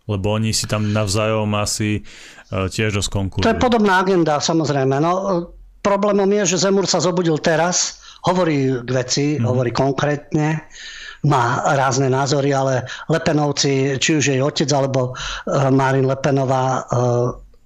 Lebo 0.07 0.39
oni 0.39 0.55
si 0.55 0.71
tam 0.71 0.95
navzájom 0.95 1.51
asi 1.59 2.07
tiež 2.47 2.95
dosť 2.95 3.11
konkurujú. 3.11 3.43
To 3.43 3.51
je 3.51 3.59
podobná 3.59 3.99
agenda, 3.99 4.39
samozrejme. 4.39 5.03
No, 5.03 5.51
problémom 5.83 6.31
je, 6.31 6.55
že 6.55 6.63
Zemur 6.63 6.87
sa 6.87 7.03
zobudil 7.03 7.35
teraz, 7.43 7.99
hovorí 8.23 8.87
k 8.87 8.91
veci, 8.95 9.35
mm. 9.35 9.43
hovorí 9.43 9.75
konkrétne, 9.75 10.63
má 11.27 11.59
rázne 11.75 12.07
názory, 12.07 12.55
ale 12.55 12.87
Lepenovci, 13.11 13.99
či 13.99 14.11
už 14.15 14.31
jej 14.31 14.39
otec 14.39 14.71
alebo 14.71 15.19
Marin 15.75 16.07
Lepenová 16.07 16.87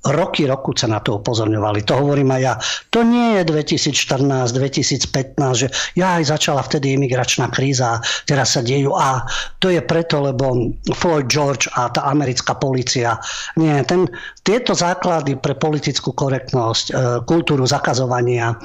roky, 0.01 0.49
roku 0.49 0.73
sa 0.73 0.89
na 0.89 1.05
to 1.05 1.21
upozorňovali. 1.21 1.85
To 1.85 2.01
hovorím 2.01 2.33
aj 2.33 2.41
ja. 2.41 2.55
To 2.97 3.05
nie 3.05 3.37
je 3.37 3.43
2014, 3.45 4.57
2015, 4.57 5.37
že 5.61 5.69
ja 5.93 6.17
aj 6.17 6.33
začala 6.33 6.65
vtedy 6.65 6.97
imigračná 6.97 7.53
kríza, 7.53 8.01
teraz 8.25 8.57
sa 8.57 8.65
dejú 8.65 8.97
a 8.97 9.29
to 9.61 9.69
je 9.69 9.85
preto, 9.85 10.25
lebo 10.25 10.73
Floyd 10.97 11.29
George 11.29 11.69
a 11.77 11.93
tá 11.93 12.09
americká 12.09 12.57
policia. 12.57 13.21
Nie, 13.61 13.85
ten, 13.85 14.09
tieto 14.41 14.73
základy 14.73 15.37
pre 15.37 15.53
politickú 15.53 16.17
korektnosť, 16.17 16.87
e, 16.89 16.93
kultúru 17.29 17.69
zakazovania, 17.69 18.57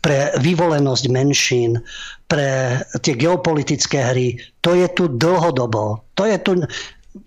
pre 0.00 0.32
vyvolenosť 0.40 1.04
menšín, 1.12 1.78
pre 2.26 2.80
tie 3.04 3.14
geopolitické 3.14 4.10
hry, 4.10 4.38
to 4.64 4.74
je 4.74 4.88
tu 4.96 5.12
dlhodobo. 5.12 6.02
To 6.16 6.24
je 6.24 6.36
tu, 6.40 6.52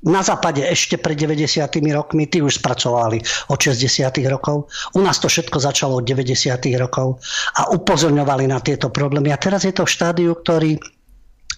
na 0.03 0.23
západe 0.23 0.63
ešte 0.63 0.95
pred 0.95 1.19
90. 1.19 1.59
rokmi, 1.91 2.23
tí 2.31 2.39
už 2.39 2.63
spracovali 2.63 3.19
od 3.51 3.59
60. 3.59 4.15
rokov. 4.31 4.71
U 4.95 4.99
nás 5.03 5.19
to 5.19 5.27
všetko 5.27 5.59
začalo 5.59 5.99
od 5.99 6.07
90. 6.07 6.55
rokov 6.79 7.19
a 7.59 7.67
upozorňovali 7.67 8.47
na 8.47 8.63
tieto 8.63 8.87
problémy. 8.87 9.35
A 9.35 9.41
teraz 9.41 9.67
je 9.67 9.75
to 9.75 9.83
v 9.83 9.91
štádiu, 9.91 10.31
ktorý 10.39 10.79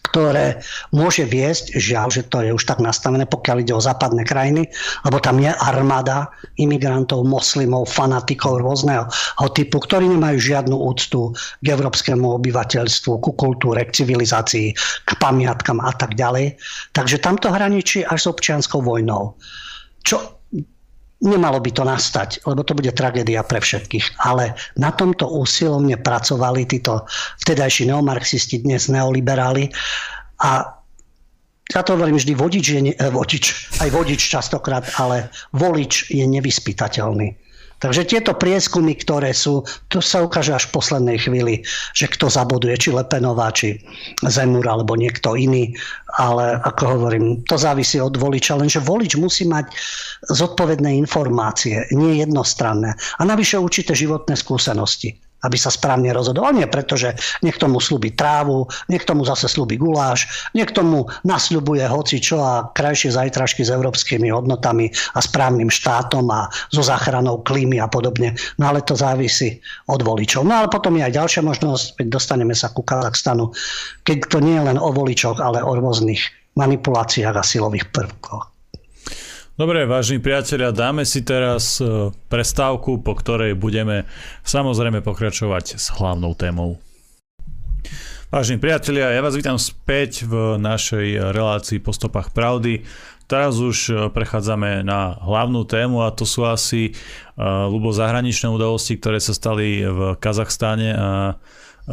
ktoré 0.06 0.62
môže 0.94 1.26
viesť, 1.26 1.74
žiaľ, 1.76 2.14
že 2.14 2.24
to 2.30 2.46
je 2.46 2.54
už 2.54 2.64
tak 2.64 2.80
nastavené, 2.80 3.26
pokiaľ 3.26 3.58
ide 3.66 3.74
o 3.74 3.82
západné 3.82 4.22
krajiny, 4.22 4.70
lebo 5.04 5.18
tam 5.18 5.42
je 5.42 5.50
armáda 5.50 6.30
imigrantov, 6.62 7.26
moslimov, 7.26 7.90
fanatikov 7.90 8.62
rôzneho 8.62 9.10
typu, 9.58 9.82
ktorí 9.82 10.06
nemajú 10.12 10.38
žiadnu 10.38 10.76
úctu 10.76 11.34
k 11.64 11.66
európskemu 11.74 12.38
obyvateľstvu, 12.38 13.12
ku 13.24 13.32
kultúre, 13.34 13.82
k 13.88 14.04
civilizácii, 14.04 14.76
k 14.78 15.10
pamiatkam 15.18 15.82
a 15.82 15.92
tak 15.96 16.14
ďalej. 16.14 16.60
Takže 16.94 17.24
tamto 17.24 17.50
hraničí 17.50 18.06
až 18.06 18.28
s 18.28 18.30
občianskou 18.30 18.84
vojnou. 18.84 19.34
Čo 20.06 20.45
Nemalo 21.26 21.58
by 21.58 21.72
to 21.74 21.84
nastať, 21.84 22.46
lebo 22.46 22.62
to 22.62 22.78
bude 22.78 22.94
tragédia 22.94 23.42
pre 23.42 23.58
všetkých. 23.58 24.22
Ale 24.22 24.54
na 24.78 24.94
tomto 24.94 25.26
úsilovne 25.26 25.98
pracovali 25.98 26.70
títo 26.70 27.10
vtedajší 27.42 27.90
neomarxisti, 27.90 28.62
dnes 28.62 28.86
neoliberáli. 28.88 29.74
A 30.46 30.70
ja 31.66 31.82
to 31.82 31.98
hovorím 31.98 32.22
vždy, 32.22 32.34
vodič 32.38 32.66
je, 32.70 32.82
ne, 32.82 32.94
eh, 32.94 33.10
vodič, 33.10 33.74
aj 33.82 33.90
vodič 33.90 34.22
častokrát, 34.22 34.86
ale 35.02 35.34
volič 35.50 36.14
je 36.14 36.22
nevyspytateľný. 36.30 37.45
Takže 37.76 38.08
tieto 38.08 38.32
prieskumy, 38.32 38.96
ktoré 38.96 39.36
sú, 39.36 39.68
to 39.92 40.00
sa 40.00 40.24
ukáže 40.24 40.56
až 40.56 40.72
v 40.72 40.80
poslednej 40.80 41.18
chvíli, 41.20 41.54
že 41.92 42.08
kto 42.08 42.32
zaboduje, 42.32 42.72
či 42.80 42.96
Lepenová, 42.96 43.52
či 43.52 43.84
Zemur, 44.24 44.64
alebo 44.64 44.96
niekto 44.96 45.36
iný. 45.36 45.76
Ale 46.16 46.56
ako 46.64 46.84
hovorím, 46.96 47.44
to 47.44 47.60
závisí 47.60 48.00
od 48.00 48.16
voliča, 48.16 48.56
lenže 48.56 48.80
volič 48.80 49.20
musí 49.20 49.44
mať 49.44 49.68
zodpovedné 50.32 50.96
informácie, 50.96 51.84
nie 51.92 52.24
jednostranné. 52.24 52.96
A 53.20 53.22
navyše 53.28 53.60
určité 53.60 53.92
životné 53.92 54.40
skúsenosti 54.40 55.20
aby 55.46 55.58
sa 55.62 55.70
správne 55.70 56.10
rozhodoval. 56.10 56.58
Nie 56.58 56.66
preto, 56.66 56.98
že 56.98 57.14
niekto 57.46 57.70
mu 57.70 57.78
slúbi 57.78 58.18
trávu, 58.18 58.66
niekto 58.90 59.14
mu 59.14 59.22
zase 59.22 59.46
slúbi 59.46 59.78
guláš, 59.78 60.50
niekto 60.58 60.82
mu 60.82 61.06
nasľubuje 61.22 61.86
hoci 61.86 62.18
čo 62.18 62.42
a 62.42 62.74
krajšie 62.74 63.14
zajtražky 63.14 63.62
s 63.62 63.70
európskymi 63.70 64.34
hodnotami 64.34 64.90
a 65.14 65.20
správnym 65.22 65.70
štátom 65.70 66.26
a 66.34 66.50
so 66.74 66.82
záchranou 66.82 67.46
klímy 67.46 67.78
a 67.78 67.86
podobne. 67.86 68.34
No 68.58 68.74
ale 68.74 68.82
to 68.82 68.98
závisí 68.98 69.62
od 69.86 70.02
voličov. 70.02 70.42
No 70.42 70.66
ale 70.66 70.68
potom 70.74 70.98
je 70.98 71.06
aj 71.06 71.14
ďalšia 71.14 71.42
možnosť, 71.46 72.02
keď 72.02 72.08
dostaneme 72.10 72.58
sa 72.58 72.74
ku 72.74 72.82
Kazachstanu, 72.82 73.54
keď 74.02 74.18
to 74.26 74.38
nie 74.42 74.58
je 74.58 74.66
len 74.66 74.78
o 74.82 74.90
voličoch, 74.90 75.38
ale 75.38 75.62
o 75.62 75.78
rôznych 75.78 76.34
manipuláciách 76.56 77.36
a 77.36 77.44
silových 77.44 77.92
prvkoch. 77.92 78.55
Dobre, 79.56 79.88
vážni 79.88 80.20
priatelia, 80.20 80.76
dáme 80.76 81.08
si 81.08 81.24
teraz 81.24 81.80
e, 81.80 82.12
prestávku, 82.28 83.00
po 83.00 83.16
ktorej 83.16 83.56
budeme 83.56 84.04
samozrejme 84.44 85.00
pokračovať 85.00 85.80
s 85.80 85.96
hlavnou 85.96 86.36
témou. 86.36 86.76
Vážni 88.28 88.60
priatelia, 88.60 89.16
ja 89.16 89.24
vás 89.24 89.32
vítam 89.32 89.56
späť 89.56 90.28
v 90.28 90.60
našej 90.60 91.32
relácii 91.32 91.80
po 91.80 91.96
stopách 91.96 92.36
pravdy. 92.36 92.84
Teraz 93.32 93.56
už 93.56 93.78
e, 93.88 93.92
prechádzame 94.12 94.84
na 94.84 95.24
hlavnú 95.24 95.64
tému 95.64 96.04
a 96.04 96.12
to 96.12 96.28
sú 96.28 96.44
asi 96.44 96.92
uh, 96.92 97.72
ľubo 97.72 97.96
zahraničné 97.96 98.52
udalosti, 98.52 99.00
ktoré 99.00 99.24
sa 99.24 99.32
stali 99.32 99.88
v 99.88 100.20
Kazachstane 100.20 100.92
a 100.92 101.40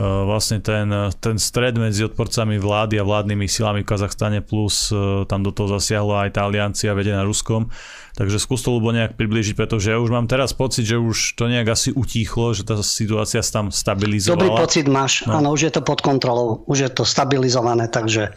vlastne 0.01 0.65
ten, 0.65 0.89
ten 1.21 1.37
stred 1.37 1.77
medzi 1.77 2.09
odporcami 2.09 2.57
vlády 2.57 2.97
a 2.97 3.05
vládnymi 3.05 3.45
silami 3.45 3.85
v 3.85 3.89
Kazachstane 3.93 4.41
plus 4.41 4.89
eh, 4.89 5.29
tam 5.29 5.45
do 5.45 5.53
toho 5.53 5.77
zasiahla 5.77 6.29
aj 6.29 6.31
tá 6.33 6.49
aliancia 6.49 6.97
vedená 6.97 7.29
Ruskom. 7.29 7.69
Takže 8.13 8.37
skús 8.37 8.61
to 8.61 8.77
ľubo 8.77 8.93
nejak 8.93 9.17
približiť, 9.17 9.57
pretože 9.57 9.89
ja 9.89 9.97
už 9.97 10.13
mám 10.13 10.29
teraz 10.29 10.53
pocit, 10.53 10.85
že 10.85 11.01
už 11.01 11.33
to 11.33 11.49
nejak 11.49 11.73
asi 11.73 11.97
utíchlo, 11.97 12.53
že 12.53 12.61
tá 12.61 12.77
situácia 12.85 13.41
sa 13.41 13.65
tam 13.65 13.67
stabilizovala. 13.73 14.37
Dobrý 14.37 14.51
pocit 14.53 14.85
máš, 14.85 15.25
no. 15.25 15.41
áno, 15.41 15.57
už 15.57 15.69
je 15.69 15.73
to 15.73 15.81
pod 15.81 16.05
kontrolou, 16.05 16.61
už 16.69 16.79
je 16.85 16.91
to 16.93 17.09
stabilizované, 17.09 17.89
takže 17.89 18.37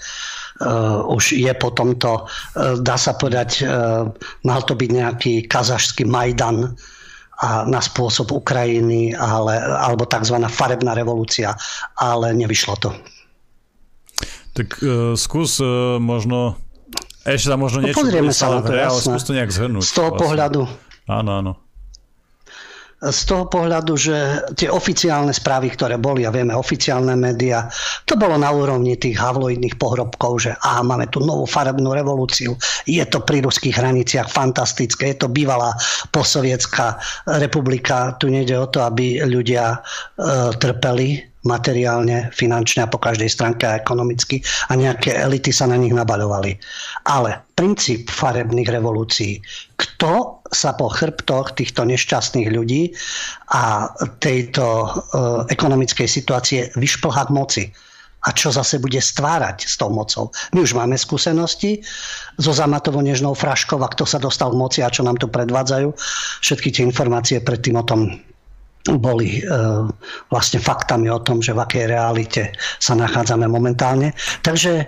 uh, 0.64 1.04
už 1.12 1.36
je 1.36 1.52
po 1.60 1.76
tomto, 1.76 2.24
uh, 2.24 2.80
dá 2.80 2.96
sa 2.96 3.20
povedať, 3.20 3.68
uh, 3.68 4.08
mal 4.48 4.64
to 4.64 4.80
byť 4.80 4.90
nejaký 4.96 5.34
kazašský 5.44 6.08
Majdan, 6.08 6.72
a 7.42 7.68
na 7.68 7.84
spôsob 7.84 8.32
Ukrajiny, 8.32 9.12
ale, 9.12 9.60
alebo 9.60 10.08
tzv. 10.08 10.40
farebná 10.48 10.96
revolúcia, 10.96 11.52
ale 12.00 12.32
nevyšlo 12.32 12.76
to. 12.80 12.90
Tak 14.56 14.68
uh, 14.80 15.14
skús 15.20 15.60
uh, 15.60 16.00
možno 16.00 16.56
ešte 17.28 17.52
tam 17.52 17.66
možno 17.66 17.84
no, 17.84 17.92
niečo 17.92 18.00
pozrieme 18.00 18.32
sa 18.32 18.48
na 18.54 18.64
to, 18.64 18.72
ale 18.72 19.02
skús 19.02 19.26
to 19.28 19.36
nejak 19.36 19.52
zhrnúť. 19.52 19.84
Z 19.84 19.94
toho 19.98 20.14
vlastne. 20.14 20.22
pohľadu. 20.22 20.62
Áno, 21.12 21.32
áno 21.44 21.65
z 23.04 23.22
toho 23.28 23.46
pohľadu, 23.52 23.94
že 24.00 24.18
tie 24.56 24.72
oficiálne 24.72 25.36
správy, 25.36 25.76
ktoré 25.76 26.00
boli, 26.00 26.24
a 26.24 26.32
vieme, 26.32 26.56
oficiálne 26.56 27.14
médiá, 27.14 27.68
to 28.08 28.16
bolo 28.16 28.40
na 28.40 28.50
úrovni 28.50 28.96
tých 28.96 29.20
havloidných 29.20 29.76
pohrobkov, 29.76 30.48
že 30.48 30.52
aha, 30.64 30.82
máme 30.82 31.12
tu 31.12 31.20
novú 31.20 31.44
farebnú 31.44 31.92
revolúciu, 31.92 32.56
je 32.88 33.04
to 33.04 33.20
pri 33.22 33.44
ruských 33.44 33.76
hraniciach 33.76 34.32
fantastické, 34.32 35.12
je 35.12 35.28
to 35.28 35.28
bývalá 35.28 35.76
posovietská 36.16 36.96
republika, 37.44 38.16
tu 38.16 38.32
nejde 38.32 38.56
o 38.56 38.72
to, 38.72 38.82
aby 38.88 39.22
ľudia 39.28 39.76
e, 39.76 39.78
trpeli, 40.56 41.35
materiálne, 41.46 42.34
finančne 42.34 42.84
a 42.84 42.92
po 42.92 42.98
každej 42.98 43.30
stránke 43.30 43.64
a 43.70 43.78
ekonomicky 43.78 44.42
a 44.70 44.74
nejaké 44.74 45.14
elity 45.14 45.54
sa 45.54 45.70
na 45.70 45.78
nich 45.78 45.94
nabaľovali. 45.94 46.58
Ale 47.06 47.46
princíp 47.54 48.10
farebných 48.10 48.68
revolúcií, 48.68 49.40
kto 49.78 50.42
sa 50.50 50.74
po 50.74 50.90
chrbtoch 50.90 51.54
týchto 51.54 51.86
nešťastných 51.86 52.50
ľudí 52.50 52.92
a 53.54 53.94
tejto 54.20 54.66
uh, 54.66 54.90
ekonomickej 55.48 56.10
situácie 56.10 56.74
vyšplhá 56.74 57.30
k 57.30 57.36
moci 57.36 57.64
a 58.26 58.34
čo 58.34 58.50
zase 58.50 58.82
bude 58.82 58.98
stvárať 58.98 59.70
s 59.70 59.78
tou 59.78 59.94
mocou. 59.94 60.34
My 60.58 60.66
už 60.66 60.74
máme 60.74 60.98
skúsenosti 60.98 61.86
so 62.42 62.52
Zamatovo 62.58 62.98
nežnou 63.06 63.38
fraškou 63.38 63.78
a 63.86 63.92
kto 63.94 64.10
sa 64.10 64.18
dostal 64.18 64.50
k 64.50 64.60
moci 64.60 64.80
a 64.82 64.90
čo 64.90 65.06
nám 65.06 65.22
tu 65.22 65.30
predvádzajú. 65.30 65.94
Všetky 66.42 66.74
tie 66.74 66.84
informácie 66.90 67.38
predtým 67.46 67.78
o 67.78 67.86
tom 67.86 68.18
boli 68.94 69.42
e, 69.42 69.50
vlastne 70.30 70.62
faktami 70.62 71.10
o 71.10 71.18
tom, 71.18 71.42
že 71.42 71.58
v 71.58 71.66
akej 71.66 71.86
realite 71.90 72.54
sa 72.78 72.94
nachádzame 72.94 73.50
momentálne. 73.50 74.14
Takže 74.46 74.86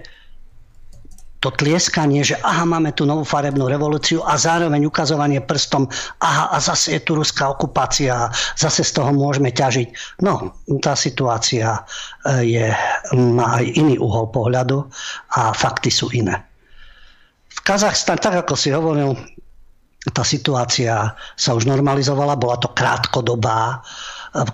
to 1.38 1.54
tlieskanie, 1.54 2.26
že 2.26 2.38
aha, 2.42 2.66
máme 2.66 2.94
tu 2.98 3.06
novú 3.06 3.22
farebnú 3.22 3.70
revolúciu 3.70 4.26
a 4.26 4.38
zároveň 4.38 4.90
ukazovanie 4.90 5.38
prstom, 5.42 5.86
aha, 6.22 6.50
a 6.50 6.58
zase 6.58 6.98
je 6.98 7.02
tu 7.06 7.14
ruská 7.14 7.54
okupácia, 7.54 8.30
zase 8.58 8.82
z 8.82 8.98
toho 8.98 9.14
môžeme 9.14 9.54
ťažiť. 9.54 10.20
No, 10.26 10.54
tá 10.82 10.98
situácia 10.98 11.82
e, 12.26 12.58
je, 12.58 12.68
má 13.18 13.62
aj 13.62 13.66
iný 13.78 14.02
uhol 14.02 14.30
pohľadu 14.34 14.82
a 15.38 15.54
fakty 15.54 15.94
sú 15.94 16.10
iné. 16.14 16.42
V 17.54 17.60
Kazachstane, 17.66 18.22
tak 18.22 18.46
ako 18.46 18.54
si 18.54 18.70
hovoril, 18.74 19.18
tá 20.12 20.24
situácia 20.24 21.16
sa 21.36 21.52
už 21.56 21.68
normalizovala, 21.68 22.40
bola 22.40 22.58
to 22.60 22.72
krátkodobá, 22.72 23.82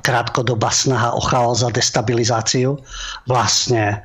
krátkodobá 0.01 0.71
snaha 0.71 1.13
o 1.13 1.21
chaos 1.21 1.61
a 1.65 1.69
destabilizáciu. 1.69 2.79
Vlastne 3.27 3.83
e, 3.91 3.97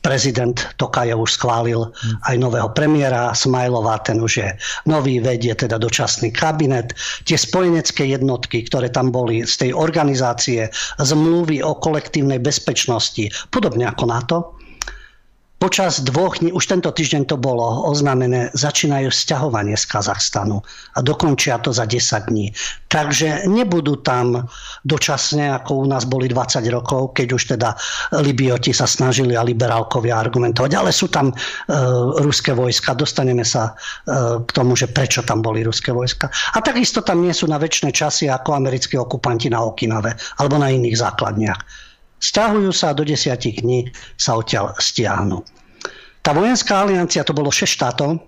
prezident 0.00 0.56
Tokajev 0.80 1.18
už 1.18 1.36
schválil 1.36 1.92
aj 2.24 2.36
nového 2.40 2.72
premiéra 2.72 3.36
Smajlova, 3.36 4.00
ten 4.00 4.18
už 4.22 4.32
je 4.40 4.48
nový, 4.88 5.20
vedie 5.20 5.52
teda 5.52 5.76
dočasný 5.76 6.32
kabinet. 6.32 6.96
Tie 7.28 7.36
spojenecké 7.36 8.08
jednotky, 8.08 8.64
ktoré 8.64 8.88
tam 8.88 9.12
boli 9.12 9.44
z 9.44 9.68
tej 9.68 9.70
organizácie 9.76 10.72
zmluvy 10.96 11.60
o 11.60 11.76
kolektívnej 11.76 12.40
bezpečnosti, 12.40 13.28
podobne 13.52 13.84
ako 13.84 14.04
NATO, 14.08 14.57
Počas 15.58 16.06
dvoch 16.06 16.38
dní, 16.38 16.54
už 16.54 16.70
tento 16.70 16.86
týždeň 16.86 17.34
to 17.34 17.34
bolo 17.34 17.90
oznámené, 17.90 18.54
začínajú 18.54 19.10
sťahovanie 19.10 19.74
z 19.74 19.90
Kazachstanu 19.90 20.62
a 20.94 21.02
dokončia 21.02 21.58
to 21.58 21.74
za 21.74 21.82
10 21.82 22.30
dní. 22.30 22.54
Takže 22.86 23.50
nebudú 23.50 23.98
tam 23.98 24.46
dočasne, 24.86 25.50
ako 25.50 25.82
u 25.82 25.86
nás 25.90 26.06
boli 26.06 26.30
20 26.30 26.62
rokov, 26.70 27.10
keď 27.10 27.28
už 27.34 27.42
teda 27.58 27.74
Libioti 28.22 28.70
sa 28.70 28.86
snažili 28.86 29.34
a 29.34 29.42
liberálkovia 29.42 30.14
argumentovať, 30.14 30.78
ale 30.78 30.94
sú 30.94 31.10
tam 31.10 31.34
e, 31.34 31.74
ruské 32.22 32.54
vojska, 32.54 32.94
dostaneme 32.94 33.42
sa 33.42 33.74
e, 33.74 34.38
k 34.38 34.50
tomu, 34.54 34.78
že 34.78 34.86
prečo 34.86 35.26
tam 35.26 35.42
boli 35.42 35.66
ruské 35.66 35.90
vojska. 35.90 36.30
A 36.54 36.62
takisto 36.62 37.02
tam 37.02 37.18
nie 37.18 37.34
sú 37.34 37.50
na 37.50 37.58
väčšie 37.58 37.90
časy 37.90 38.30
ako 38.30 38.54
americkí 38.54 38.94
okupanti 38.94 39.50
na 39.50 39.66
Okinave 39.66 40.14
alebo 40.38 40.54
na 40.54 40.70
iných 40.70 41.02
základniach. 41.02 41.87
Stiahujú 42.18 42.70
sa 42.74 42.92
a 42.92 42.96
do 42.98 43.06
desiatich 43.06 43.62
dní 43.62 43.88
sa 44.18 44.38
odtiaľ 44.38 44.74
stiahnu. 44.78 45.42
Tá 46.22 46.34
vojenská 46.34 46.84
aliancia, 46.84 47.24
to 47.24 47.32
bolo 47.32 47.48
6 47.48 47.64
štátov, 47.64 48.20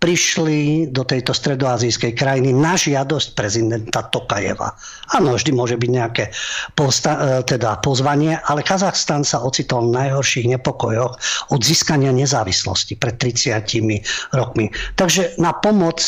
prišli 0.00 0.88
do 0.88 1.04
tejto 1.04 1.36
stredoazijskej 1.36 2.16
krajiny 2.16 2.56
na 2.56 2.72
žiadosť 2.72 3.36
prezidenta 3.36 4.00
Tokajeva. 4.08 4.72
Áno, 5.12 5.36
vždy 5.36 5.52
môže 5.52 5.76
byť 5.76 5.90
nejaké 5.92 6.24
posta- 6.72 7.20
e, 7.20 7.44
teda 7.44 7.84
pozvanie, 7.84 8.40
ale 8.48 8.64
Kazachstan 8.64 9.28
sa 9.28 9.44
ocitol 9.44 9.92
v 9.92 10.00
najhorších 10.00 10.48
nepokojoch 10.56 11.12
od 11.52 11.60
získania 11.60 12.16
nezávislosti 12.16 12.96
pred 12.96 13.20
30 13.20 14.00
rokmi. 14.32 14.72
Takže 14.96 15.36
na 15.36 15.52
pomoc 15.52 16.00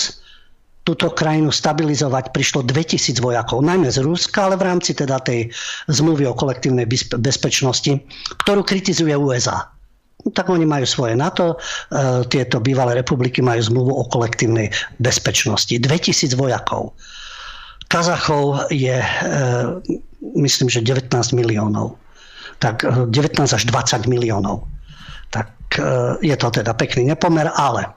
túto 0.82 1.14
krajinu 1.14 1.54
stabilizovať 1.54 2.34
prišlo 2.34 2.66
2000 2.66 3.22
vojakov, 3.22 3.62
najmä 3.62 3.86
z 3.86 4.02
Ruska, 4.02 4.50
ale 4.50 4.58
v 4.58 4.66
rámci 4.66 4.98
teda 4.98 5.22
tej 5.22 5.46
zmluvy 5.86 6.26
o 6.26 6.34
kolektívnej 6.34 6.90
bezpečnosti, 7.22 8.02
ktorú 8.42 8.66
kritizuje 8.66 9.14
USA. 9.14 9.70
No, 10.22 10.30
tak 10.34 10.50
oni 10.50 10.66
majú 10.66 10.86
svoje 10.86 11.14
NATO, 11.14 11.54
e, 11.54 12.26
tieto 12.26 12.58
bývalé 12.58 12.98
republiky 12.98 13.42
majú 13.42 13.62
zmluvu 13.62 13.92
o 13.94 14.04
kolektívnej 14.10 14.70
bezpečnosti. 14.98 15.70
2000 15.70 16.34
vojakov. 16.34 16.94
Kazachov 17.86 18.70
je, 18.70 18.98
e, 18.98 19.08
myslím, 20.38 20.66
že 20.66 20.82
19 20.82 21.34
miliónov. 21.34 21.98
Tak 22.58 22.86
19 23.10 23.10
e, 23.38 23.54
až 23.54 23.62
20 23.70 24.10
miliónov. 24.10 24.66
Tak 25.32 25.48
je 26.20 26.36
to 26.36 26.52
teda 26.52 26.76
pekný 26.76 27.08
nepomer, 27.08 27.48
ale 27.56 27.88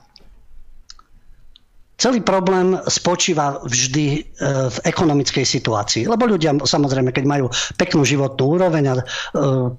Celý 1.96 2.20
problém 2.20 2.76
spočíva 2.92 3.64
vždy 3.64 4.06
e, 4.12 4.22
v 4.68 4.78
ekonomickej 4.84 5.48
situácii. 5.48 6.12
Lebo 6.12 6.28
ľudia, 6.28 6.52
samozrejme, 6.52 7.16
keď 7.16 7.24
majú 7.24 7.48
peknú 7.80 8.04
životnú 8.04 8.60
úroveň 8.60 8.84
a 8.92 8.94
e, 9.00 9.04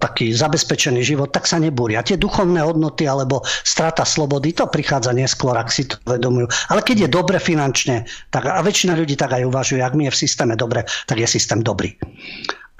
taký 0.01 0.33
zabezpečený 0.33 1.05
život, 1.05 1.29
tak 1.29 1.45
sa 1.45 1.61
nebúria. 1.61 2.01
Tie 2.01 2.17
duchovné 2.17 2.65
hodnoty 2.65 3.05
alebo 3.05 3.45
strata 3.45 4.09
slobody, 4.09 4.57
to 4.57 4.65
prichádza 4.65 5.13
neskôr, 5.13 5.53
ak 5.61 5.69
si 5.69 5.85
to 5.85 6.01
vedomujú. 6.09 6.49
Ale 6.73 6.81
keď 6.81 7.05
je 7.05 7.09
dobre 7.13 7.37
finančne, 7.37 8.09
tak, 8.33 8.49
a 8.49 8.65
väčšina 8.65 8.97
ľudí 8.97 9.13
tak 9.13 9.37
aj 9.37 9.45
uvažuje, 9.45 9.85
ak 9.85 9.93
mi 9.93 10.09
je 10.09 10.17
v 10.17 10.21
systéme 10.25 10.57
dobre, 10.57 10.89
tak 11.05 11.21
je 11.21 11.29
systém 11.29 11.61
dobrý. 11.61 11.93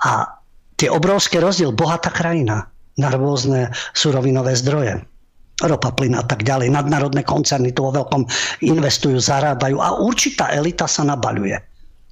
A 0.01 0.41
tie 0.81 0.89
obrovské 0.89 1.45
rozdiel, 1.45 1.77
bohatá 1.77 2.09
krajina 2.09 2.73
na 2.97 3.09
rôzne 3.13 3.69
surovinové 3.93 4.57
zdroje 4.57 5.05
ropa, 5.65 5.89
plyn 5.97 6.13
a 6.19 6.25
tak 6.25 6.45
ďalej. 6.45 6.69
Nadnárodné 6.69 7.25
koncerny 7.25 7.73
tu 7.73 7.89
vo 7.89 7.93
veľkom 7.97 8.29
investujú, 8.69 9.17
zarábajú 9.17 9.81
a 9.81 9.97
určitá 9.97 10.53
elita 10.53 10.85
sa 10.85 11.07
nabaľuje. 11.09 11.57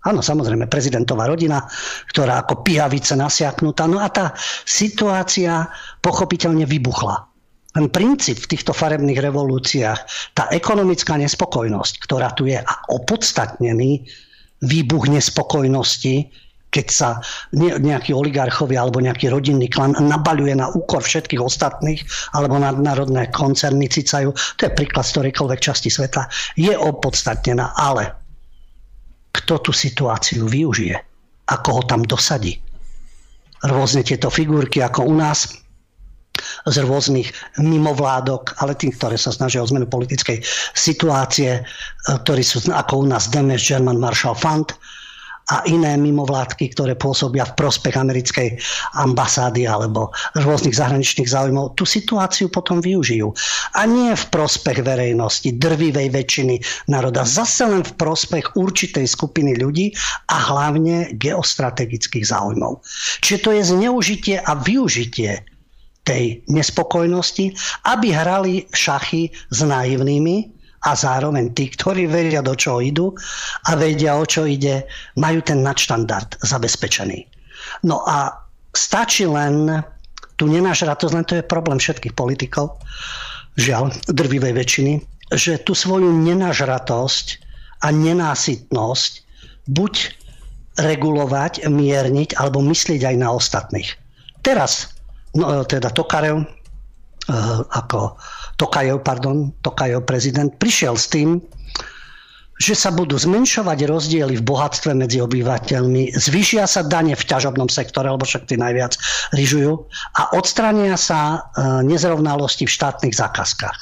Áno, 0.04 0.20
samozrejme, 0.20 0.68
prezidentová 0.68 1.28
rodina, 1.28 1.64
ktorá 2.12 2.44
ako 2.44 2.60
pijavice 2.60 3.16
nasiaknutá. 3.16 3.88
No 3.88 4.00
a 4.04 4.12
tá 4.12 4.36
situácia 4.68 5.68
pochopiteľne 6.04 6.68
vybuchla. 6.68 7.24
Ten 7.74 7.88
princíp 7.90 8.44
v 8.44 8.50
týchto 8.54 8.76
farebných 8.76 9.18
revolúciách, 9.18 10.00
tá 10.36 10.46
ekonomická 10.52 11.16
nespokojnosť, 11.18 11.94
ktorá 12.04 12.30
tu 12.36 12.46
je 12.46 12.60
a 12.60 12.74
opodstatnený 12.92 14.06
výbuch 14.62 15.10
nespokojnosti, 15.10 16.30
keď 16.74 16.86
sa 16.90 17.22
nejakí 17.54 18.10
oligarchovia 18.10 18.82
alebo 18.82 18.98
nejaký 18.98 19.30
rodinný 19.30 19.70
klan 19.70 19.94
nabaľuje 19.94 20.58
na 20.58 20.66
úkor 20.74 21.06
všetkých 21.06 21.38
ostatných 21.38 22.02
alebo 22.34 22.58
nadnárodné 22.58 23.30
koncerny 23.30 23.86
cicajú, 23.86 24.34
to 24.58 24.66
je 24.66 24.74
príklad 24.74 25.06
z 25.06 25.14
ktorejkoľvek 25.14 25.60
časti 25.62 25.86
sveta, 25.86 26.26
je 26.58 26.74
opodstatnená, 26.74 27.78
ale 27.78 28.10
kto 29.30 29.70
tú 29.70 29.70
situáciu 29.70 30.50
využije? 30.50 30.98
Ako 31.46 31.68
ho 31.78 31.82
tam 31.86 32.02
dosadí? 32.02 32.58
Rôzne 33.62 34.02
tieto 34.02 34.26
figurky 34.26 34.82
ako 34.82 35.06
u 35.06 35.14
nás, 35.14 35.62
z 36.66 36.76
rôznych 36.82 37.30
mimovládok, 37.62 38.58
ale 38.58 38.74
tých, 38.74 38.98
ktoré 38.98 39.14
sa 39.14 39.30
snažia 39.30 39.62
o 39.62 39.70
zmenu 39.70 39.86
politickej 39.86 40.42
situácie, 40.74 41.62
ktorí 42.10 42.42
sú 42.42 42.58
ako 42.74 43.06
u 43.06 43.06
nás 43.06 43.30
Demes 43.30 43.62
German 43.62 44.02
Marshall 44.02 44.34
Fund, 44.34 44.74
a 45.52 45.60
iné 45.68 46.00
mimovládky, 46.00 46.72
ktoré 46.72 46.96
pôsobia 46.96 47.44
v 47.44 47.56
prospech 47.56 48.00
americkej 48.00 48.48
ambasády 48.96 49.68
alebo 49.68 50.08
rôznych 50.40 50.72
zahraničných 50.72 51.28
záujmov, 51.28 51.76
tú 51.76 51.84
situáciu 51.84 52.48
potom 52.48 52.80
využijú. 52.80 53.28
A 53.76 53.84
nie 53.84 54.16
v 54.16 54.24
prospech 54.32 54.80
verejnosti, 54.80 55.52
drvivej 55.52 56.08
väčšiny 56.08 56.88
národa, 56.88 57.28
zase 57.28 57.68
len 57.68 57.84
v 57.84 57.92
prospech 58.00 58.56
určitej 58.56 59.04
skupiny 59.04 59.60
ľudí 59.60 59.92
a 60.32 60.36
hlavne 60.40 61.12
geostrategických 61.20 62.24
záujmov. 62.24 62.80
Čiže 63.20 63.38
to 63.44 63.50
je 63.52 63.62
zneužitie 63.68 64.36
a 64.40 64.56
využitie 64.56 65.44
tej 66.04 66.44
nespokojnosti, 66.52 67.56
aby 67.88 68.12
hrali 68.12 68.68
šachy 68.70 69.32
s 69.32 69.58
naivnými, 69.64 70.52
a 70.84 70.90
zároveň 70.92 71.56
tí, 71.56 71.72
ktorí 71.72 72.04
veria, 72.04 72.44
do 72.44 72.52
čoho 72.52 72.84
idú 72.84 73.16
a 73.68 73.74
vedia, 73.74 74.20
o 74.20 74.24
čo 74.28 74.44
ide, 74.44 74.84
majú 75.16 75.40
ten 75.40 75.64
nadštandard 75.64 76.40
zabezpečený. 76.44 77.24
No 77.88 78.04
a 78.04 78.36
stačí 78.76 79.24
len 79.24 79.82
tu 80.36 80.44
nenažratosť, 80.50 81.12
len 81.14 81.26
to 81.26 81.40
je 81.40 81.44
problém 81.46 81.80
všetkých 81.80 82.12
politikov, 82.12 82.76
žiaľ, 83.56 83.94
drvivej 84.10 84.52
väčšiny, 84.52 84.94
že 85.32 85.62
tú 85.64 85.72
svoju 85.72 86.10
nenažratosť 86.12 87.26
a 87.80 87.88
nenásytnosť 87.88 89.12
buď 89.70 89.94
regulovať, 90.74 91.70
mierniť 91.70 92.36
alebo 92.36 92.60
myslieť 92.60 93.14
aj 93.14 93.16
na 93.16 93.28
ostatných. 93.30 93.94
Teraz, 94.42 94.92
no, 95.32 95.64
teda 95.64 95.88
Tokarev, 95.94 96.44
Eh, 97.24 97.60
ako 97.72 98.20
Tokajov, 98.56 99.02
pardon, 99.02 99.50
Tokajov 99.66 100.06
prezident, 100.06 100.50
prišiel 100.58 100.94
s 100.94 101.10
tým, 101.10 101.42
že 102.62 102.78
sa 102.78 102.94
budú 102.94 103.18
zmenšovať 103.18 103.90
rozdiely 103.90 104.38
v 104.38 104.46
bohatstve 104.46 104.94
medzi 104.94 105.18
obyvateľmi, 105.18 106.14
zvýšia 106.14 106.70
sa 106.70 106.86
dane 106.86 107.18
v 107.18 107.24
ťažobnom 107.26 107.66
sektore, 107.66 108.06
lebo 108.06 108.22
však 108.22 108.46
tí 108.46 108.54
najviac 108.54 108.94
ryžujú, 109.34 109.74
a 110.14 110.22
odstrania 110.38 110.94
sa 110.94 111.42
eh, 111.42 111.82
nezrovnalosti 111.82 112.70
v 112.70 112.74
štátnych 112.74 113.14
zákazkách. 113.18 113.78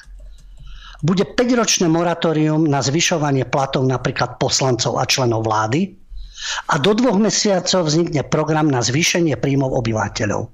Bude 1.02 1.26
5-ročné 1.26 1.90
moratórium 1.90 2.62
na 2.64 2.78
zvyšovanie 2.78 3.44
platov 3.50 3.82
napríklad 3.84 4.38
poslancov 4.38 5.02
a 5.02 5.04
členov 5.04 5.50
vlády 5.50 5.98
a 6.70 6.78
do 6.78 6.94
dvoch 6.94 7.18
mesiacov 7.18 7.90
vznikne 7.90 8.22
program 8.22 8.70
na 8.70 8.78
zvýšenie 8.78 9.34
príjmov 9.34 9.74
obyvateľov. 9.82 10.46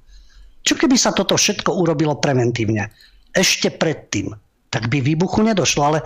Čo 0.64 0.74
keby 0.74 0.96
sa 0.96 1.12
toto 1.12 1.36
všetko 1.36 1.68
urobilo 1.68 2.16
preventívne? 2.16 2.88
Ešte 3.38 3.70
predtým. 3.70 4.34
Tak 4.68 4.90
by 4.90 4.98
výbuchu 4.98 5.46
nedošlo, 5.46 5.82
ale 5.86 5.98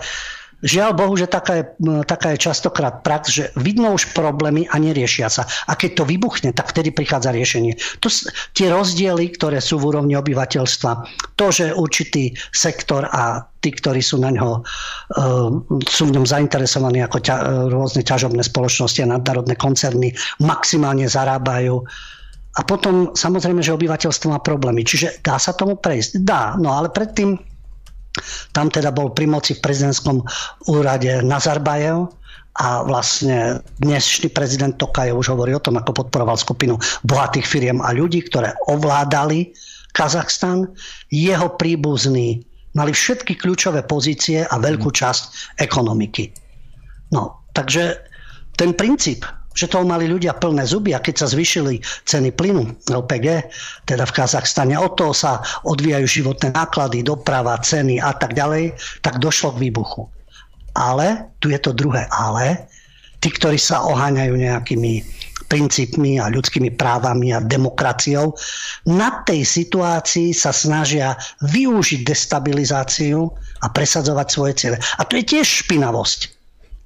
Žiaľ 0.63 0.91
Bohu, 0.95 1.13
že 1.19 1.27
taká 1.27 1.59
je, 1.59 1.65
taká 2.07 2.31
je 2.33 2.47
častokrát 2.47 3.03
prax, 3.03 3.35
že 3.35 3.43
vidno 3.59 3.91
už 3.91 4.15
problémy 4.15 4.63
a 4.71 4.79
neriešia 4.79 5.27
sa. 5.27 5.43
A 5.67 5.75
keď 5.75 5.99
to 5.99 6.03
vybuchne, 6.07 6.55
tak 6.55 6.71
vtedy 6.71 6.95
prichádza 6.95 7.35
riešenie. 7.35 7.75
To, 7.99 8.07
tie 8.55 8.71
rozdiely, 8.71 9.35
ktoré 9.35 9.59
sú 9.59 9.75
v 9.83 9.91
úrovni 9.91 10.15
obyvateľstva, 10.15 10.91
to, 11.35 11.51
že 11.51 11.75
určitý 11.75 12.31
sektor 12.55 13.11
a 13.11 13.43
tí, 13.59 13.75
ktorí 13.75 13.99
sú 13.99 14.23
na 14.23 14.31
ňo, 14.31 14.63
uh, 14.63 15.51
sú 15.83 16.03
v 16.07 16.15
ňom 16.15 16.23
zainteresovaní 16.23 17.03
ako 17.03 17.19
ťa, 17.19 17.35
rôzne 17.67 18.07
ťažobné 18.07 18.47
spoločnosti 18.47 19.03
a 19.03 19.11
nadnárodné 19.19 19.59
koncerny, 19.59 20.15
maximálne 20.39 21.11
zarábajú, 21.11 21.83
a 22.53 22.61
potom 22.61 23.17
samozrejme, 23.17 23.65
že 23.65 23.73
obyvateľstvo 23.73 24.29
má 24.29 24.39
problémy. 24.39 24.85
Čiže 24.85 25.25
dá 25.25 25.41
sa 25.41 25.57
tomu 25.57 25.73
prejsť? 25.73 26.21
Dá, 26.21 26.53
no 26.61 26.69
ale 26.69 26.93
predtým 26.93 27.33
tam 28.53 28.69
teda 28.69 28.93
bol 28.93 29.09
pri 29.09 29.25
moci 29.25 29.57
v 29.57 29.63
prezidentskom 29.65 30.21
úrade 30.69 31.25
Nazarbajev 31.25 32.13
a 32.61 32.85
vlastne 32.85 33.65
dnešný 33.81 34.29
prezident 34.29 34.77
Tokajev 34.77 35.17
už 35.17 35.33
hovorí 35.33 35.57
o 35.57 35.63
tom, 35.63 35.81
ako 35.81 36.05
podporoval 36.05 36.37
skupinu 36.37 36.77
bohatých 37.01 37.49
firiem 37.49 37.81
a 37.81 37.89
ľudí, 37.89 38.21
ktoré 38.29 38.53
ovládali 38.69 39.49
Kazachstan. 39.97 40.69
Jeho 41.09 41.57
príbuzní 41.57 42.45
mali 42.77 42.93
všetky 42.93 43.41
kľúčové 43.41 43.81
pozície 43.89 44.45
a 44.45 44.55
veľkú 44.61 44.93
časť 44.93 45.57
ekonomiky. 45.57 46.29
No, 47.09 47.49
takže 47.57 47.97
ten 48.53 48.77
princíp 48.77 49.25
že 49.53 49.69
toho 49.69 49.85
mali 49.85 50.09
ľudia 50.09 50.37
plné 50.37 50.65
zuby 50.65 50.93
a 50.93 51.01
keď 51.01 51.25
sa 51.25 51.27
zvyšili 51.29 51.79
ceny 52.09 52.33
plynu 52.33 52.89
LPG, 52.89 53.27
teda 53.85 54.03
v 54.05 54.15
Kazachstane, 54.15 54.75
od 54.77 54.97
toho 54.97 55.13
sa 55.13 55.41
odvíjajú 55.65 56.05
životné 56.05 56.53
náklady, 56.53 57.05
doprava, 57.05 57.57
ceny 57.61 58.01
a 58.01 58.13
tak 58.17 58.33
ďalej, 58.33 58.73
tak 59.05 59.21
došlo 59.21 59.55
k 59.55 59.69
výbuchu. 59.69 60.09
Ale, 60.73 61.29
tu 61.37 61.53
je 61.53 61.59
to 61.61 61.69
druhé 61.69 62.09
ale, 62.09 62.65
tí, 63.21 63.29
ktorí 63.29 63.61
sa 63.61 63.85
oháňajú 63.85 64.33
nejakými 64.35 64.93
princípmi 65.47 66.17
a 66.17 66.33
ľudskými 66.33 66.73
právami 66.73 67.29
a 67.29 67.43
demokraciou, 67.43 68.33
na 68.89 69.21
tej 69.21 69.45
situácii 69.45 70.33
sa 70.33 70.49
snažia 70.49 71.13
využiť 71.45 72.01
destabilizáciu 72.01 73.29
a 73.61 73.67
presadzovať 73.69 74.27
svoje 74.27 74.53
ciele. 74.57 74.77
A 74.97 75.05
to 75.05 75.21
je 75.21 75.23
tiež 75.29 75.45
špinavosť. 75.63 76.33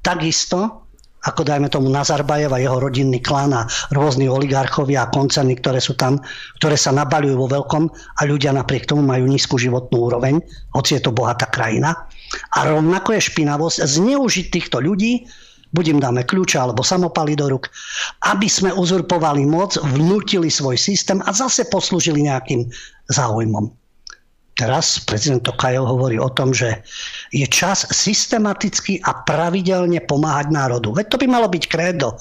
Takisto 0.03 0.86
ako 1.27 1.43
dajme 1.43 1.67
tomu 1.67 1.91
Nazarbajev 1.91 2.55
a 2.55 2.63
jeho 2.63 2.79
rodinný 2.79 3.19
klan 3.19 3.51
a 3.51 3.67
rôzni 3.91 4.31
oligarchovia 4.31 5.05
a 5.05 5.11
koncerny, 5.11 5.59
ktoré 5.59 5.83
sú 5.83 5.99
tam, 5.99 6.23
ktoré 6.55 6.79
sa 6.79 6.95
nabalujú 6.95 7.35
vo 7.35 7.47
veľkom 7.51 7.83
a 7.91 8.21
ľudia 8.23 8.55
napriek 8.55 8.87
tomu 8.87 9.03
majú 9.03 9.27
nízku 9.27 9.59
životnú 9.59 10.07
úroveň, 10.07 10.39
hoci 10.71 10.95
je 10.95 11.01
to 11.03 11.11
bohatá 11.11 11.51
krajina. 11.51 12.07
A 12.55 12.59
rovnako 12.63 13.19
je 13.19 13.27
špinavosť 13.27 13.83
zneužiť 13.83 14.45
týchto 14.47 14.79
ľudí, 14.79 15.27
buď 15.75 15.85
im 15.93 15.99
dáme 15.99 16.23
kľúče 16.23 16.55
alebo 16.55 16.79
samopaly 16.79 17.35
do 17.35 17.51
ruk, 17.51 17.67
aby 18.23 18.47
sme 18.47 18.71
uzurpovali 18.71 19.43
moc, 19.43 19.75
vnútili 19.75 20.47
svoj 20.47 20.79
systém 20.79 21.19
a 21.27 21.35
zase 21.35 21.67
poslúžili 21.67 22.23
nejakým 22.23 22.71
záujmom. 23.11 23.67
Teraz 24.57 24.97
prezident 25.05 25.45
Tokajev 25.45 25.85
hovorí 25.85 26.17
o 26.17 26.33
tom, 26.33 26.49
že 26.49 26.81
je 27.31 27.45
čas 27.47 27.87
systematicky 27.89 28.99
a 29.03 29.23
pravidelne 29.23 30.03
pomáhať 30.03 30.47
národu. 30.53 30.95
Veď 30.95 31.05
to 31.15 31.17
by 31.21 31.27
malo 31.27 31.47
byť 31.51 31.63
krédo 31.67 32.15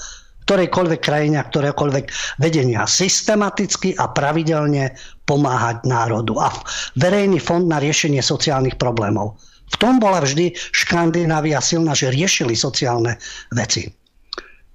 ktorejkoľvek 0.47 1.01
krajine 1.03 1.43
a 1.43 1.49
ktorékoľvek 1.51 2.39
vedenia. 2.39 2.87
Systematicky 2.87 3.99
a 3.99 4.07
pravidelne 4.07 4.95
pomáhať 5.27 5.83
národu. 5.83 6.39
A 6.39 6.55
verejný 6.95 7.43
fond 7.43 7.67
na 7.67 7.83
riešenie 7.83 8.23
sociálnych 8.23 8.79
problémov. 8.79 9.35
V 9.75 9.77
tom 9.83 9.99
bola 9.99 10.23
vždy 10.23 10.55
Škandinávia 10.55 11.59
silná, 11.59 11.99
že 11.99 12.15
riešili 12.15 12.55
sociálne 12.55 13.19
veci. 13.51 13.91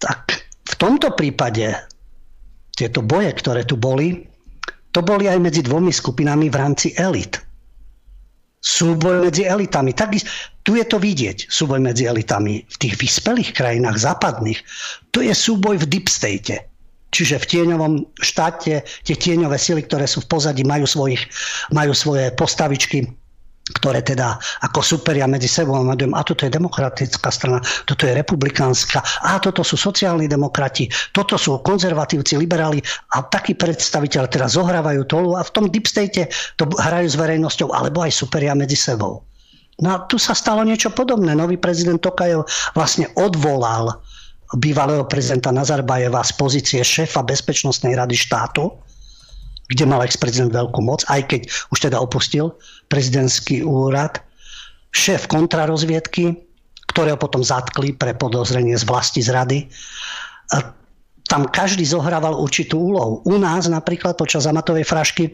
Tak 0.04 0.20
v 0.68 0.76
tomto 0.76 1.16
prípade 1.16 1.72
tieto 2.76 3.00
boje, 3.00 3.32
ktoré 3.32 3.64
tu 3.64 3.80
boli, 3.80 4.28
to 4.92 5.00
boli 5.00 5.32
aj 5.32 5.40
medzi 5.40 5.64
dvomi 5.64 5.96
skupinami 5.96 6.52
v 6.52 6.60
rámci 6.60 6.92
elit 7.00 7.40
súboj 8.62 9.28
medzi 9.28 9.44
elitami. 9.44 9.92
Tak, 9.92 10.14
tu 10.62 10.78
je 10.78 10.86
to 10.86 11.02
vidieť, 11.02 11.50
súboj 11.50 11.82
medzi 11.82 12.06
elitami. 12.06 12.62
V 12.70 12.76
tých 12.78 12.96
vyspelých 13.02 13.58
krajinách 13.58 13.98
západných, 13.98 14.62
to 15.10 15.26
je 15.26 15.34
súboj 15.34 15.82
v 15.82 15.90
deep 15.90 16.08
state. 16.08 16.70
Čiže 17.12 17.44
v 17.44 17.50
tieňovom 17.50 17.94
štáte 18.24 18.88
tie 18.88 19.16
tieňové 19.20 19.60
sily, 19.60 19.84
ktoré 19.84 20.08
sú 20.08 20.24
v 20.24 20.32
pozadí, 20.32 20.64
majú, 20.64 20.88
svojich, 20.88 21.28
majú 21.76 21.92
svoje 21.92 22.32
postavičky 22.40 23.12
ktoré 23.72 24.04
teda 24.04 24.38
ako 24.68 24.80
superia 24.84 25.26
medzi 25.26 25.48
sebou 25.48 25.80
a 25.80 25.96
a 25.96 26.22
toto 26.28 26.44
je 26.46 26.52
demokratická 26.52 27.30
strana, 27.32 27.60
toto 27.88 28.04
je 28.06 28.14
republikánska, 28.14 29.02
a 29.26 29.40
toto 29.40 29.64
sú 29.64 29.80
sociálni 29.80 30.28
demokrati, 30.28 30.92
toto 31.16 31.40
sú 31.40 31.60
konzervatívci, 31.64 32.36
liberáli 32.38 32.84
a 33.16 33.24
takí 33.26 33.56
predstaviteľ 33.56 34.24
teraz 34.28 34.60
zohrávajú 34.60 35.02
tolu 35.08 35.40
a 35.40 35.42
v 35.42 35.52
tom 35.52 35.66
deep 35.72 35.88
state 35.88 36.30
to 36.60 36.64
hrajú 36.78 37.08
s 37.08 37.16
verejnosťou 37.16 37.72
alebo 37.72 38.04
aj 38.04 38.12
superia 38.12 38.54
medzi 38.54 38.76
sebou. 38.76 39.24
No 39.82 39.98
a 39.98 39.98
tu 40.06 40.22
sa 40.22 40.38
stalo 40.38 40.62
niečo 40.62 40.94
podobné. 40.94 41.34
Nový 41.34 41.58
prezident 41.58 41.98
Tokajev 41.98 42.46
vlastne 42.78 43.10
odvolal 43.18 43.98
bývalého 44.54 45.08
prezidenta 45.08 45.50
Nazarbajeva 45.50 46.22
z 46.22 46.32
pozície 46.36 46.82
šéfa 46.84 47.24
Bezpečnostnej 47.24 47.96
rady 47.96 48.14
štátu, 48.14 48.70
kde 49.72 49.88
mal 49.88 50.04
ex-prezident 50.04 50.52
veľkú 50.52 50.84
moc, 50.84 51.08
aj 51.08 51.32
keď 51.32 51.42
už 51.72 51.80
teda 51.88 51.98
opustil 51.98 52.52
prezidentský 52.92 53.64
úrad, 53.64 54.20
šéf 54.92 55.32
kontrarozviedky, 55.32 56.36
ktorého 56.92 57.16
potom 57.16 57.40
zatkli 57.40 57.96
pre 57.96 58.12
podozrenie 58.12 58.76
z 58.76 58.84
vlasti 58.84 59.24
zrady. 59.24 59.72
A 60.52 60.76
tam 61.32 61.48
každý 61.48 61.88
zohrával 61.88 62.36
určitú 62.36 62.92
úlohu. 62.92 63.24
U 63.24 63.40
nás 63.40 63.72
napríklad 63.72 64.20
počas 64.20 64.44
Amatovej 64.44 64.84
frašky 64.84 65.32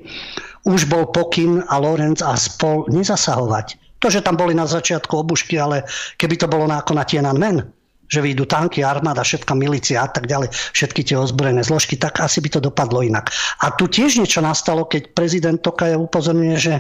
už 0.70 0.86
bol 0.86 1.10
pokyn 1.10 1.66
a 1.66 1.82
Lorenz 1.82 2.22
a 2.22 2.38
spol 2.38 2.86
nezasahovať. 2.94 3.82
To, 3.98 4.14
že 4.14 4.22
tam 4.22 4.38
boli 4.38 4.54
na 4.54 4.70
začiatku 4.70 5.26
obušky, 5.26 5.58
ale 5.58 5.90
keby 6.22 6.38
to 6.38 6.46
bolo 6.46 6.70
na, 6.70 6.86
ako 6.86 6.94
na 6.94 7.02
Tiananmen, 7.02 7.66
že 8.08 8.24
vyjdú 8.24 8.48
tanky, 8.48 8.84
armáda, 8.84 9.24
všetká 9.24 9.54
milícia 9.54 10.04
a 10.04 10.10
tak 10.10 10.28
ďalej, 10.28 10.52
všetky 10.52 11.04
tie 11.04 11.20
ozbrojené 11.20 11.64
zložky, 11.64 12.00
tak 12.00 12.20
asi 12.24 12.40
by 12.40 12.50
to 12.52 12.60
dopadlo 12.64 13.04
inak. 13.04 13.32
A 13.64 13.76
tu 13.76 13.88
tiež 13.88 14.20
niečo 14.20 14.40
nastalo, 14.40 14.88
keď 14.88 15.12
prezident 15.12 15.60
Tokajev 15.60 16.00
upozorňuje, 16.08 16.58
že 16.58 16.74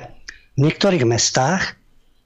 v 0.57 0.59
niektorých 0.65 1.05
mestách 1.05 1.77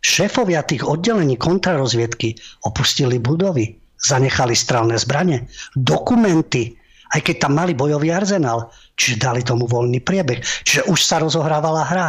šéfovia 0.01 0.65
tých 0.65 0.85
oddelení 0.85 1.37
kontrarozviedky 1.37 2.37
opustili 2.65 3.21
budovy, 3.21 3.77
zanechali 4.01 4.57
strelné 4.57 4.97
zbranie, 4.97 5.45
dokumenty, 5.77 6.77
aj 7.11 7.21
keď 7.21 7.35
tam 7.47 7.59
mali 7.59 7.75
bojový 7.75 8.09
arzenál, 8.09 8.71
čiže 8.95 9.21
dali 9.21 9.41
tomu 9.43 9.67
voľný 9.67 9.99
priebeh. 9.99 10.39
Čiže 10.41 10.87
už 10.87 10.99
sa 11.03 11.19
rozohrávala 11.19 11.83
hra 11.85 12.07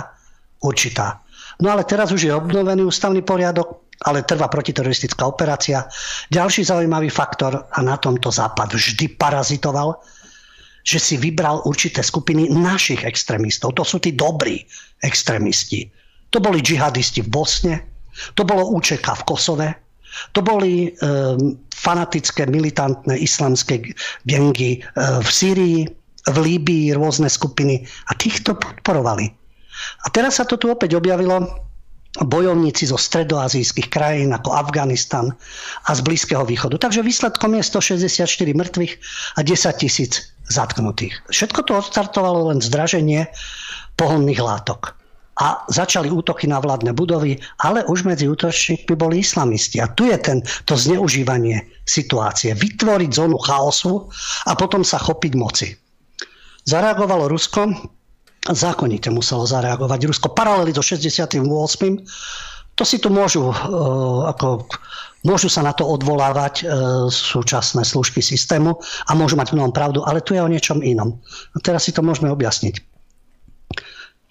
určitá. 0.63 1.21
No 1.61 1.75
ale 1.75 1.85
teraz 1.85 2.15
už 2.15 2.23
je 2.23 2.33
obnovený 2.33 2.87
ústavný 2.87 3.21
poriadok, 3.21 3.92
ale 4.03 4.27
trvá 4.27 4.51
protiteroristická 4.51 5.27
operácia. 5.27 5.87
Ďalší 6.31 6.65
zaujímavý 6.67 7.09
faktor, 7.09 7.67
a 7.71 7.79
na 7.83 7.97
tomto 7.97 8.31
Západ 8.31 8.75
vždy 8.75 9.15
parazitoval, 9.15 9.99
že 10.83 10.99
si 10.99 11.15
vybral 11.15 11.63
určité 11.63 12.03
skupiny 12.03 12.51
našich 12.51 13.07
extrémistov. 13.07 13.79
To 13.79 13.87
sú 13.87 14.03
tí 14.03 14.13
dobrí 14.13 14.67
extrémisti. 15.03 15.87
To 16.35 16.43
boli 16.43 16.59
džihadisti 16.59 17.23
v 17.23 17.29
Bosne, 17.31 17.75
to 18.35 18.43
bolo 18.43 18.67
UČK 18.75 19.07
v 19.07 19.23
Kosove, 19.25 19.69
to 20.37 20.45
boli 20.45 20.89
e, 20.89 20.91
fanatické, 21.73 22.45
militantné 22.45 23.17
islamské 23.17 23.81
gengy 24.29 24.73
e, 24.77 24.81
v 25.23 25.29
Sýrii, 25.29 25.81
v 26.29 26.37
Líbii 26.37 26.95
rôzne 26.95 27.27
skupiny 27.27 27.83
a 28.07 28.13
týchto 28.15 28.55
podporovali. 28.55 29.27
A 30.05 30.07
teraz 30.13 30.39
sa 30.39 30.45
to 30.45 30.61
tu 30.61 30.69
opäť 30.71 30.95
objavilo 30.95 31.49
bojovníci 32.21 32.93
zo 32.93 33.01
stredoazijských 33.01 33.89
krajín 33.89 34.37
ako 34.37 34.53
Afganistan 34.53 35.33
a 35.89 35.91
z 35.97 36.01
Blízkeho 36.05 36.45
východu. 36.45 36.77
Takže 36.77 37.01
výsledkom 37.01 37.57
je 37.57 37.63
164 37.65 38.29
mŕtvych 38.53 38.93
a 39.37 39.41
10 39.41 39.81
tisíc 39.81 40.13
zatknutých. 40.53 41.25
Všetko 41.33 41.61
to 41.65 41.73
odstartovalo 41.81 42.53
len 42.53 42.61
zdraženie 42.61 43.33
pohonných 43.97 44.45
látok 44.45 45.01
a 45.41 45.65
začali 45.73 46.13
útoky 46.13 46.45
na 46.45 46.61
vládne 46.61 46.93
budovy, 46.93 47.41
ale 47.65 47.81
už 47.89 48.05
medzi 48.05 48.29
útočníkmi 48.29 48.93
boli 48.93 49.25
islamisti. 49.25 49.81
A 49.81 49.89
tu 49.89 50.05
je 50.05 50.19
ten, 50.21 50.45
to 50.69 50.77
zneužívanie 50.77 51.65
situácie. 51.89 52.53
Vytvoriť 52.53 53.11
zónu 53.17 53.41
chaosu 53.41 54.13
a 54.45 54.53
potom 54.53 54.85
sa 54.85 55.01
chopiť 55.01 55.33
moci. 55.33 55.73
Zareagovalo 56.69 57.33
Rusko, 57.33 57.73
zákonite 58.51 59.07
muselo 59.15 59.47
zareagovať 59.47 60.01
Rusko 60.11 60.35
paralely 60.35 60.75
so 60.75 60.83
68. 60.83 61.39
To 62.75 62.83
si 62.83 62.97
tu 62.99 63.09
môžu, 63.13 63.53
uh, 63.53 63.55
ako, 64.33 64.67
môžu 65.23 65.47
sa 65.47 65.63
na 65.63 65.71
to 65.77 65.87
odvolávať 65.87 66.55
uh, 66.65 66.69
súčasné 67.07 67.87
služby 67.87 68.19
systému 68.19 68.81
a 69.07 69.11
môžu 69.15 69.39
mať 69.39 69.55
mnohom 69.55 69.71
pravdu, 69.71 70.03
ale 70.03 70.25
tu 70.25 70.35
je 70.35 70.43
o 70.43 70.51
niečom 70.51 70.83
inom. 70.83 71.21
A 71.55 71.57
teraz 71.63 71.87
si 71.87 71.93
to 71.95 72.03
môžeme 72.03 72.33
objasniť. 72.33 72.83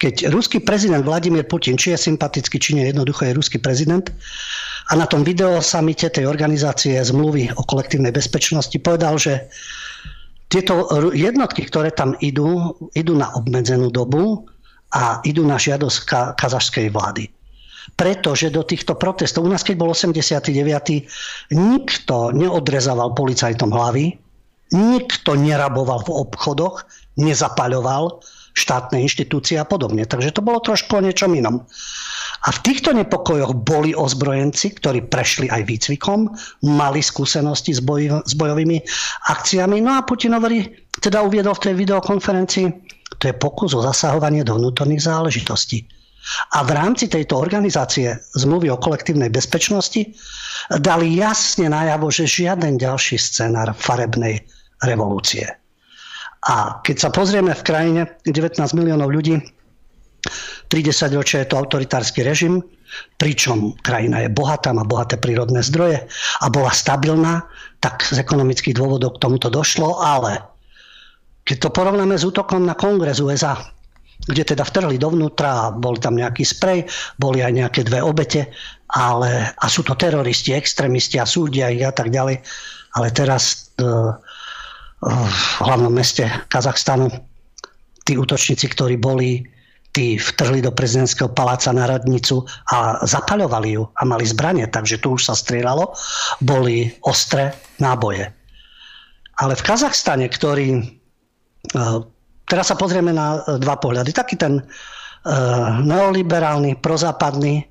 Keď 0.02 0.34
ruský 0.34 0.58
prezident 0.58 1.06
Vladimír 1.06 1.46
Putin, 1.46 1.78
či 1.78 1.94
je 1.94 2.10
sympatický, 2.10 2.58
či 2.58 2.74
nie, 2.74 2.90
jednoducho 2.90 3.22
je 3.22 3.38
ruský 3.38 3.62
prezident, 3.62 4.10
a 4.90 4.98
na 4.98 5.06
tom 5.06 5.22
videosamite 5.22 6.10
tej 6.10 6.26
organizácie 6.26 6.98
zmluvy 6.98 7.54
o 7.54 7.62
kolektívnej 7.62 8.10
bezpečnosti 8.10 8.74
povedal, 8.82 9.14
že 9.14 9.46
tieto 10.52 10.84
jednotky, 11.16 11.64
ktoré 11.64 11.96
tam 11.96 12.12
idú, 12.20 12.76
idú 12.92 13.16
na 13.16 13.32
obmedzenú 13.32 13.88
dobu 13.88 14.44
a 14.92 15.24
idú 15.24 15.48
na 15.48 15.56
žiadosť 15.56 15.98
ka- 16.04 16.30
kazašskej 16.36 16.92
vlády. 16.92 17.32
Pretože 17.96 18.52
do 18.52 18.60
týchto 18.60 18.94
protestov, 18.94 19.48
u 19.48 19.50
nás 19.50 19.64
keď 19.64 19.80
bol 19.80 19.96
89. 19.96 20.52
nikto 21.56 22.30
neodrezával 22.36 23.16
policajtom 23.16 23.72
hlavy, 23.72 24.20
nikto 24.76 25.34
neraboval 25.40 26.04
v 26.04 26.14
obchodoch, 26.28 26.84
nezapaľoval, 27.16 28.20
štátne 28.52 29.00
inštitúcie 29.00 29.56
a 29.56 29.64
podobne. 29.64 30.04
Takže 30.04 30.36
to 30.36 30.44
bolo 30.44 30.60
trošku 30.60 31.00
o 31.00 31.04
niečom 31.04 31.32
inom. 31.32 31.64
A 32.42 32.48
v 32.50 32.58
týchto 32.66 32.90
nepokojoch 32.90 33.54
boli 33.62 33.94
ozbrojenci, 33.94 34.74
ktorí 34.74 35.06
prešli 35.06 35.46
aj 35.46 35.62
výcvikom, 35.62 36.26
mali 36.66 36.98
skúsenosti 36.98 37.70
s, 37.70 37.78
boj, 37.78 38.26
s 38.26 38.34
bojovými 38.34 38.82
akciami. 39.30 39.78
No 39.78 39.94
a 39.94 40.02
Putin 40.02 40.34
hovorí, 40.34 40.66
teda 40.98 41.22
uviedol 41.22 41.54
v 41.54 41.70
tej 41.70 41.74
videokonferencii, 41.78 42.66
to 43.22 43.30
je 43.30 43.34
pokus 43.38 43.78
o 43.78 43.84
zasahovanie 43.86 44.42
do 44.42 44.58
vnútorných 44.58 45.06
záležitostí. 45.06 45.86
A 46.54 46.62
v 46.62 46.70
rámci 46.74 47.10
tejto 47.10 47.38
organizácie 47.38 48.14
zmluvy 48.38 48.70
o 48.70 48.78
kolektívnej 48.78 49.30
bezpečnosti 49.30 50.14
dali 50.70 51.18
jasne 51.18 51.70
najavo, 51.70 52.10
že 52.10 52.30
žiaden 52.30 52.78
ďalší 52.78 53.18
scenár 53.18 53.74
farebnej 53.74 54.42
revolúcie. 54.82 55.46
A 56.42 56.82
keď 56.82 56.96
sa 56.98 57.10
pozrieme 57.14 57.54
v 57.54 57.62
krajine 57.62 58.02
19 58.26 58.58
miliónov 58.74 59.14
ľudí, 59.14 59.38
30 60.70 61.18
ročia 61.18 61.42
je 61.42 61.50
to 61.50 61.58
autoritársky 61.58 62.22
režim, 62.22 62.62
pričom 63.18 63.74
krajina 63.82 64.22
je 64.22 64.30
bohatá, 64.30 64.70
má 64.70 64.86
bohaté 64.86 65.18
prírodné 65.18 65.60
zdroje 65.64 66.06
a 66.40 66.46
bola 66.48 66.70
stabilná, 66.70 67.42
tak 67.82 68.06
z 68.06 68.22
ekonomických 68.22 68.78
dôvodov 68.78 69.18
k 69.18 69.22
tomuto 69.26 69.50
došlo, 69.50 69.98
ale 69.98 70.38
keď 71.42 71.56
to 71.58 71.68
porovnáme 71.74 72.14
s 72.14 72.22
útokom 72.22 72.62
na 72.62 72.78
kongres 72.78 73.18
USA, 73.18 73.58
kde 74.22 74.54
teda 74.54 74.62
vtrhli 74.62 75.02
dovnútra 75.02 75.74
bol 75.74 75.98
tam 75.98 76.14
nejaký 76.14 76.46
sprej, 76.46 76.86
boli 77.18 77.42
aj 77.42 77.52
nejaké 77.58 77.80
dve 77.82 77.98
obete, 77.98 78.54
ale, 78.94 79.50
a 79.50 79.66
sú 79.66 79.82
to 79.82 79.98
teroristi, 79.98 80.54
extrémisti 80.54 81.18
a 81.18 81.26
súdia 81.26 81.72
ich 81.74 81.82
a 81.82 81.90
tak 81.90 82.14
ďalej. 82.14 82.38
Ale 82.92 83.08
teraz 83.10 83.74
uh, 83.82 84.14
v 85.02 85.42
hlavnom 85.64 85.90
meste 85.90 86.28
Kazachstanu 86.46 87.10
tí 88.06 88.14
útočníci, 88.14 88.70
ktorí 88.70 88.94
boli, 89.00 89.42
tí 89.92 90.16
vtrhli 90.16 90.64
do 90.64 90.72
prezidentského 90.72 91.28
paláca 91.28 91.68
na 91.72 91.84
radnicu 91.84 92.48
a 92.72 93.04
zapaľovali 93.04 93.76
ju 93.76 93.84
a 93.84 94.02
mali 94.08 94.24
zbranie, 94.24 94.64
takže 94.64 94.98
tu 94.98 95.20
už 95.20 95.28
sa 95.28 95.36
strieľalo, 95.36 95.92
boli 96.40 96.88
ostré 97.04 97.52
náboje. 97.76 98.32
Ale 99.36 99.52
v 99.52 99.62
Kazachstane, 99.64 100.28
ktorý 100.32 100.80
Teraz 102.52 102.68
sa 102.68 102.76
pozrieme 102.76 103.16
na 103.16 103.40
e, 103.40 103.56
dva 103.56 103.80
pohľady. 103.80 104.12
Taký 104.12 104.36
ten 104.36 104.60
e, 104.60 104.64
neoliberálny, 105.88 106.76
prozápadný, 106.84 107.64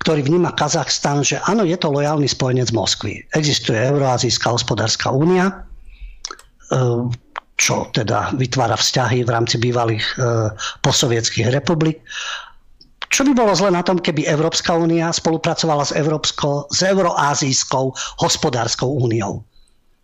ktorý 0.00 0.24
vníma 0.24 0.56
Kazachstan, 0.56 1.20
že 1.20 1.36
áno, 1.44 1.66
je 1.66 1.76
to 1.76 1.92
lojálny 1.92 2.24
spojenec 2.24 2.72
Moskvy. 2.72 3.26
Existuje 3.36 3.76
Euroazijská 3.76 4.48
hospodárska 4.48 5.12
únia, 5.12 5.50
e, 5.50 5.54
čo 7.62 7.86
teda 7.94 8.34
vytvára 8.34 8.74
vzťahy 8.74 9.22
v 9.22 9.30
rámci 9.30 9.62
bývalých 9.62 10.02
posovietských 10.82 11.54
republik. 11.54 12.02
Čo 13.06 13.22
by 13.22 13.38
bolo 13.38 13.54
zle 13.54 13.70
na 13.70 13.86
tom, 13.86 14.02
keby 14.02 14.26
Európska 14.26 14.74
únia 14.74 15.14
spolupracovala 15.14 15.86
s, 15.86 15.94
Európsko, 15.94 16.66
s 16.74 16.82
Euroázijskou 16.82 17.94
hospodárskou 18.18 18.90
úniou? 18.90 19.46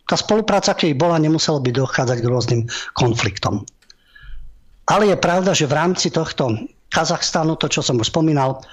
tá 0.09 0.17
spolupráca, 0.17 0.73
keď 0.73 0.97
bola, 0.97 1.21
nemuselo 1.21 1.61
by 1.61 1.69
dochádzať 1.69 2.19
k 2.25 2.31
rôznym 2.33 2.63
konfliktom. 2.97 3.69
Ale 4.89 5.13
je 5.13 5.21
pravda, 5.21 5.53
že 5.53 5.69
v 5.69 5.77
rámci 5.77 6.09
tohto 6.09 6.57
Kazachstanu, 6.89 7.61
to 7.61 7.69
čo 7.69 7.85
som 7.85 8.01
už 8.01 8.09
spomínal, 8.09 8.65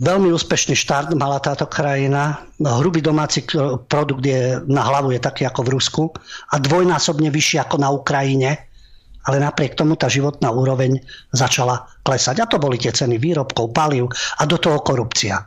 veľmi 0.00 0.28
úspešný 0.32 0.76
štart 0.76 1.16
mala 1.16 1.40
táto 1.40 1.64
krajina. 1.64 2.44
Hrubý 2.60 3.00
domáci 3.00 3.44
produkt 3.88 4.24
je, 4.24 4.60
na 4.68 4.82
hlavu 4.84 5.16
je 5.16 5.20
taký 5.20 5.48
ako 5.48 5.60
v 5.64 5.72
Rusku 5.72 6.02
a 6.52 6.60
dvojnásobne 6.60 7.32
vyšší 7.32 7.64
ako 7.64 7.76
na 7.80 7.88
Ukrajine, 7.92 8.68
ale 9.26 9.36
napriek 9.42 9.74
tomu 9.74 9.96
tá 9.96 10.06
životná 10.06 10.52
úroveň 10.52 11.00
začala 11.32 11.88
klesať. 12.04 12.44
A 12.44 12.48
to 12.48 12.60
boli 12.60 12.76
tie 12.76 12.92
ceny 12.92 13.16
výrobkov, 13.16 13.72
palív 13.72 14.12
a 14.38 14.44
do 14.44 14.60
toho 14.60 14.80
korupcia 14.84 15.40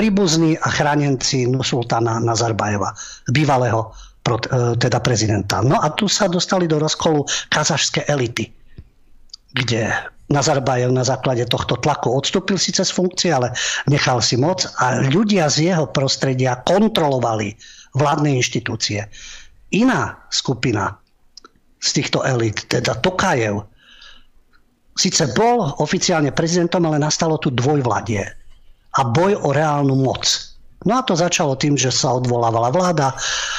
príbuzní 0.00 0.56
a 0.56 0.68
chránenci 0.72 1.44
sultána 1.60 2.16
Nazarbajeva, 2.24 2.96
bývalého 3.28 3.92
e, 4.24 4.32
teda 4.80 4.96
prezidenta. 5.04 5.60
No 5.60 5.76
a 5.76 5.92
tu 5.92 6.08
sa 6.08 6.24
dostali 6.24 6.64
do 6.64 6.80
rozkolu 6.80 7.28
kazašské 7.52 8.08
elity, 8.08 8.48
kde 9.52 9.92
Nazarbajev 10.30 10.94
na 10.94 11.02
základe 11.02 11.42
tohto 11.50 11.74
tlaku 11.74 12.14
odstúpil 12.14 12.54
síce 12.54 12.86
z 12.86 12.92
funkcie, 12.94 13.34
ale 13.34 13.50
nechal 13.90 14.22
si 14.22 14.38
moc 14.38 14.62
a 14.78 15.02
ľudia 15.02 15.50
z 15.50 15.74
jeho 15.74 15.90
prostredia 15.90 16.62
kontrolovali 16.62 17.58
vládne 17.98 18.38
inštitúcie. 18.38 19.10
Iná 19.74 20.22
skupina 20.30 21.02
z 21.82 21.88
týchto 21.98 22.22
elit, 22.22 22.70
teda 22.70 22.94
Tokajev, 23.02 23.66
síce 24.94 25.34
bol 25.34 25.66
oficiálne 25.82 26.30
prezidentom, 26.30 26.86
ale 26.86 27.02
nastalo 27.02 27.38
tu 27.42 27.50
dvojvladie 27.50 28.22
a 28.90 29.00
boj 29.06 29.34
o 29.34 29.50
reálnu 29.50 29.98
moc. 29.98 30.49
No 30.80 30.96
a 30.96 31.04
to 31.04 31.12
začalo 31.12 31.60
tým, 31.60 31.76
že 31.76 31.92
sa 31.92 32.16
odvolávala 32.16 32.72
vláda, 32.72 33.12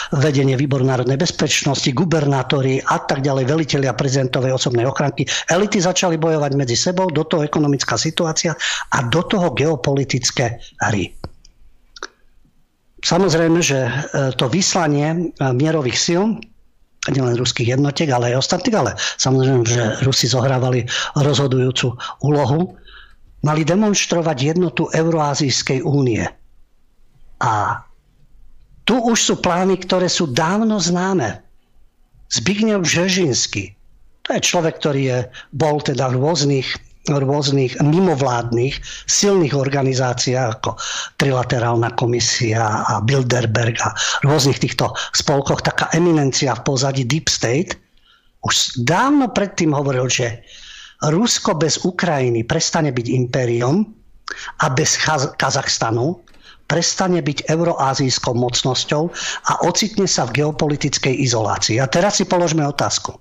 vedenie 0.10 0.58
výboru 0.58 0.82
národnej 0.82 1.22
bezpečnosti, 1.22 1.86
gubernátori 1.94 2.82
a 2.82 2.98
tak 2.98 3.22
ďalej, 3.22 3.46
veliteľia 3.46 3.94
prezidentovej 3.94 4.58
osobnej 4.58 4.90
ochranky. 4.90 5.30
Elity 5.46 5.78
začali 5.78 6.18
bojovať 6.18 6.52
medzi 6.58 6.74
sebou, 6.74 7.14
do 7.14 7.22
toho 7.22 7.46
ekonomická 7.46 7.94
situácia 7.94 8.58
a 8.90 9.06
do 9.06 9.22
toho 9.22 9.54
geopolitické 9.54 10.58
hry. 10.82 11.14
Samozrejme, 13.06 13.62
že 13.62 13.86
e, 13.86 13.92
to 14.34 14.50
vyslanie 14.50 15.14
e, 15.14 15.18
mierových 15.54 15.98
síl 15.98 16.42
nielen 17.10 17.34
ruských 17.34 17.74
jednotiek, 17.78 18.10
ale 18.14 18.34
aj 18.34 18.46
ostatných, 18.46 18.78
ale 18.78 18.92
samozrejme, 18.98 19.62
že 19.66 19.82
Rusi 20.06 20.30
zohrávali 20.30 20.86
rozhodujúcu 21.18 21.98
úlohu 22.22 22.78
mali 23.42 23.66
demonstrovať 23.66 24.38
jednotu 24.54 24.86
Euroazijskej 24.94 25.82
únie. 25.82 26.22
A 27.42 27.82
tu 28.86 29.02
už 29.02 29.18
sú 29.18 29.36
plány, 29.42 29.82
ktoré 29.82 30.06
sú 30.06 30.30
dávno 30.30 30.78
známe. 30.78 31.42
Zbigniew 32.32 32.86
Břežinsky, 32.86 33.76
to 34.24 34.38
je 34.38 34.42
človek, 34.46 34.80
ktorý 34.80 35.02
je, 35.02 35.20
bol 35.52 35.84
teda 35.84 36.08
v 36.14 36.22
rôznych, 36.22 36.70
rôznych 37.10 37.82
mimovládnych 37.82 38.78
silných 39.10 39.58
organizáciách 39.58 40.62
ako 40.62 40.78
Trilaterálna 41.18 41.92
komisia 41.98 42.86
a 42.88 43.02
Bilderberg 43.02 43.76
a 43.84 43.92
rôznych 44.24 44.62
týchto 44.62 44.94
spolkoch, 45.12 45.66
taká 45.66 45.90
eminencia 45.98 46.56
v 46.56 46.64
pozadí 46.64 47.04
Deep 47.04 47.28
State, 47.28 47.76
už 48.42 48.86
dávno 48.86 49.30
predtým 49.30 49.74
hovoril, 49.74 50.10
že 50.10 50.42
Rusko 51.02 51.58
bez 51.58 51.82
Ukrajiny 51.82 52.46
prestane 52.46 52.94
byť 52.94 53.08
impériom 53.10 53.86
a 54.62 54.66
bez 54.70 54.98
Kazachstanu 55.38 56.22
prestane 56.72 57.20
byť 57.20 57.52
euroázijskou 57.52 58.32
mocnosťou 58.32 59.04
a 59.52 59.54
ocitne 59.68 60.08
sa 60.08 60.24
v 60.24 60.40
geopolitickej 60.40 61.20
izolácii. 61.20 61.84
A 61.84 61.92
teraz 61.92 62.24
si 62.24 62.24
položme 62.24 62.64
otázku. 62.64 63.20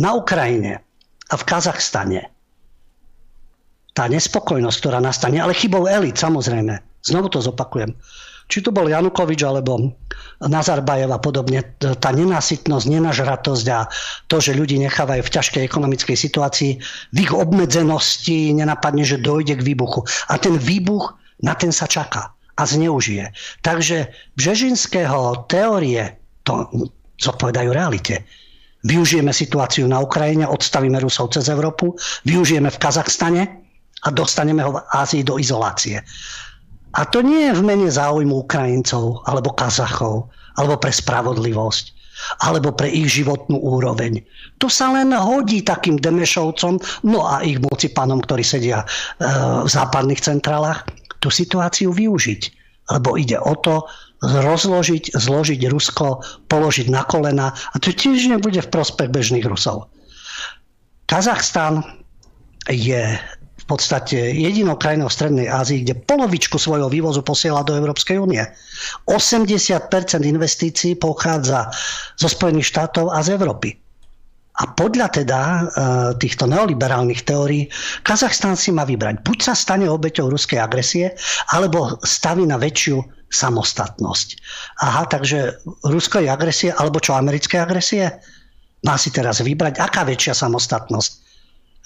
Na 0.00 0.16
Ukrajine 0.16 0.80
a 1.28 1.34
v 1.36 1.42
Kazachstane 1.44 2.32
tá 3.92 4.08
nespokojnosť, 4.08 4.76
ktorá 4.80 5.00
nastane, 5.00 5.40
ale 5.40 5.56
chybou 5.56 5.88
elit, 5.88 6.16
samozrejme, 6.16 6.80
znovu 7.00 7.32
to 7.32 7.40
zopakujem, 7.40 7.96
či 8.46 8.60
to 8.60 8.70
bol 8.70 8.84
Janukovič 8.86 9.40
alebo 9.42 9.96
Nazarbajev 10.38 11.10
a 11.10 11.18
podobne, 11.18 11.64
tá 11.80 12.12
nenasytnosť, 12.12 12.86
nenažratosť 12.92 13.66
a 13.72 13.88
to, 14.28 14.36
že 14.38 14.52
ľudí 14.52 14.76
nechávajú 14.84 15.24
v 15.24 15.32
ťažkej 15.32 15.62
ekonomickej 15.64 16.16
situácii, 16.16 16.72
v 17.10 17.18
ich 17.18 17.32
obmedzenosti 17.32 18.52
nenapadne, 18.52 19.02
že 19.02 19.18
dojde 19.18 19.58
k 19.58 19.66
výbuchu. 19.66 20.04
A 20.28 20.36
ten 20.36 20.60
výbuch, 20.60 21.16
na 21.40 21.56
ten 21.56 21.72
sa 21.72 21.88
čaká 21.88 22.35
a 22.56 22.62
zneužije. 22.66 23.32
Takže 23.62 24.06
Břežinského 24.36 25.44
teórie 25.46 26.16
to 26.42 26.70
zodpovedajú 27.20 27.70
realite. 27.72 28.24
Využijeme 28.86 29.34
situáciu 29.34 29.88
na 29.90 29.98
Ukrajine, 29.98 30.46
odstavíme 30.46 31.00
Rusov 31.02 31.34
cez 31.34 31.50
Európu, 31.50 31.96
využijeme 32.22 32.70
v 32.70 32.80
Kazachstane 32.80 33.42
a 34.04 34.08
dostaneme 34.14 34.62
ho 34.62 34.78
v 34.78 34.84
Ázii 34.94 35.26
do 35.26 35.42
izolácie. 35.42 35.98
A 36.96 37.04
to 37.04 37.20
nie 37.20 37.50
je 37.50 37.56
v 37.58 37.66
mene 37.66 37.88
záujmu 37.90 38.46
Ukrajincov 38.46 39.26
alebo 39.26 39.52
Kazachov, 39.52 40.32
alebo 40.56 40.80
pre 40.80 40.88
spravodlivosť, 40.88 41.84
alebo 42.46 42.72
pre 42.72 42.88
ich 42.88 43.20
životnú 43.20 43.60
úroveň. 43.60 44.24
To 44.56 44.72
sa 44.72 44.88
len 44.88 45.12
hodí 45.12 45.60
takým 45.60 46.00
Demešovcom, 46.00 46.80
no 47.04 47.28
a 47.28 47.44
ich 47.44 47.60
moci 47.60 47.92
pánom, 47.92 48.24
ktorí 48.24 48.40
sedia 48.40 48.80
e, 48.80 48.86
v 49.60 49.68
západných 49.68 50.24
centrálach, 50.24 50.88
tú 51.18 51.28
situáciu 51.28 51.92
využiť. 51.92 52.42
Lebo 52.86 53.18
ide 53.18 53.36
o 53.36 53.54
to 53.58 53.84
rozložiť, 54.22 55.12
zložiť 55.12 55.60
Rusko, 55.68 56.22
položiť 56.48 56.86
na 56.88 57.02
kolena 57.04 57.50
a 57.52 57.76
to 57.76 57.92
tiež 57.92 58.30
nebude 58.30 58.62
v 58.62 58.72
prospech 58.72 59.10
bežných 59.10 59.44
Rusov. 59.44 59.90
Kazachstan 61.06 61.82
je 62.66 63.14
v 63.56 63.64
podstate 63.64 64.30
jedinou 64.30 64.78
krajinou 64.78 65.10
v 65.10 65.16
Strednej 65.18 65.48
Ázii, 65.50 65.82
kde 65.82 65.98
polovičku 65.98 66.54
svojho 66.54 66.86
vývozu 66.86 67.26
posiela 67.26 67.66
do 67.66 67.74
Európskej 67.74 68.18
únie. 68.18 68.42
80% 69.10 69.90
investícií 70.22 70.94
pochádza 70.94 71.70
zo 72.14 72.28
Spojených 72.30 72.70
štátov 72.70 73.10
a 73.10 73.18
z 73.26 73.34
Európy. 73.34 73.85
A 74.56 74.72
podľa 74.72 75.12
teda 75.12 75.40
e, 75.40 75.62
týchto 76.16 76.48
neoliberálnych 76.48 77.28
teórií 77.28 77.68
Kazachstan 78.00 78.56
si 78.56 78.72
má 78.72 78.88
vybrať. 78.88 79.20
Buď 79.20 79.38
sa 79.44 79.54
stane 79.54 79.84
obeťou 79.84 80.32
ruskej 80.32 80.56
agresie, 80.56 81.12
alebo 81.52 82.00
staví 82.00 82.48
na 82.48 82.56
väčšiu 82.56 83.04
samostatnosť. 83.28 84.28
Aha, 84.80 85.04
takže 85.12 85.60
ruskej 85.84 86.30
agresie, 86.32 86.72
alebo 86.72 87.02
čo, 87.02 87.12
americké 87.12 87.60
agresie? 87.60 88.08
Má 88.86 88.96
si 88.96 89.12
teraz 89.12 89.44
vybrať, 89.44 89.76
aká 89.82 90.08
väčšia 90.08 90.32
samostatnosť 90.32 91.26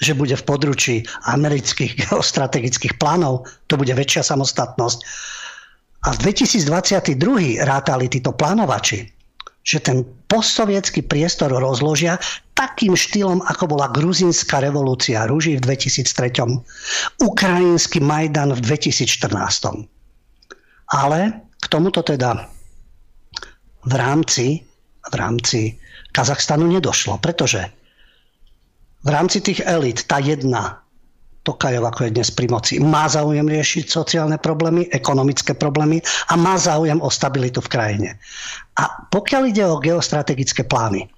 že 0.01 0.17
bude 0.17 0.33
v 0.33 0.47
područí 0.49 0.97
amerických 1.29 2.09
geostrategických 2.09 2.97
plánov, 2.97 3.45
to 3.69 3.77
bude 3.77 3.93
väčšia 3.93 4.25
samostatnosť. 4.25 4.99
A 6.09 6.17
v 6.17 6.33
2022 6.33 7.61
rátali 7.61 8.09
títo 8.09 8.33
plánovači 8.33 9.20
že 9.61 9.79
ten 9.81 10.05
postsovietský 10.27 11.05
priestor 11.05 11.53
rozložia 11.53 12.17
takým 12.57 12.97
štýlom, 12.97 13.45
ako 13.45 13.77
bola 13.77 13.93
gruzínska 13.93 14.61
revolúcia 14.61 15.25
rúži 15.29 15.57
v 15.57 15.65
2003, 15.65 17.25
ukrajinský 17.25 18.01
Majdan 18.01 18.57
v 18.57 18.61
2014. 18.61 19.33
Ale 20.91 21.19
k 21.61 21.65
tomuto 21.69 22.01
teda 22.01 22.49
v 23.85 23.95
rámci, 23.97 24.65
v 25.09 25.15
rámci 25.15 25.61
Kazachstanu 26.13 26.69
nedošlo, 26.69 27.17
pretože 27.23 27.65
v 29.01 29.09
rámci 29.09 29.41
tých 29.41 29.65
elit 29.65 30.05
tá 30.05 30.21
jedna 30.21 30.85
Tokajov, 31.41 31.89
ako 31.89 32.01
je 32.05 32.15
dnes 32.21 32.29
pri 32.29 32.53
moci, 32.53 32.77
má 32.85 33.09
záujem 33.09 33.49
riešiť 33.49 33.89
sociálne 33.89 34.37
problémy, 34.37 34.93
ekonomické 34.93 35.57
problémy 35.57 36.05
a 36.29 36.37
má 36.37 36.61
záujem 36.61 37.01
o 37.01 37.09
stabilitu 37.09 37.65
v 37.65 37.73
krajine. 37.73 38.11
A 38.77 39.09
pokiaľ 39.09 39.43
ide 39.49 39.65
o 39.65 39.81
geostrategické 39.81 40.69
plány, 40.69 41.09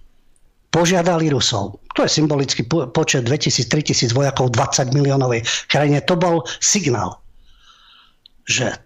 požiadali 0.71 1.27
Rusov, 1.27 1.83
to 1.99 2.07
je 2.07 2.15
symbolický 2.23 2.63
počet 2.95 3.27
2000-3000 3.27 4.15
vojakov 4.15 4.55
v 4.55 4.63
20 4.63 4.95
miliónovej 4.95 5.43
krajine, 5.67 5.99
to 6.07 6.15
bol 6.15 6.47
signál, 6.63 7.19
že 8.47 8.79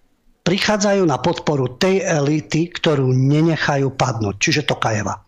prichádzajú 0.49 1.05
na 1.05 1.21
podporu 1.21 1.77
tej 1.77 2.01
elity, 2.01 2.73
ktorú 2.73 3.13
nenechajú 3.13 3.93
padnúť, 3.93 4.35
čiže 4.41 4.65
Tokajeva 4.65 5.26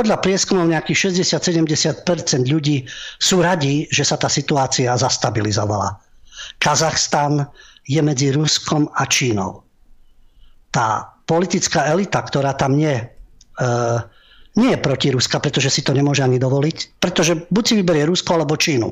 podľa 0.00 0.16
prieskumov 0.24 0.64
nejakých 0.64 1.12
60-70% 1.12 2.08
ľudí 2.48 2.88
sú 3.20 3.44
radi, 3.44 3.84
že 3.92 4.00
sa 4.00 4.16
tá 4.16 4.32
situácia 4.32 4.88
zastabilizovala. 4.96 6.00
Kazachstan 6.56 7.44
je 7.84 8.00
medzi 8.00 8.32
Ruskom 8.32 8.88
a 8.96 9.04
Čínou. 9.04 9.60
Tá 10.72 11.04
politická 11.28 11.92
elita, 11.92 12.24
ktorá 12.24 12.56
tam 12.56 12.80
je, 12.80 12.96
e, 12.96 13.04
nie 14.56 14.72
je 14.72 14.80
proti 14.80 15.12
Ruska, 15.12 15.36
pretože 15.36 15.68
si 15.68 15.84
to 15.84 15.92
nemôže 15.92 16.24
ani 16.24 16.40
dovoliť, 16.40 16.96
pretože 16.96 17.36
buď 17.52 17.64
si 17.68 17.74
vyberie 17.76 18.08
Rusko 18.08 18.40
alebo 18.40 18.56
Čínu. 18.56 18.88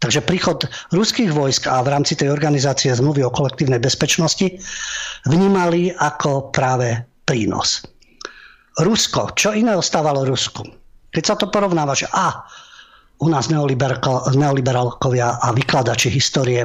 Takže 0.00 0.24
príchod 0.24 0.64
ruských 0.96 1.28
vojsk 1.28 1.68
a 1.68 1.84
v 1.84 1.92
rámci 1.92 2.16
tej 2.16 2.32
organizácie 2.32 2.88
zmluvy 2.88 3.20
o 3.20 3.32
kolektívnej 3.32 3.84
bezpečnosti 3.84 4.48
vnímali 5.28 5.92
ako 5.92 6.52
práve 6.56 7.04
prínos. 7.28 7.84
Rusko, 8.76 9.32
čo 9.32 9.56
iné 9.56 9.72
ostávalo 9.72 10.28
Rusku? 10.28 10.60
Keď 11.08 11.24
sa 11.24 11.34
to 11.40 11.48
porovnáva, 11.48 11.96
že 11.96 12.04
a 12.12 12.44
u 13.24 13.32
nás 13.32 13.48
neoliberálkovia 13.48 15.40
a 15.40 15.48
vykladači 15.56 16.12
histórie 16.12 16.60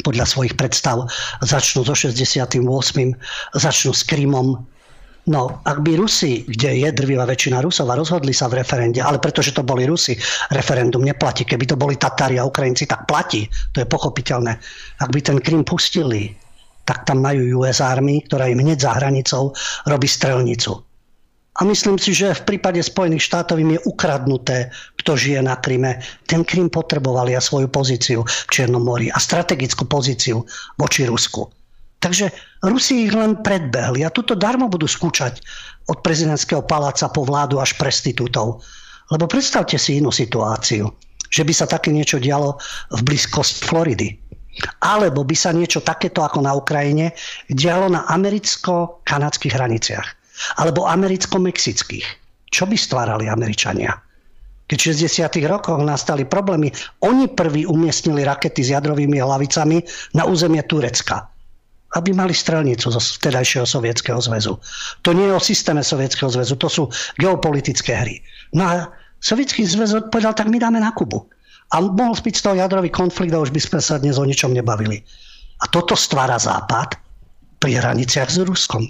podľa 0.00 0.24
svojich 0.24 0.56
predstav 0.56 1.04
začnú 1.44 1.84
so 1.84 1.92
68. 1.92 2.56
začnú 3.52 3.92
s 3.92 4.02
Krymom. 4.08 4.64
No, 5.28 5.60
ak 5.68 5.84
by 5.84 6.00
Rusi, 6.00 6.48
kde 6.48 6.80
je 6.80 6.88
drvivá 6.88 7.28
väčšina 7.28 7.60
Rusov 7.60 7.92
a 7.92 8.00
rozhodli 8.00 8.32
sa 8.32 8.48
v 8.48 8.64
referende, 8.64 9.04
ale 9.04 9.20
pretože 9.20 9.52
to 9.52 9.60
boli 9.60 9.84
Rusi, 9.84 10.16
referendum 10.56 11.04
neplatí. 11.04 11.44
Keby 11.44 11.68
to 11.68 11.76
boli 11.76 12.00
Tatári 12.00 12.40
a 12.40 12.48
Ukrajinci, 12.48 12.88
tak 12.88 13.04
platí. 13.04 13.44
To 13.76 13.84
je 13.84 13.86
pochopiteľné. 13.86 14.56
Ak 15.04 15.12
by 15.12 15.20
ten 15.20 15.36
Krym 15.36 15.68
pustili, 15.68 16.32
tak 16.88 17.04
tam 17.04 17.20
majú 17.20 17.60
US 17.60 17.84
Army, 17.84 18.24
ktorá 18.24 18.48
im 18.48 18.64
hneď 18.64 18.88
za 18.88 18.96
hranicou 18.96 19.52
robí 19.84 20.08
strelnicu. 20.08 20.80
A 21.58 21.66
myslím 21.66 21.98
si, 21.98 22.14
že 22.14 22.30
v 22.30 22.46
prípade 22.46 22.78
Spojených 22.78 23.26
štátov 23.26 23.58
im 23.58 23.74
je 23.74 23.80
ukradnuté, 23.82 24.70
kto 25.02 25.18
žije 25.18 25.42
na 25.42 25.58
Kryme. 25.58 25.98
Ten 26.22 26.46
Krym 26.46 26.70
potrebovali 26.70 27.34
a 27.34 27.42
svoju 27.42 27.66
pozíciu 27.66 28.22
v 28.22 28.50
Čiernom 28.54 28.86
mori 28.86 29.10
a 29.10 29.18
strategickú 29.18 29.90
pozíciu 29.90 30.46
voči 30.78 31.10
Rusku. 31.10 31.50
Takže 32.00 32.30
Rusi 32.64 33.04
ich 33.04 33.12
len 33.12 33.42
predbehli 33.42 34.06
a 34.06 34.14
tuto 34.14 34.38
darmo 34.38 34.70
budú 34.70 34.86
skúčať 34.86 35.42
od 35.90 36.00
prezidentského 36.00 36.64
paláca 36.64 37.10
po 37.10 37.26
vládu 37.26 37.58
až 37.58 37.74
prestitútov. 37.76 38.62
Lebo 39.10 39.26
predstavte 39.26 39.74
si 39.74 39.98
inú 39.98 40.14
situáciu, 40.14 40.86
že 41.28 41.42
by 41.42 41.52
sa 41.52 41.66
také 41.66 41.90
niečo 41.90 42.22
dialo 42.22 42.56
v 42.94 43.00
blízkosti 43.04 43.66
Floridy. 43.66 44.08
Alebo 44.80 45.26
by 45.26 45.34
sa 45.34 45.50
niečo 45.50 45.82
takéto 45.82 46.22
ako 46.22 46.46
na 46.46 46.54
Ukrajine 46.54 47.10
dialo 47.50 47.90
na 47.90 48.06
americko-kanadských 48.06 49.54
hraniciach 49.58 50.19
alebo 50.60 50.88
americko-mexických. 50.88 52.06
Čo 52.50 52.66
by 52.66 52.76
stvárali 52.76 53.30
Američania? 53.30 53.94
Keď 54.70 54.78
v 54.78 54.86
60. 54.94 55.50
rokoch 55.50 55.82
nastali 55.82 56.22
problémy, 56.22 56.70
oni 57.02 57.26
prví 57.34 57.66
umiestnili 57.66 58.22
rakety 58.22 58.62
s 58.62 58.70
jadrovými 58.70 59.18
hlavicami 59.18 59.82
na 60.14 60.26
územie 60.26 60.62
Turecka 60.62 61.30
aby 61.90 62.14
mali 62.14 62.30
strelnicu 62.30 62.86
zo 62.86 63.02
vtedajšieho 63.02 63.66
sovietského 63.66 64.22
zväzu. 64.22 64.62
To 65.02 65.10
nie 65.10 65.26
je 65.26 65.34
o 65.34 65.42
systéme 65.42 65.82
sovietského 65.82 66.30
zväzu, 66.30 66.54
to 66.54 66.70
sú 66.70 66.82
geopolitické 67.18 67.98
hry. 67.98 68.22
No 68.54 68.62
a 68.62 68.74
sovietský 69.18 69.66
zväz 69.66 69.98
odpovedal, 69.98 70.38
tak 70.38 70.46
my 70.46 70.62
dáme 70.62 70.78
na 70.78 70.94
Kubu. 70.94 71.26
A 71.74 71.82
mohol 71.82 72.14
byť 72.14 72.34
z 72.34 72.42
toho 72.46 72.54
jadrový 72.58 72.94
konflikt 72.94 73.34
a 73.34 73.42
už 73.42 73.50
by 73.50 73.58
sme 73.62 73.80
sa 73.82 73.98
dnes 73.98 74.18
o 74.18 74.26
ničom 74.26 74.54
nebavili. 74.54 75.02
A 75.62 75.70
toto 75.70 75.98
stvára 75.98 76.38
Západ, 76.38 76.98
pri 77.60 77.76
hraniciach 77.76 78.32
s 78.32 78.40
Ruskom. 78.40 78.88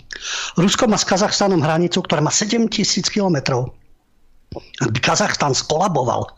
Rusko 0.55 0.87
má 0.87 0.95
s 0.95 1.05
Kazachstanom 1.05 1.59
hranicu, 1.61 2.07
ktorá 2.07 2.23
má 2.23 2.31
7 2.31 2.71
tisíc 2.71 3.11
kilometrov. 3.11 3.75
Ak 4.79 4.91
by 4.95 4.99
Kazachstan 5.03 5.53
skolaboval, 5.53 6.31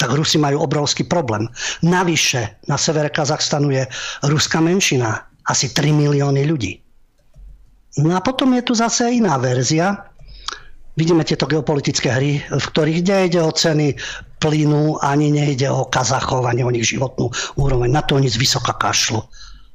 tak 0.00 0.14
Rusi 0.16 0.40
majú 0.40 0.64
obrovský 0.64 1.04
problém. 1.04 1.44
Navyše 1.84 2.64
na 2.70 2.80
severe 2.80 3.12
Kazachstanu 3.12 3.68
je 3.74 3.84
ruská 4.24 4.64
menšina, 4.64 5.28
asi 5.44 5.68
3 5.68 5.92
milióny 5.92 6.48
ľudí. 6.48 6.80
No 7.98 8.14
a 8.14 8.20
potom 8.22 8.54
je 8.54 8.62
tu 8.62 8.72
zase 8.78 9.10
iná 9.10 9.36
verzia. 9.36 10.08
Vidíme 10.94 11.26
tieto 11.26 11.46
geopolitické 11.50 12.10
hry, 12.10 12.42
v 12.42 12.64
ktorých 12.64 13.00
nejde 13.06 13.40
o 13.42 13.50
ceny 13.50 13.98
plynu, 14.38 15.02
ani 15.02 15.34
nejde 15.34 15.66
o 15.66 15.86
Kazachov, 15.86 16.46
ani 16.46 16.62
o 16.62 16.70
nich 16.70 16.86
životnú 16.90 17.30
úroveň. 17.58 17.90
Na 17.90 18.02
to 18.02 18.18
oni 18.18 18.30
z 18.30 18.38
vysoka 18.38 18.74
kašlu. 18.74 19.18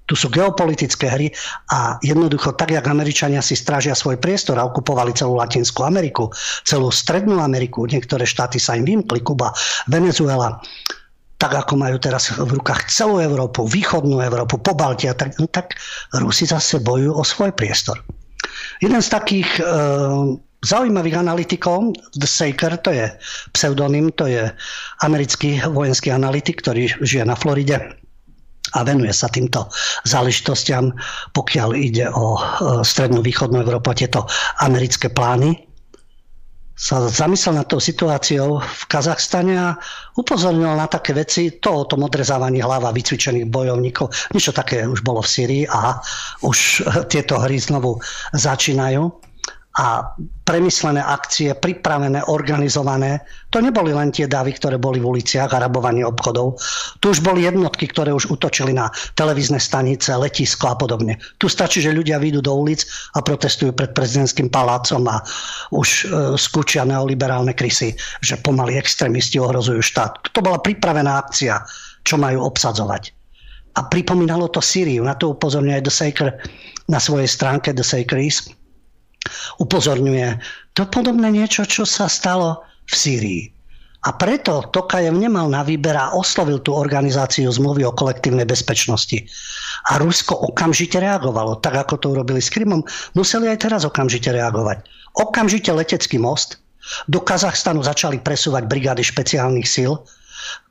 Tu 0.04 0.20
sú 0.20 0.28
geopolitické 0.28 1.08
hry 1.08 1.32
a 1.72 1.96
jednoducho 2.04 2.60
tak, 2.60 2.76
jak 2.76 2.84
Američania 2.84 3.40
si 3.40 3.56
strážia 3.56 3.96
svoj 3.96 4.20
priestor 4.20 4.60
a 4.60 4.68
okupovali 4.68 5.16
celú 5.16 5.40
Latinskú 5.40 5.88
Ameriku, 5.88 6.28
celú 6.68 6.92
Strednú 6.92 7.40
Ameriku, 7.40 7.88
niektoré 7.88 8.28
štáty 8.28 8.60
sa 8.60 8.76
im 8.76 8.84
vymkli, 8.84 9.24
Kuba, 9.24 9.56
Venezuela, 9.88 10.60
tak 11.40 11.60
ako 11.60 11.76
majú 11.76 12.00
teraz 12.00 12.32
v 12.32 12.52
rukách 12.56 12.88
celú 12.88 13.20
Európu, 13.20 13.68
východnú 13.68 14.24
Európu, 14.24 14.60
po 14.64 14.76
Baltia, 14.76 15.12
tak, 15.12 15.36
no, 15.40 15.48
tak 15.52 15.76
Rusi 16.16 16.48
zase 16.48 16.80
bojujú 16.80 17.20
o 17.20 17.24
svoj 17.24 17.52
priestor. 17.52 18.00
Jeden 18.80 19.04
z 19.04 19.10
takých 19.12 19.60
e, 19.60 19.64
zaujímavých 20.64 21.20
analytikov, 21.20 21.96
The 22.16 22.28
Saker, 22.28 22.80
to 22.80 22.96
je 22.96 23.12
pseudonym, 23.52 24.12
to 24.16 24.32
je 24.32 24.48
americký 25.04 25.60
vojenský 25.68 26.16
analytik, 26.16 26.64
ktorý 26.64 26.92
žije 27.04 27.28
na 27.28 27.36
Floride 27.36 28.04
a 28.74 28.80
venuje 28.82 29.14
sa 29.14 29.30
týmto 29.30 29.70
záležitostiam, 30.04 30.90
pokiaľ 31.32 31.70
ide 31.74 32.06
o 32.10 32.36
e, 32.36 32.40
strednú 32.82 33.22
východnú 33.22 33.62
Európu 33.62 33.94
a 33.94 33.98
tieto 33.98 34.26
americké 34.60 35.08
plány 35.08 35.74
sa 36.74 37.06
zamyslel 37.06 37.62
nad 37.62 37.70
tou 37.70 37.78
situáciou 37.78 38.58
v 38.58 38.84
Kazachstane 38.90 39.54
a 39.54 39.78
upozornil 40.18 40.74
na 40.74 40.90
také 40.90 41.14
veci, 41.14 41.62
to 41.62 41.70
o 41.70 41.88
tom 41.88 42.02
odrezávaní 42.02 42.66
hlava 42.66 42.90
vycvičených 42.90 43.46
bojovníkov. 43.46 44.10
Niečo 44.34 44.50
také 44.52 44.82
už 44.90 45.06
bolo 45.06 45.22
v 45.22 45.30
Syrii 45.30 45.64
a 45.70 46.02
už 46.42 46.82
tieto 47.14 47.38
hry 47.38 47.62
znovu 47.62 48.02
začínajú 48.34 49.06
a 49.74 50.06
premyslené 50.46 51.02
akcie, 51.02 51.50
pripravené, 51.58 52.22
organizované. 52.30 53.26
To 53.50 53.58
neboli 53.58 53.90
len 53.90 54.14
tie 54.14 54.30
davy, 54.30 54.54
ktoré 54.54 54.78
boli 54.78 55.02
v 55.02 55.18
uliciach 55.18 55.50
a 55.50 55.66
rabovanie 55.66 56.06
obchodov. 56.06 56.62
Tu 57.02 57.10
už 57.10 57.26
boli 57.26 57.50
jednotky, 57.50 57.90
ktoré 57.90 58.14
už 58.14 58.30
utočili 58.30 58.70
na 58.70 58.94
televízne 59.18 59.58
stanice, 59.58 60.14
letisko 60.14 60.70
a 60.70 60.76
podobne. 60.78 61.18
Tu 61.42 61.50
stačí, 61.50 61.82
že 61.82 61.96
ľudia 61.96 62.22
vyjdú 62.22 62.46
do 62.46 62.54
ulic 62.54 62.86
a 63.18 63.26
protestujú 63.26 63.74
pred 63.74 63.98
prezidentským 63.98 64.54
palácom 64.54 65.02
a 65.10 65.26
už 65.74 65.90
e, 65.90 66.38
skúčia 66.38 66.86
neoliberálne 66.86 67.58
krysy, 67.58 67.98
že 68.22 68.38
pomaly 68.46 68.78
extrémisti 68.78 69.42
ohrozujú 69.42 69.82
štát. 69.82 70.22
To 70.38 70.40
bola 70.46 70.62
pripravená 70.62 71.18
akcia, 71.18 71.66
čo 72.06 72.22
majú 72.22 72.46
obsadzovať. 72.46 73.10
A 73.74 73.90
pripomínalo 73.90 74.54
to 74.54 74.62
Syriu. 74.62 75.02
Na 75.02 75.18
to 75.18 75.34
upozorňuje 75.34 75.82
The 75.82 75.90
Saker 75.90 76.30
na 76.94 77.02
svojej 77.02 77.26
stránke 77.26 77.74
The 77.74 77.82
Sakerism 77.82 78.54
upozorňuje. 79.60 80.40
To 80.76 80.90
podobné 80.90 81.30
niečo, 81.30 81.64
čo 81.64 81.84
sa 81.88 82.10
stalo 82.10 82.66
v 82.90 82.94
Sýrii. 82.94 83.44
A 84.04 84.12
preto 84.20 84.68
Tokajev 84.68 85.16
nemal 85.16 85.48
na 85.48 85.64
výber 85.64 85.96
a 85.96 86.12
oslovil 86.12 86.60
tú 86.60 86.76
organizáciu 86.76 87.48
zmluvy 87.48 87.88
o 87.88 87.96
kolektívnej 87.96 88.44
bezpečnosti. 88.44 89.16
A 89.88 89.96
Rusko 89.96 90.52
okamžite 90.52 91.00
reagovalo, 91.00 91.56
tak 91.64 91.88
ako 91.88 91.96
to 92.04 92.06
urobili 92.12 92.44
s 92.44 92.52
Krymom. 92.52 92.84
Museli 93.16 93.48
aj 93.48 93.64
teraz 93.64 93.88
okamžite 93.88 94.28
reagovať. 94.28 94.84
Okamžite 95.16 95.72
letecký 95.72 96.20
most. 96.20 96.60
Do 97.08 97.24
Kazachstanu 97.24 97.80
začali 97.80 98.20
presúvať 98.20 98.68
brigády 98.68 99.08
špeciálnych 99.08 99.64
síl, 99.64 99.96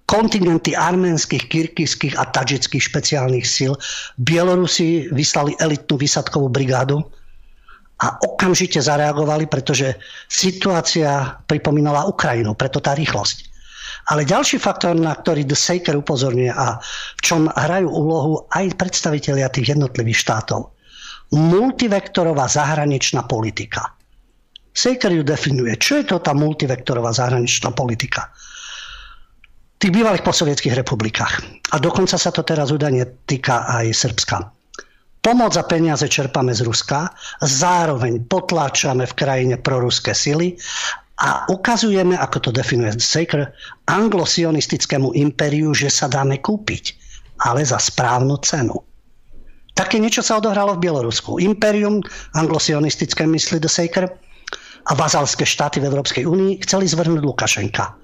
kontingenty 0.04 0.76
arménskych, 0.76 1.48
kyrkyzských 1.48 2.20
a 2.20 2.28
tadžických 2.28 2.84
špeciálnych 2.84 3.48
síl. 3.48 3.72
Bielorusi 4.20 5.08
vyslali 5.08 5.56
elitnú 5.56 5.96
výsadkovú 5.96 6.52
brigádu, 6.52 7.00
a 8.02 8.18
okamžite 8.18 8.82
zareagovali, 8.82 9.46
pretože 9.46 9.94
situácia 10.26 11.38
pripomínala 11.46 12.10
Ukrajinu, 12.10 12.58
preto 12.58 12.82
tá 12.82 12.98
rýchlosť. 12.98 13.54
Ale 14.10 14.26
ďalší 14.26 14.58
faktor, 14.58 14.98
na 14.98 15.14
ktorý 15.14 15.46
The 15.46 15.54
Saker 15.54 15.94
upozorňuje 16.02 16.50
a 16.50 16.82
v 16.82 17.20
čom 17.22 17.46
hrajú 17.46 17.86
úlohu 17.86 18.50
aj 18.50 18.74
predstavitelia 18.74 19.46
tých 19.46 19.78
jednotlivých 19.78 20.18
štátov. 20.18 20.74
Multivektorová 21.30 22.50
zahraničná 22.50 23.22
politika. 23.30 23.94
Saker 24.74 25.14
ju 25.14 25.22
definuje. 25.22 25.78
Čo 25.78 26.02
je 26.02 26.04
to 26.10 26.16
tá 26.18 26.34
multivektorová 26.34 27.14
zahraničná 27.14 27.70
politika? 27.76 28.32
V 29.78 29.88
tých 29.88 29.94
bývalých 29.94 30.26
posovietských 30.26 30.78
republikách. 30.82 31.62
A 31.70 31.76
dokonca 31.78 32.18
sa 32.18 32.34
to 32.34 32.42
teraz 32.42 32.74
údajne 32.74 33.06
týka 33.30 33.70
aj 33.70 33.86
Srbska. 33.94 34.61
Pomoc 35.22 35.54
a 35.54 35.62
peniaze 35.62 36.10
čerpame 36.10 36.50
z 36.50 36.66
Ruska, 36.66 37.14
zároveň 37.38 38.26
potláčame 38.26 39.06
v 39.06 39.14
krajine 39.14 39.54
proruské 39.54 40.18
sily 40.18 40.58
a 41.22 41.46
ukazujeme, 41.46 42.18
ako 42.18 42.38
to 42.42 42.50
definuje 42.50 42.98
Saker, 42.98 43.54
anglosionistickému 43.86 45.14
impériu, 45.14 45.70
že 45.78 45.94
sa 45.94 46.10
dáme 46.10 46.42
kúpiť, 46.42 46.98
ale 47.46 47.62
za 47.62 47.78
správnu 47.78 48.34
cenu. 48.42 48.74
Také 49.78 50.02
niečo 50.02 50.26
sa 50.26 50.42
odohralo 50.42 50.74
v 50.74 50.90
Bielorusku. 50.90 51.38
Imperium, 51.38 52.02
anglosionistické 52.34 53.22
mysli 53.22 53.62
The 53.62 53.70
Saker 53.70 54.10
a 54.90 54.92
vazalské 54.98 55.46
štáty 55.46 55.78
v 55.78 55.86
Európskej 55.86 56.26
únii 56.26 56.66
chceli 56.66 56.90
zvrhnúť 56.90 57.22
Lukašenka. 57.22 57.94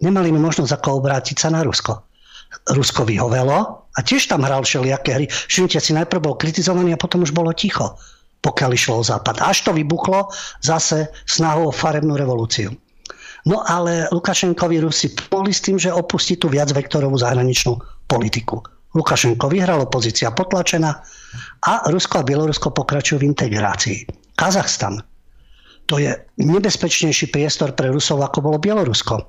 Nemali 0.00 0.32
mi 0.32 0.40
možnosť 0.40 0.80
ako 0.80 1.04
obrátiť 1.04 1.36
sa 1.36 1.52
na 1.52 1.60
Rusko. 1.60 2.07
Rusko 2.68 3.04
vyhovelo 3.08 3.88
a 3.88 3.98
tiež 4.00 4.28
tam 4.28 4.44
hral 4.44 4.64
všelijaké 4.64 5.10
hry. 5.14 5.26
Všimnite 5.28 5.80
si, 5.80 5.92
najprv 5.96 6.20
bol 6.22 6.40
kritizovaný 6.40 6.94
a 6.94 7.00
potom 7.00 7.24
už 7.24 7.32
bolo 7.32 7.52
ticho 7.52 7.96
pokiaľ 8.38 8.70
išlo 8.70 9.02
o 9.02 9.04
západ. 9.04 9.42
Až 9.42 9.66
to 9.66 9.70
vybuchlo 9.74 10.30
zase 10.62 11.10
snahou 11.26 11.68
o 11.68 11.74
farebnú 11.74 12.14
revolúciu. 12.14 12.70
No 13.46 13.62
ale 13.64 14.10
Lukašenkovi 14.10 14.82
Rusi 14.82 15.14
boli 15.30 15.54
s 15.54 15.62
tým, 15.62 15.78
že 15.78 15.94
opustí 15.94 16.36
tú 16.36 16.50
viac 16.50 16.70
vektorovú 16.74 17.16
zahraničnú 17.18 17.78
politiku. 18.10 18.60
Lukašenko 18.92 19.46
vyhral, 19.52 19.84
opozícia 19.84 20.32
potlačená 20.32 20.90
a 21.64 21.72
Rusko 21.92 22.24
a 22.24 22.26
Bielorusko 22.26 22.72
pokračujú 22.72 23.20
v 23.20 23.28
integrácii. 23.30 23.98
Kazachstan. 24.34 25.00
To 25.88 25.96
je 25.96 26.12
nebezpečnejší 26.40 27.32
priestor 27.32 27.72
pre 27.72 27.88
Rusov, 27.88 28.20
ako 28.20 28.44
bolo 28.44 28.58
Bielorusko. 28.60 29.24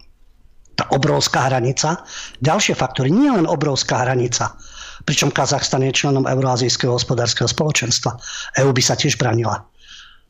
Tá 0.80 0.88
obrovská 0.96 1.52
hranica. 1.52 2.08
Ďalšie 2.40 2.72
faktory. 2.80 3.12
Nie 3.12 3.36
len 3.36 3.44
obrovská 3.44 4.08
hranica, 4.08 4.56
pričom 5.04 5.28
Kazachstan 5.28 5.84
je 5.84 5.92
členom 5.92 6.24
Euroazijského 6.24 6.96
hospodárskeho 6.96 7.52
spoločenstva. 7.52 8.16
EU 8.64 8.72
by 8.72 8.80
sa 8.80 8.96
tiež 8.96 9.20
bránila. 9.20 9.60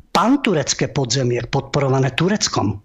Panturecké 0.10 0.90
podzemie, 0.90 1.46
podporované 1.46 2.18
Tureckom, 2.18 2.82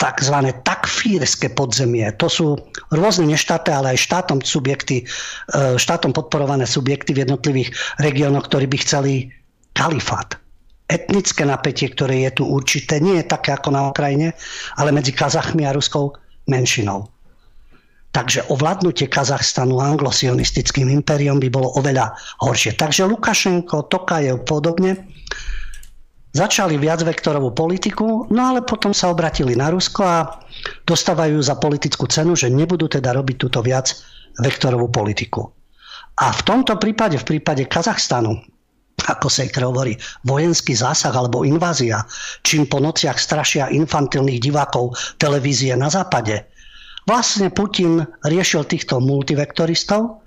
takzvané 0.00 0.56
takfírske 0.64 1.52
podzemie. 1.52 2.08
To 2.16 2.32
sú 2.32 2.46
rôzne 2.88 3.28
neštáte, 3.28 3.68
ale 3.68 3.92
aj 3.92 4.00
štátom, 4.00 4.40
subjekty, 4.40 5.04
e, 5.04 5.76
štátom 5.76 6.16
podporované 6.16 6.64
subjekty 6.64 7.12
v 7.12 7.28
jednotlivých 7.28 7.76
regiónoch, 8.00 8.48
ktorí 8.48 8.72
by 8.72 8.78
chceli 8.80 9.28
kalifát. 9.76 10.40
Etnické 10.88 11.44
napätie, 11.44 11.92
ktoré 11.92 12.24
je 12.24 12.40
tu 12.40 12.44
určité, 12.48 13.04
nie 13.04 13.20
je 13.20 13.30
také 13.30 13.52
ako 13.52 13.68
na 13.68 13.92
Ukrajine, 13.92 14.32
ale 14.80 14.96
medzi 14.96 15.12
Kazachmi 15.12 15.68
a 15.68 15.76
ruskou 15.76 16.18
menšinou. 16.48 17.10
Takže 18.12 18.44
ovládnutie 18.52 19.08
Kazachstanu 19.08 19.80
anglosionistickým 19.80 20.92
impériom 20.92 21.40
by 21.40 21.48
bolo 21.48 21.72
oveľa 21.80 22.12
horšie. 22.44 22.76
Takže 22.76 23.08
Lukašenko, 23.08 23.88
Tokajev 23.88 24.44
podobne 24.44 25.00
začali 26.36 26.76
viacvektorovú 26.76 27.56
politiku, 27.56 28.28
no 28.28 28.40
ale 28.52 28.60
potom 28.64 28.92
sa 28.92 29.08
obratili 29.08 29.56
na 29.56 29.72
Rusko 29.72 30.00
a 30.04 30.44
dostávajú 30.84 31.40
za 31.40 31.56
politickú 31.56 32.04
cenu, 32.08 32.36
že 32.36 32.52
nebudú 32.52 32.84
teda 32.84 33.16
robiť 33.16 33.36
túto 33.40 33.64
viac 33.64 33.96
vektorovú 34.40 34.92
politiku. 34.92 35.48
A 36.20 36.36
v 36.36 36.40
tomto 36.44 36.76
prípade, 36.76 37.16
v 37.16 37.24
prípade 37.24 37.64
Kazachstanu, 37.64 38.36
ako 39.08 39.26
sa 39.26 39.46
hovorí, 39.62 39.98
vojenský 40.22 40.76
zásah 40.76 41.14
alebo 41.14 41.42
invázia, 41.42 42.06
čím 42.46 42.68
po 42.70 42.78
nociach 42.78 43.18
strašia 43.18 43.72
infantilných 43.72 44.38
divákov 44.38 44.94
televízie 45.18 45.74
na 45.74 45.90
západe, 45.90 46.52
Vlastne 47.02 47.50
Putin 47.50 48.06
riešil 48.22 48.62
týchto 48.62 49.02
multivektoristov 49.02 50.22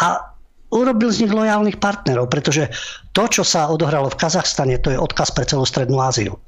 a 0.00 0.32
urobil 0.72 1.12
z 1.12 1.28
nich 1.28 1.32
lojálnych 1.32 1.76
partnerov, 1.76 2.32
pretože 2.32 2.72
to, 3.12 3.28
čo 3.28 3.44
sa 3.44 3.68
odohralo 3.68 4.08
v 4.08 4.18
Kazachstane, 4.18 4.80
to 4.80 4.88
je 4.88 4.98
odkaz 4.98 5.36
pre 5.36 5.44
celú 5.44 5.68
Strednú 5.68 6.00
Áziu. 6.00 6.40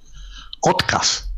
Odkaz. 0.65 1.29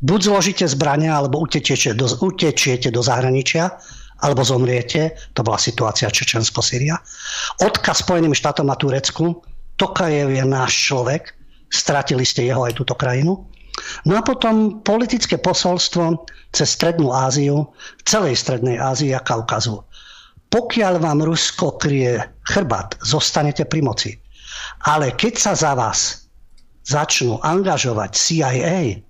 Buď 0.00 0.32
zložíte 0.32 0.64
zbrania, 0.68 1.16
alebo 1.16 1.40
utečiete 1.44 1.92
do, 1.92 2.08
utečiete 2.08 2.88
do 2.88 3.04
zahraničia, 3.04 3.76
alebo 4.24 4.40
zomriete. 4.40 5.16
To 5.36 5.44
bola 5.44 5.60
situácia 5.60 6.08
Čečensko-Syria. 6.08 6.96
Odkaz 7.60 8.04
Spojeným 8.04 8.32
štátom 8.32 8.68
a 8.72 8.76
Turecku. 8.80 9.44
Tokajev 9.76 10.30
je 10.30 10.44
náš 10.46 10.72
človek. 10.90 11.34
Stratili 11.70 12.22
ste 12.22 12.46
jeho 12.46 12.62
aj 12.62 12.78
túto 12.78 12.94
krajinu. 12.94 13.42
No 14.06 14.14
a 14.14 14.22
potom 14.22 14.80
politické 14.86 15.34
posolstvo 15.34 16.30
cez 16.54 16.78
Strednú 16.78 17.10
Áziu, 17.10 17.66
celej 18.06 18.38
Strednej 18.38 18.78
Ázii 18.78 19.10
a 19.10 19.20
Kaukazu. 19.20 19.82
Pokiaľ 20.54 21.02
vám 21.02 21.26
Rusko 21.26 21.74
kryje 21.82 22.22
chrbát, 22.46 22.94
zostanete 23.02 23.66
pri 23.66 23.82
moci. 23.82 24.10
Ale 24.86 25.10
keď 25.18 25.34
sa 25.34 25.52
za 25.58 25.74
vás 25.74 26.30
začnú 26.86 27.42
angažovať 27.42 28.10
CIA, 28.14 29.02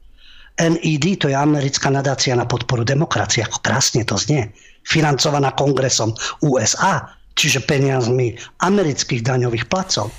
NED, 0.54 1.04
to 1.18 1.26
je 1.28 1.36
americká 1.36 1.90
nadácia 1.90 2.32
na 2.32 2.46
podporu 2.46 2.86
demokracie, 2.86 3.42
ako 3.42 3.58
krásne 3.60 4.06
to 4.06 4.14
znie, 4.14 4.48
financovaná 4.86 5.50
kongresom 5.52 6.14
USA, 6.46 7.10
čiže 7.34 7.66
peniazmi 7.66 8.38
amerických 8.62 9.26
daňových 9.26 9.66
placov, 9.66 10.14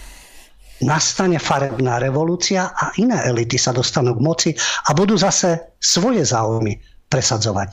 nastane 0.84 1.40
farebná 1.40 2.02
revolúcia 2.02 2.76
a 2.76 2.92
iné 3.00 3.16
elity 3.24 3.56
sa 3.56 3.72
dostanú 3.72 4.18
k 4.18 4.24
moci 4.24 4.50
a 4.88 4.92
budú 4.92 5.16
zase 5.16 5.78
svoje 5.80 6.28
záujmy 6.28 6.76
presadzovať. 7.08 7.72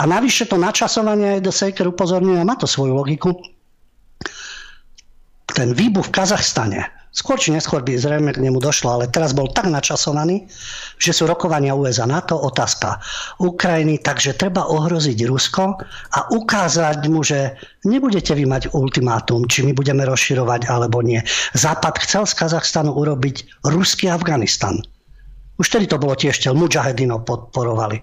A 0.00 0.08
navyše 0.08 0.48
to 0.48 0.56
načasovanie 0.56 1.36
aj 1.36 1.40
do 1.44 1.52
Sejker 1.52 1.86
upozorňuje, 1.90 2.40
má 2.46 2.56
to 2.56 2.64
svoju 2.64 2.96
logiku. 2.96 3.36
Ten 5.52 5.76
výbuch 5.76 6.08
v 6.08 6.14
Kazachstane, 6.14 6.88
skôr 7.12 7.36
či 7.36 7.52
neskôr 7.52 7.84
by 7.84 8.00
zrejme 8.00 8.32
k 8.32 8.40
nemu 8.40 8.56
došlo, 8.56 8.96
ale 8.96 9.12
teraz 9.12 9.36
bol 9.36 9.52
tak 9.52 9.68
načasovaný, 9.68 10.48
že 10.96 11.12
sú 11.12 11.28
rokovania 11.28 11.76
USA 11.76 12.08
NATO, 12.08 12.40
otázka 12.40 12.98
Ukrajiny, 13.38 14.00
takže 14.00 14.34
treba 14.34 14.64
ohroziť 14.64 15.28
Rusko 15.28 15.64
a 16.16 16.18
ukázať 16.32 17.04
mu, 17.12 17.20
že 17.20 17.52
nebudete 17.84 18.32
vy 18.32 18.48
mať 18.48 18.72
ultimátum, 18.72 19.44
či 19.44 19.62
my 19.62 19.76
budeme 19.76 20.08
rozširovať 20.08 20.72
alebo 20.72 21.04
nie. 21.04 21.20
Západ 21.52 22.00
chcel 22.00 22.24
z 22.24 22.34
Kazachstanu 22.34 22.96
urobiť 22.96 23.68
ruský 23.68 24.08
Afganistan. 24.08 24.80
Už 25.60 25.68
tedy 25.68 25.84
to 25.84 26.00
bolo 26.00 26.16
tiež, 26.16 26.40
Mujahedinov 26.56 27.28
podporovali. 27.28 28.00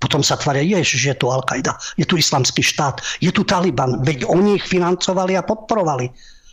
Potom 0.00 0.24
sa 0.24 0.36
tvária, 0.36 0.80
že 0.80 0.96
je 0.96 1.16
tu 1.16 1.28
Al-Qaida, 1.28 1.76
je 2.00 2.08
tu 2.08 2.16
islamský 2.16 2.64
štát, 2.64 3.04
je 3.20 3.28
tu 3.28 3.44
Taliban, 3.44 4.00
veď 4.00 4.24
oni 4.28 4.56
ich 4.56 4.64
financovali 4.64 5.36
a 5.36 5.44
podporovali 5.44 6.08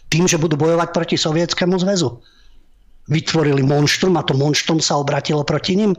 tým, 0.07 0.25
že 0.27 0.39
budú 0.39 0.55
bojovať 0.55 0.89
proti 0.95 1.15
Sovietskému 1.19 1.75
zväzu. 1.79 2.19
Vytvorili 3.07 3.63
monštrum 3.63 4.19
a 4.19 4.23
to 4.23 4.35
monštrum 4.35 4.83
sa 4.83 4.99
obratilo 4.99 5.43
proti 5.47 5.79
ním, 5.79 5.95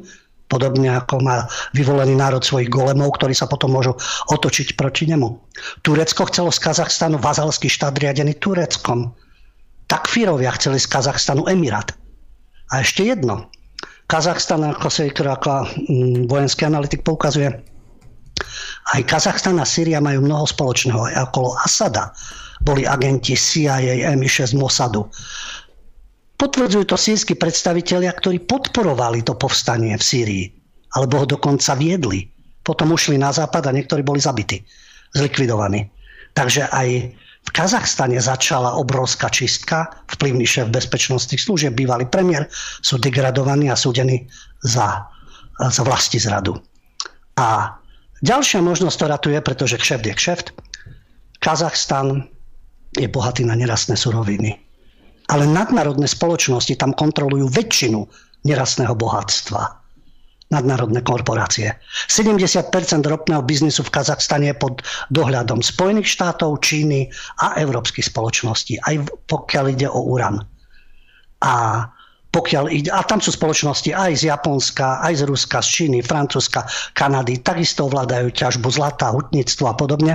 podobne 0.48 0.92
ako 0.96 1.20
má 1.20 1.48
vyvolený 1.76 2.16
národ 2.16 2.44
svojich 2.44 2.72
golemov, 2.72 3.16
ktorí 3.16 3.36
sa 3.36 3.48
potom 3.48 3.72
môžu 3.72 3.96
otočiť 4.32 4.76
proti 4.76 5.08
nemu. 5.08 5.36
Turecko 5.84 6.28
chcelo 6.28 6.52
z 6.52 6.60
Kazachstanu 6.60 7.20
vazalský 7.20 7.68
štát 7.68 7.96
riadený 7.96 8.36
Tureckom. 8.40 9.12
Takfírovia 9.88 10.52
chceli 10.56 10.80
z 10.80 10.88
Kazachstanu 10.88 11.48
Emirát. 11.48 11.92
A 12.68 12.84
ešte 12.84 13.08
jedno. 13.08 13.48
Kazachstan, 14.08 14.64
ako 14.64 14.88
sa 14.88 15.04
ako 15.04 15.52
mm, 15.68 16.32
vojenský 16.32 16.64
analytik 16.64 17.04
poukazuje, 17.04 17.52
aj 18.96 19.00
Kazachstan 19.04 19.60
a 19.60 19.68
Syria 19.68 20.00
majú 20.00 20.24
mnoho 20.24 20.48
spoločného. 20.48 21.12
Aj 21.12 21.28
okolo 21.28 21.56
Asada 21.60 22.12
boli 22.62 22.86
agenti 22.86 23.38
CIA, 23.38 24.14
MI6 24.14 24.58
Mossadu. 24.58 25.06
Potvrdzujú 26.38 26.84
to 26.86 26.94
sírsky 26.94 27.34
predstavitelia, 27.34 28.14
ktorí 28.14 28.46
podporovali 28.46 29.26
to 29.26 29.34
povstanie 29.34 29.98
v 29.98 30.04
Sýrii. 30.04 30.46
Alebo 30.94 31.22
ho 31.22 31.26
dokonca 31.26 31.74
viedli. 31.74 32.30
Potom 32.62 32.94
ušli 32.94 33.18
na 33.18 33.34
západ 33.34 33.66
a 33.68 33.74
niektorí 33.74 34.06
boli 34.06 34.22
zabití, 34.22 34.62
zlikvidovaní. 35.18 35.90
Takže 36.38 36.70
aj 36.70 36.88
v 37.48 37.50
Kazachstane 37.56 38.20
začala 38.20 38.76
obrovská 38.76 39.32
čistka, 39.32 39.88
vplyvný 40.14 40.44
šéf 40.44 40.68
bezpečnostných 40.68 41.40
služieb, 41.40 41.72
bývalý 41.72 42.04
premiér, 42.04 42.44
sú 42.84 43.00
degradovaní 43.00 43.72
a 43.72 43.76
súdení 43.78 44.28
za, 44.60 45.08
za 45.56 45.82
vlasti 45.82 46.20
zradu. 46.20 46.60
A 47.40 47.72
ďalšia 48.20 48.60
možnosť, 48.60 48.94
ktorá 49.00 49.16
tu 49.16 49.32
je, 49.32 49.40
pretože 49.40 49.80
kšeft 49.80 50.04
je 50.04 50.14
kšeft, 50.14 50.46
Kazachstan 51.40 52.28
je 52.98 53.08
bohatý 53.08 53.46
na 53.46 53.54
nerastné 53.54 53.94
suroviny. 53.94 54.58
Ale 55.28 55.44
nadnárodné 55.46 56.08
spoločnosti 56.08 56.74
tam 56.74 56.96
kontrolujú 56.96 57.48
väčšinu 57.52 58.00
nerastného 58.44 58.96
bohatstva 58.96 59.78
nadnárodné 60.48 61.04
korporácie. 61.04 61.76
70% 62.08 62.72
ropného 63.04 63.44
biznisu 63.44 63.84
v 63.84 63.92
Kazachstane 63.92 64.52
je 64.52 64.56
pod 64.56 64.80
dohľadom 65.12 65.60
Spojených 65.60 66.08
štátov, 66.08 66.64
Číny 66.64 67.12
a 67.44 67.60
európskych 67.60 68.08
spoločností, 68.08 68.80
aj 68.80 69.12
pokiaľ 69.28 69.64
ide 69.76 69.88
o 69.92 70.00
uran. 70.08 70.40
A 71.44 71.84
pokiaľ 72.28 72.64
ide, 72.68 72.90
a 72.92 73.00
tam 73.04 73.24
sú 73.24 73.32
spoločnosti 73.32 73.88
aj 73.92 74.12
z 74.20 74.22
Japonska, 74.28 75.00
aj 75.00 75.20
z 75.20 75.22
Ruska, 75.28 75.64
z 75.64 75.68
Číny, 75.68 75.98
Francúzska, 76.04 76.64
Kanady, 76.92 77.40
takisto 77.40 77.88
ovládajú 77.88 78.32
ťažbu 78.32 78.68
zlata, 78.68 79.12
hutníctvo 79.12 79.64
a 79.68 79.74
podobne. 79.76 80.12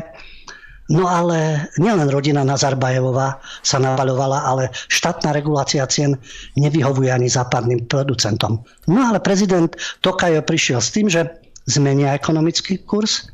No 0.91 1.07
ale 1.07 1.71
nielen 1.79 2.11
rodina 2.11 2.43
Nazarbajevová 2.43 3.39
sa 3.63 3.79
nabaľovala, 3.79 4.43
ale 4.43 4.63
štátna 4.91 5.31
regulácia 5.31 5.87
cien 5.87 6.19
nevyhovuje 6.59 7.07
ani 7.07 7.31
západným 7.31 7.87
producentom. 7.87 8.59
No 8.91 8.99
ale 8.99 9.23
prezident 9.23 9.71
Tokajo 10.03 10.43
prišiel 10.43 10.83
s 10.83 10.91
tým, 10.91 11.07
že 11.07 11.23
zmenia 11.71 12.11
ekonomický 12.19 12.83
kurz, 12.83 13.31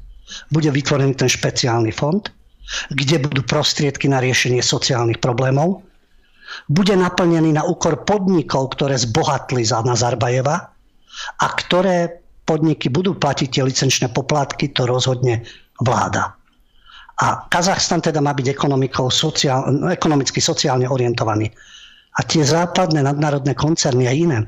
bude 0.53 0.69
vytvorený 0.69 1.17
ten 1.17 1.25
špeciálny 1.25 1.89
fond, 1.89 2.21
kde 2.93 3.17
budú 3.17 3.41
prostriedky 3.41 4.05
na 4.05 4.21
riešenie 4.21 4.61
sociálnych 4.61 5.17
problémov, 5.17 5.81
bude 6.69 6.93
naplnený 6.93 7.57
na 7.57 7.65
úkor 7.65 8.05
podnikov, 8.05 8.77
ktoré 8.77 8.97
zbohatli 8.97 9.65
za 9.65 9.81
Nazarbajeva 9.81 10.69
a 11.41 11.45
ktoré 11.57 12.21
podniky 12.45 12.89
budú 12.89 13.17
platiť 13.17 13.57
tie 13.57 13.63
licenčné 13.65 14.13
poplatky, 14.13 14.73
to 14.73 14.85
rozhodne 14.89 15.45
vláda. 15.81 16.38
A 17.19 17.43
Kazachstan 17.51 17.99
teda 17.99 18.23
má 18.23 18.31
byť 18.31 18.55
sociál, 19.11 19.67
ekonomicky 19.91 20.39
sociálne 20.39 20.87
orientovaný. 20.87 21.51
A 22.15 22.23
tie 22.23 22.43
západné 22.43 23.03
nadnárodné 23.03 23.55
koncerny 23.59 24.07
a 24.07 24.13
iné 24.15 24.39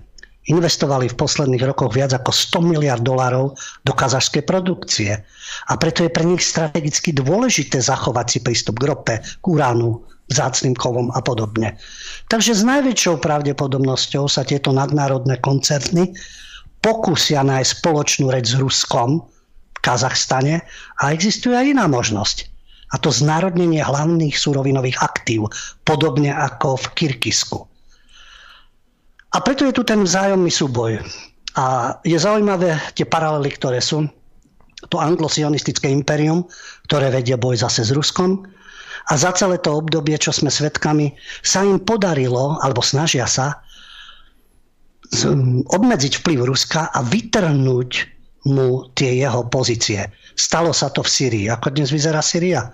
investovali 0.50 1.06
v 1.06 1.20
posledných 1.20 1.62
rokoch 1.70 1.94
viac 1.94 2.18
ako 2.18 2.34
100 2.34 2.72
miliard 2.74 3.04
dolárov 3.06 3.54
do 3.86 3.94
kazašskej 3.94 4.44
produkcie. 4.50 5.22
A 5.70 5.74
preto 5.78 6.02
je 6.02 6.10
pre 6.10 6.26
nich 6.26 6.42
strategicky 6.42 7.14
dôležité 7.14 7.78
zachovať 7.78 8.26
si 8.26 8.40
prístup 8.42 8.82
k 8.82 8.90
rope, 8.90 9.16
k 9.22 9.46
uránu, 9.46 10.02
vzácným 10.32 10.74
kovom 10.74 11.12
a 11.14 11.20
podobne. 11.22 11.78
Takže 12.32 12.56
s 12.56 12.64
najväčšou 12.64 13.20
pravdepodobnosťou 13.20 14.26
sa 14.32 14.48
tieto 14.48 14.72
nadnárodné 14.72 15.38
koncerny 15.44 16.16
pokúsia 16.80 17.44
nájsť 17.46 17.84
spoločnú 17.84 18.32
reč 18.32 18.56
s 18.56 18.58
Ruskom 18.58 19.28
v 19.76 19.80
Kazachstane 19.84 20.64
a 21.04 21.12
existuje 21.14 21.54
aj 21.54 21.78
iná 21.78 21.86
možnosť 21.86 22.51
a 22.92 22.96
to 23.00 23.10
znárodnenie 23.10 23.80
hlavných 23.80 24.36
surovinových 24.36 25.00
aktív, 25.00 25.48
podobne 25.88 26.36
ako 26.36 26.76
v 26.76 26.86
Kyrkysku. 26.96 27.60
A 29.32 29.38
preto 29.39 29.64
je 29.64 29.72
tu 29.72 29.88
ten 29.88 30.04
vzájomný 30.04 30.52
súboj. 30.52 31.00
A 31.56 31.96
je 32.04 32.20
zaujímavé 32.20 32.76
tie 32.96 33.08
paralely, 33.08 33.52
ktoré 33.56 33.80
sú. 33.80 34.08
To 34.92 34.98
anglosionistické 35.00 35.88
imperium, 35.88 36.44
ktoré 36.92 37.08
vedie 37.12 37.39
boj 37.39 37.64
zase 37.64 37.88
s 37.88 37.96
Ruskom. 37.96 38.44
A 39.08 39.14
za 39.16 39.32
celé 39.32 39.56
to 39.64 39.80
obdobie, 39.80 40.20
čo 40.20 40.36
sme 40.36 40.52
svedkami, 40.52 41.16
sa 41.42 41.64
im 41.64 41.80
podarilo, 41.80 42.60
alebo 42.60 42.84
snažia 42.84 43.24
sa, 43.24 43.64
obmedziť 45.68 46.24
vplyv 46.24 46.39
Ruska 46.48 46.92
a 46.92 47.00
vytrhnúť 47.04 47.92
mu 48.48 48.88
tie 48.96 49.20
jeho 49.20 49.44
pozície. 49.48 50.08
Stalo 50.36 50.72
sa 50.72 50.90
to 50.92 51.04
v 51.04 51.10
Syrii. 51.10 51.46
Ako 51.52 51.74
dnes 51.74 51.92
vyzerá 51.92 52.24
Syria? 52.24 52.72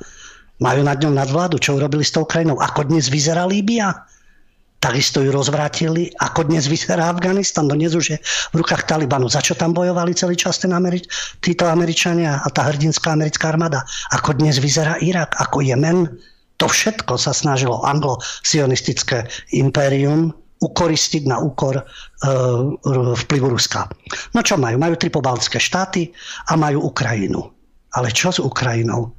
Majú 0.57 0.81
nad 0.81 0.97
ňou 0.97 1.13
nadvládu. 1.13 1.61
Čo 1.61 1.77
urobili 1.77 2.01
s 2.01 2.13
tou 2.13 2.25
krajinou? 2.25 2.57
Ako 2.57 2.89
dnes 2.89 3.09
vyzerá 3.13 3.45
Líbia? 3.45 3.93
Takisto 4.77 5.25
ju 5.25 5.33
rozvrátili. 5.33 6.13
Ako 6.21 6.45
dnes 6.45 6.69
vyzerá 6.69 7.09
Afganistan? 7.09 7.65
No 7.65 7.73
dnes 7.73 7.97
už 7.97 8.05
je 8.13 8.17
v 8.53 8.55
rukách 8.61 8.85
Talibanu. 8.85 9.25
Za 9.25 9.41
čo 9.41 9.57
tam 9.57 9.73
bojovali 9.73 10.13
celý 10.13 10.37
čas 10.37 10.61
ten 10.61 10.73
Ameri- 10.73 11.05
títo 11.41 11.65
Američania 11.65 12.41
a 12.41 12.47
tá 12.53 12.65
hrdinská 12.69 13.13
americká 13.13 13.53
armáda? 13.53 13.81
Ako 14.13 14.37
dnes 14.37 14.61
vyzerá 14.61 15.01
Irak? 15.01 15.33
Ako 15.41 15.65
Jemen? 15.65 16.21
To 16.57 16.65
všetko 16.65 17.21
sa 17.21 17.33
snažilo 17.37 17.85
anglo-sionistické 17.85 19.29
impérium 19.53 20.33
ukoristiť 20.57 21.29
na 21.29 21.37
úkor 21.37 21.77
e, 21.77 21.83
vplyvu 23.13 23.47
Ruska. 23.53 23.85
No 24.33 24.41
čo 24.41 24.57
majú? 24.57 24.81
Majú 24.81 24.95
tri 24.97 25.09
pobaltské 25.13 25.61
štáty 25.61 26.09
a 26.49 26.57
majú 26.57 26.89
Ukrajinu. 26.89 27.45
Ale 27.93 28.09
čo 28.09 28.33
s 28.33 28.39
Ukrajinou? 28.41 29.13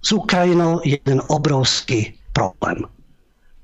S 0.00 0.12
Ukrajinou 0.12 0.80
je 0.84 0.96
jeden 1.00 1.20
obrovský 1.28 2.16
problém. 2.32 2.84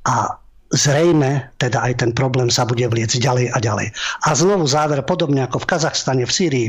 A 0.05 0.37
zrejme 0.75 1.49
teda 1.63 1.81
aj 1.81 2.03
ten 2.03 2.11
problém 2.13 2.51
sa 2.51 2.67
bude 2.67 2.85
vliecť 2.85 3.17
ďalej 3.23 3.47
a 3.55 3.59
ďalej. 3.63 3.89
A 4.27 4.29
znovu 4.35 4.67
záver, 4.67 5.01
podobne 5.07 5.47
ako 5.47 5.63
v 5.63 5.69
Kazachstane, 5.71 6.25
v 6.27 6.33
Sýrii, 6.33 6.69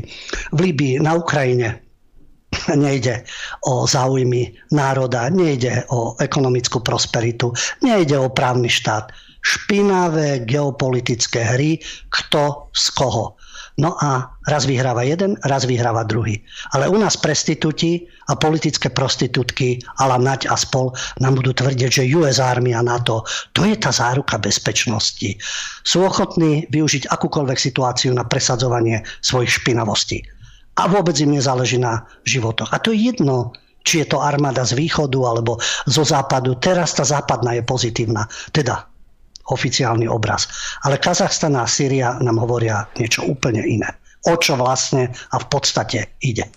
v 0.53 0.59
Líbii, 0.59 1.01
na 1.01 1.17
Ukrajine, 1.17 1.81
nejde 2.75 3.25
o 3.67 3.83
záujmy 3.87 4.55
národa, 4.71 5.29
nejde 5.33 5.83
o 5.91 6.15
ekonomickú 6.21 6.79
prosperitu, 6.79 7.51
nejde 7.83 8.15
o 8.17 8.31
právny 8.31 8.69
štát. 8.69 9.11
Špinavé 9.47 10.43
geopolitické 10.43 11.39
hry, 11.55 11.79
kto 12.11 12.67
z 12.75 12.85
koho. 12.91 13.39
No 13.77 13.93
a 14.01 14.33
raz 14.49 14.65
vyhráva 14.65 15.05
jeden, 15.05 15.37
raz 15.45 15.69
vyhráva 15.69 16.01
druhý. 16.01 16.41
Ale 16.73 16.89
u 16.89 16.97
nás 16.97 17.13
prestitúti 17.13 18.09
a 18.25 18.33
politické 18.33 18.89
prostitútky 18.89 19.77
la 20.01 20.17
Nať 20.17 20.49
a 20.49 20.57
spol 20.57 20.91
nám 21.21 21.37
budú 21.37 21.53
tvrdiť, 21.53 21.89
že 22.01 22.09
US 22.17 22.41
Army 22.41 22.73
a 22.73 22.81
NATO, 22.81 23.21
to 23.53 23.69
je 23.69 23.77
tá 23.77 23.93
záruka 23.93 24.41
bezpečnosti. 24.41 25.37
Sú 25.85 26.01
ochotní 26.01 26.65
využiť 26.73 27.05
akúkoľvek 27.07 27.59
situáciu 27.61 28.17
na 28.17 28.25
presadzovanie 28.25 29.05
svojich 29.21 29.61
špinavostí. 29.61 30.25
A 30.81 30.89
vôbec 30.89 31.13
im 31.21 31.37
nezáleží 31.37 31.77
na 31.77 32.01
životoch. 32.25 32.73
A 32.73 32.81
to 32.81 32.89
je 32.89 33.13
jedno, 33.13 33.53
či 33.85 34.01
je 34.01 34.09
to 34.09 34.25
armáda 34.25 34.65
z 34.65 34.73
východu 34.73 35.21
alebo 35.21 35.61
zo 35.85 36.01
západu. 36.01 36.57
Teraz 36.57 36.97
tá 36.97 37.05
západná 37.05 37.53
je 37.55 37.63
pozitívna. 37.63 38.25
Teda 38.49 38.89
oficiálny 39.51 40.07
obraz. 40.07 40.47
Ale 40.83 40.99
Kazachstan 40.99 41.55
a 41.55 41.67
Syria 41.67 42.19
nám 42.19 42.39
hovoria 42.39 42.87
niečo 42.99 43.23
úplne 43.25 43.63
iné. 43.63 43.89
O 44.27 44.35
čo 44.35 44.59
vlastne 44.59 45.13
a 45.31 45.35
v 45.39 45.47
podstate 45.47 46.19
ide. 46.19 46.47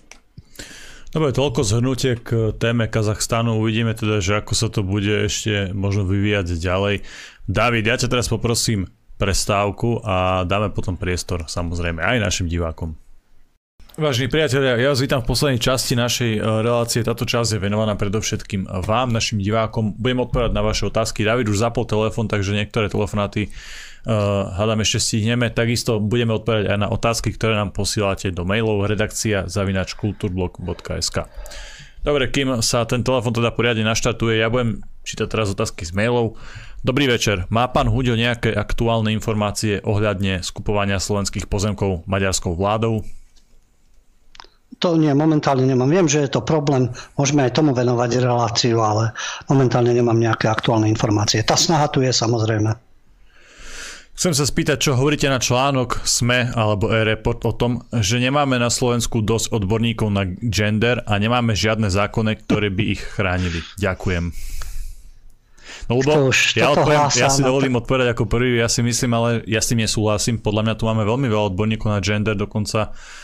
Dobre, 1.11 1.35
toľko 1.35 1.67
zhrnutie 1.67 2.23
k 2.23 2.55
téme 2.55 2.87
Kazachstanu. 2.87 3.59
Uvidíme 3.59 3.91
teda, 3.91 4.23
že 4.23 4.39
ako 4.39 4.53
sa 4.55 4.71
to 4.71 4.79
bude 4.79 5.27
ešte 5.27 5.75
možno 5.75 6.07
vyvíjať 6.07 6.55
ďalej. 6.55 7.03
David, 7.51 7.83
ja 7.83 7.99
ťa 7.99 8.07
teraz 8.07 8.31
poprosím 8.31 8.87
prestávku 9.19 9.99
a 10.07 10.47
dáme 10.47 10.71
potom 10.71 10.95
priestor 10.95 11.45
samozrejme 11.45 11.99
aj 11.99 12.17
našim 12.17 12.47
divákom. 12.47 12.95
Vážení 13.99 14.31
priatelia, 14.31 14.79
ja 14.79 14.95
vás 14.95 15.03
vítam 15.03 15.19
v 15.19 15.35
poslednej 15.35 15.59
časti 15.59 15.99
našej 15.99 16.39
e, 16.39 16.63
relácie. 16.63 17.03
Táto 17.03 17.27
časť 17.27 17.59
je 17.59 17.59
venovaná 17.59 17.99
predovšetkým 17.99 18.63
vám, 18.87 19.11
našim 19.11 19.43
divákom. 19.43 19.99
Budem 19.99 20.23
odpovedať 20.23 20.55
na 20.55 20.63
vaše 20.63 20.87
otázky. 20.87 21.27
David 21.27 21.51
už 21.51 21.59
zapol 21.59 21.83
telefon, 21.83 22.31
takže 22.31 22.55
niektoré 22.55 22.87
telefonáty 22.87 23.51
uh, 23.51 24.47
hádam 24.55 24.79
ešte 24.79 25.03
stihneme. 25.03 25.51
Takisto 25.51 25.99
budeme 25.99 26.31
odpovedať 26.39 26.71
aj 26.71 26.79
na 26.79 26.87
otázky, 26.87 27.35
ktoré 27.35 27.59
nám 27.59 27.75
posielate 27.75 28.31
do 28.31 28.47
mailov 28.47 28.87
redakcia 28.87 29.51
zavinač 29.51 29.99
kulturblog.sk 29.99 31.27
Dobre, 32.07 32.31
kým 32.31 32.63
sa 32.63 32.87
ten 32.87 33.03
telefon 33.03 33.35
teda 33.35 33.51
poriadne 33.51 33.83
naštartuje, 33.83 34.39
ja 34.39 34.47
budem 34.47 34.87
čítať 35.03 35.27
teraz 35.27 35.51
otázky 35.51 35.83
z 35.83 35.91
mailov. 35.91 36.39
Dobrý 36.79 37.11
večer. 37.11 37.43
Má 37.51 37.67
pán 37.67 37.91
Huďo 37.91 38.15
nejaké 38.15 38.55
aktuálne 38.55 39.11
informácie 39.11 39.83
ohľadne 39.83 40.39
skupovania 40.47 40.95
slovenských 40.95 41.51
pozemkov 41.51 42.07
maďarskou 42.07 42.55
vládou? 42.55 43.03
To 44.79 44.95
nie, 44.95 45.11
momentálne 45.11 45.67
nemám. 45.67 45.91
Viem, 45.91 46.07
že 46.07 46.23
je 46.23 46.31
to 46.31 46.41
problém, 46.41 46.89
môžeme 47.19 47.43
aj 47.43 47.59
tomu 47.59 47.75
venovať 47.75 48.23
reláciu, 48.23 48.79
ale 48.79 49.11
momentálne 49.51 49.91
nemám 49.91 50.15
nejaké 50.15 50.47
aktuálne 50.47 50.87
informácie. 50.87 51.43
Tá 51.43 51.59
snaha 51.59 51.91
tu 51.91 51.99
je 51.99 52.13
samozrejme. 52.13 52.71
Chcem 54.11 54.37
sa 54.37 54.45
spýtať, 54.45 54.77
čo 54.77 54.93
hovoríte 54.93 55.25
na 55.25 55.41
článok 55.41 56.05
SME 56.05 56.53
alebo 56.53 56.93
e-report 56.93 57.41
o 57.47 57.57
tom, 57.57 57.81
že 57.89 58.21
nemáme 58.21 58.61
na 58.61 58.69
Slovensku 58.69 59.25
dosť 59.25 59.49
odborníkov 59.49 60.13
na 60.13 60.29
gender 60.45 61.01
a 61.09 61.17
nemáme 61.17 61.57
žiadne 61.57 61.89
zákony, 61.89 62.45
ktoré 62.45 62.69
by 62.69 62.83
ich 62.85 63.01
chránili. 63.01 63.65
Ďakujem. 63.81 64.29
No 65.89 65.97
lebo 65.97 66.29
už, 66.29 66.53
ja, 66.53 66.69
odpoviem, 66.69 67.09
ja 67.17 67.33
si 67.33 67.41
dovolím 67.41 67.81
odpovedať 67.81 68.13
ako 68.13 68.29
prvý, 68.29 68.61
ja 68.61 68.69
si 68.69 68.85
myslím, 68.85 69.11
ale 69.17 69.29
ja 69.49 69.57
s 69.57 69.73
tým 69.73 69.81
nesúhlasím. 69.81 70.37
Podľa 70.37 70.69
mňa 70.69 70.75
tu 70.77 70.83
máme 70.85 71.01
veľmi 71.01 71.25
veľa 71.25 71.49
odborníkov 71.55 71.89
na 71.89 71.99
gender, 72.03 72.37
dokonca 72.37 72.93
Uh, 72.93 73.21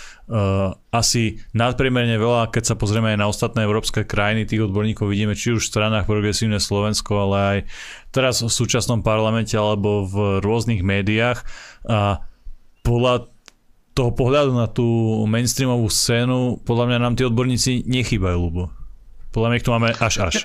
asi 0.92 1.40
nadpriemerne 1.56 2.20
veľa, 2.20 2.52
keď 2.52 2.64
sa 2.72 2.76
pozrieme 2.76 3.16
aj 3.16 3.20
na 3.24 3.32
ostatné 3.32 3.64
európske 3.64 4.04
krajiny, 4.04 4.44
tých 4.44 4.68
odborníkov 4.68 5.08
vidíme 5.08 5.32
či 5.40 5.56
už 5.56 5.64
v 5.64 5.72
stranách 5.72 6.04
Progresívne 6.04 6.60
Slovensko, 6.60 7.32
ale 7.32 7.38
aj 7.40 7.60
teraz 8.12 8.44
v 8.44 8.52
súčasnom 8.52 9.00
parlamente 9.00 9.56
alebo 9.56 10.04
v 10.04 10.44
rôznych 10.44 10.84
médiách. 10.84 11.48
A 11.88 12.28
podľa 12.84 13.32
toho 13.96 14.12
pohľadu 14.14 14.52
na 14.54 14.68
tú 14.68 14.86
mainstreamovú 15.26 15.88
scénu, 15.88 16.62
podľa 16.68 16.86
mňa 16.92 16.98
nám 17.02 17.16
tí 17.16 17.24
odborníci 17.24 17.88
nechýbajú, 17.88 18.38
Lubo. 18.38 18.70
Podľa 19.32 19.48
mňa 19.48 19.58
ich 19.58 19.66
tu 19.66 19.72
máme 19.72 19.90
až 19.96 20.16
až. 20.28 20.36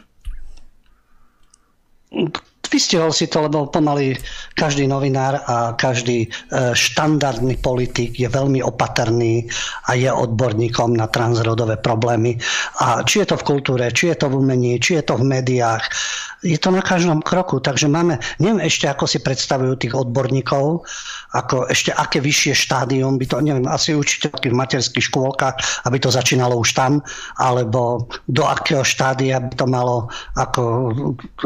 Vystihol 2.72 3.12
si 3.12 3.28
to, 3.28 3.44
lebo 3.44 3.68
pomaly 3.68 4.16
každý 4.56 4.88
novinár 4.88 5.44
a 5.44 5.76
každý 5.76 6.24
e, 6.24 6.28
štandardný 6.72 7.60
politik 7.60 8.16
je 8.16 8.26
veľmi 8.26 8.64
opatrný 8.64 9.44
a 9.92 9.94
je 9.94 10.08
odborníkom 10.08 10.96
na 10.96 11.04
transrodové 11.12 11.76
problémy. 11.76 12.40
A 12.80 13.04
či 13.04 13.20
je 13.20 13.28
to 13.28 13.36
v 13.36 13.46
kultúre, 13.46 13.84
či 13.92 14.08
je 14.08 14.16
to 14.16 14.32
v 14.32 14.40
umení, 14.40 14.80
či 14.80 14.96
je 14.96 15.04
to 15.04 15.20
v 15.20 15.28
médiách, 15.28 15.84
je 16.42 16.58
to 16.58 16.74
na 16.74 16.82
každom 16.82 17.22
kroku. 17.22 17.60
Takže 17.62 17.86
máme, 17.86 18.18
neviem 18.42 18.64
ešte, 18.64 18.88
ako 18.88 19.06
si 19.06 19.22
predstavujú 19.22 19.78
tých 19.78 19.94
odborníkov, 19.94 20.82
ako 21.32 21.70
ešte 21.70 21.94
aké 21.94 22.18
vyššie 22.18 22.54
štádium 22.56 23.16
by 23.16 23.26
to, 23.28 23.36
neviem, 23.40 23.64
asi 23.68 23.96
učiteľky 23.96 24.50
v 24.52 24.58
materských 24.58 25.06
škôlkach, 25.08 25.56
aby 25.86 25.96
to 26.00 26.10
začínalo 26.10 26.58
už 26.60 26.76
tam, 26.76 27.00
alebo 27.38 28.06
do 28.28 28.44
akého 28.44 28.84
štádia 28.84 29.40
by 29.40 29.54
to 29.54 29.66
malo 29.68 30.10
ako 30.36 30.92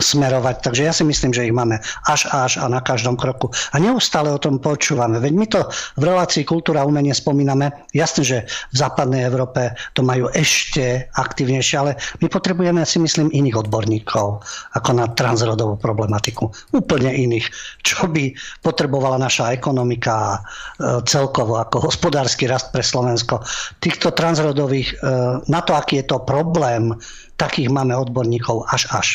smerovať. 0.01 0.65
Takže 0.65 0.83
ja 0.87 0.93
si 0.93 1.05
myslím, 1.05 1.16
že 1.33 1.49
ich 1.49 1.55
máme 1.55 1.81
až 2.05 2.29
až 2.29 2.61
a 2.61 2.69
na 2.69 2.85
každom 2.85 3.17
kroku. 3.17 3.49
A 3.73 3.81
neustále 3.81 4.29
o 4.29 4.41
tom 4.41 4.61
počúvame. 4.61 5.17
Veď 5.23 5.33
my 5.33 5.47
to 5.49 5.61
v 5.97 6.03
relácii 6.05 6.45
kultúra 6.45 6.83
a 6.83 6.89
umenie 6.89 7.17
spomíname. 7.17 7.89
Jasne, 7.97 8.23
že 8.23 8.39
v 8.73 8.77
západnej 8.77 9.25
Európe 9.27 9.73
to 9.97 10.05
majú 10.05 10.29
ešte 10.33 11.09
aktívnejšie, 11.17 11.77
ale 11.81 11.93
my 12.21 12.27
potrebujeme 12.29 12.83
si 12.85 13.01
myslím 13.01 13.33
iných 13.33 13.67
odborníkov 13.67 14.45
ako 14.77 14.91
na 14.93 15.07
transrodovú 15.13 15.81
problematiku. 15.81 16.53
Úplne 16.77 17.11
iných. 17.15 17.47
Čo 17.81 18.11
by 18.11 18.37
potrebovala 18.61 19.17
naša 19.17 19.55
ekonomika 19.55 20.37
e, 20.37 21.01
celkovo 21.07 21.57
ako 21.61 21.89
hospodársky 21.89 22.51
rast 22.51 22.75
pre 22.75 22.83
Slovensko. 22.83 23.41
Týchto 23.79 24.13
transrodových, 24.13 24.89
e, 24.93 25.09
na 25.47 25.61
to, 25.63 25.73
aký 25.79 26.03
je 26.03 26.07
to 26.11 26.25
problém, 26.27 26.93
takých 27.37 27.69
máme 27.69 27.93
odborníkov 27.95 28.67
až 28.73 28.83
až. 28.91 29.09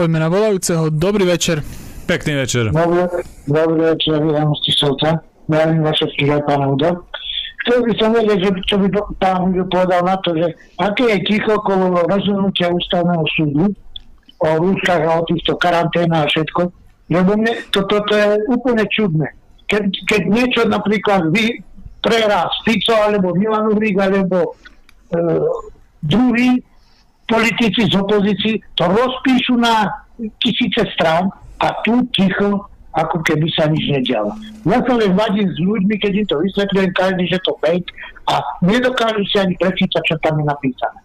Poďme 0.00 0.16
na 0.16 0.32
volajúceho. 0.32 0.88
Dobrý 0.88 1.28
večer. 1.28 1.60
Pekný 2.08 2.40
večer. 2.40 2.72
Dobrý, 2.72 3.04
dobrý 3.44 3.92
večer, 3.92 4.16
Jan 4.16 4.48
Stisovca. 4.64 5.20
Zdravím 5.44 5.84
vás 5.84 5.92
všetkých 6.00 6.40
aj 6.40 6.42
pán 6.48 6.62
Udo. 6.72 7.04
Chcel 7.60 7.78
by 7.84 7.92
som 8.00 8.08
vedieť, 8.16 8.38
že, 8.40 8.50
čo 8.64 8.80
by 8.80 8.88
pán 9.20 9.52
Udo 9.52 9.68
povedal 9.68 10.00
na 10.08 10.16
to, 10.24 10.32
že 10.32 10.56
aké 10.80 11.04
je 11.04 11.18
ticho 11.28 11.52
okolo 11.52 12.00
rozhodnutia 12.08 12.72
ústavného 12.72 13.24
súdu 13.36 13.76
o 14.40 14.48
rúškach 14.48 15.04
a 15.04 15.20
o 15.20 15.26
týchto 15.28 15.52
karanténach 15.60 16.24
a 16.24 16.30
všetko. 16.32 16.62
Lebo 17.12 17.36
mne 17.36 17.60
to, 17.68 17.84
to, 17.84 18.00
to 18.00 18.14
je 18.16 18.28
úplne 18.56 18.84
čudné. 18.88 19.28
Keď, 19.68 19.84
keď 20.08 20.22
niečo 20.32 20.60
napríklad 20.64 21.28
vy 21.28 21.60
prehrá 22.00 22.48
Fico 22.64 22.96
alebo 22.96 23.36
Milan 23.36 23.68
Uhrík 23.68 24.00
alebo 24.00 24.56
e, 25.12 25.20
druhý 26.00 26.64
politici 27.30 27.86
z 27.86 27.94
opozícii, 27.94 28.58
to 28.74 28.84
rozpíšu 28.90 29.54
na 29.56 29.86
tisíce 30.42 30.82
strán 30.98 31.30
a 31.62 31.70
tu 31.86 32.02
ticho 32.10 32.66
ako 32.90 33.22
keby 33.22 33.46
sa 33.54 33.70
nič 33.70 33.86
nedialo. 33.86 34.34
Ja 34.66 34.82
sa 34.82 34.98
len 34.98 35.14
vadím 35.14 35.46
s 35.46 35.58
ľuďmi, 35.62 35.94
keď 36.02 36.12
im 36.12 36.26
to 36.26 36.36
vysvetľujem 36.42 36.90
každý, 36.90 37.24
že 37.30 37.38
to 37.46 37.54
fake 37.62 37.86
a 38.26 38.42
nedokážu 38.66 39.22
si 39.30 39.38
ani 39.38 39.54
prečítať, 39.54 40.02
čo 40.02 40.18
tam 40.18 40.42
je 40.42 40.44
napísané. 40.50 40.98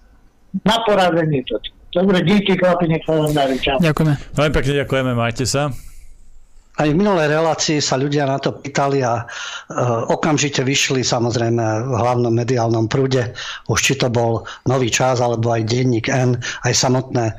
Na 0.65 0.81
poradenie 0.81 1.45
to. 1.45 1.61
Dobre, 1.93 2.19
díky, 2.25 2.59
chlapi, 2.59 2.91
nech 2.91 3.05
sa 3.07 3.15
vám. 3.15 3.31
Ďakujeme. 3.79 4.13
Veľmi 4.35 4.51
pekne 4.51 4.73
ďakujeme, 4.83 5.11
majte 5.15 5.45
sa. 5.47 5.71
Aj 6.75 6.87
v 6.91 6.95
minulej 6.95 7.31
relácii 7.31 7.79
sa 7.79 7.95
ľudia 7.95 8.27
na 8.27 8.35
to 8.35 8.51
pýtali 8.51 8.99
a 8.99 9.23
e, 9.23 9.25
okamžite 10.11 10.59
vyšli 10.59 11.07
samozrejme 11.07 11.63
v 11.87 11.93
hlavnom 11.95 12.35
mediálnom 12.35 12.91
prúde, 12.91 13.31
už 13.71 13.79
či 13.79 13.93
to 13.95 14.11
bol 14.11 14.43
Nový 14.67 14.91
čas 14.91 15.23
alebo 15.23 15.55
aj 15.55 15.71
denník 15.71 16.11
N, 16.11 16.35
aj 16.67 16.73
samotné 16.75 17.31
e, 17.31 17.33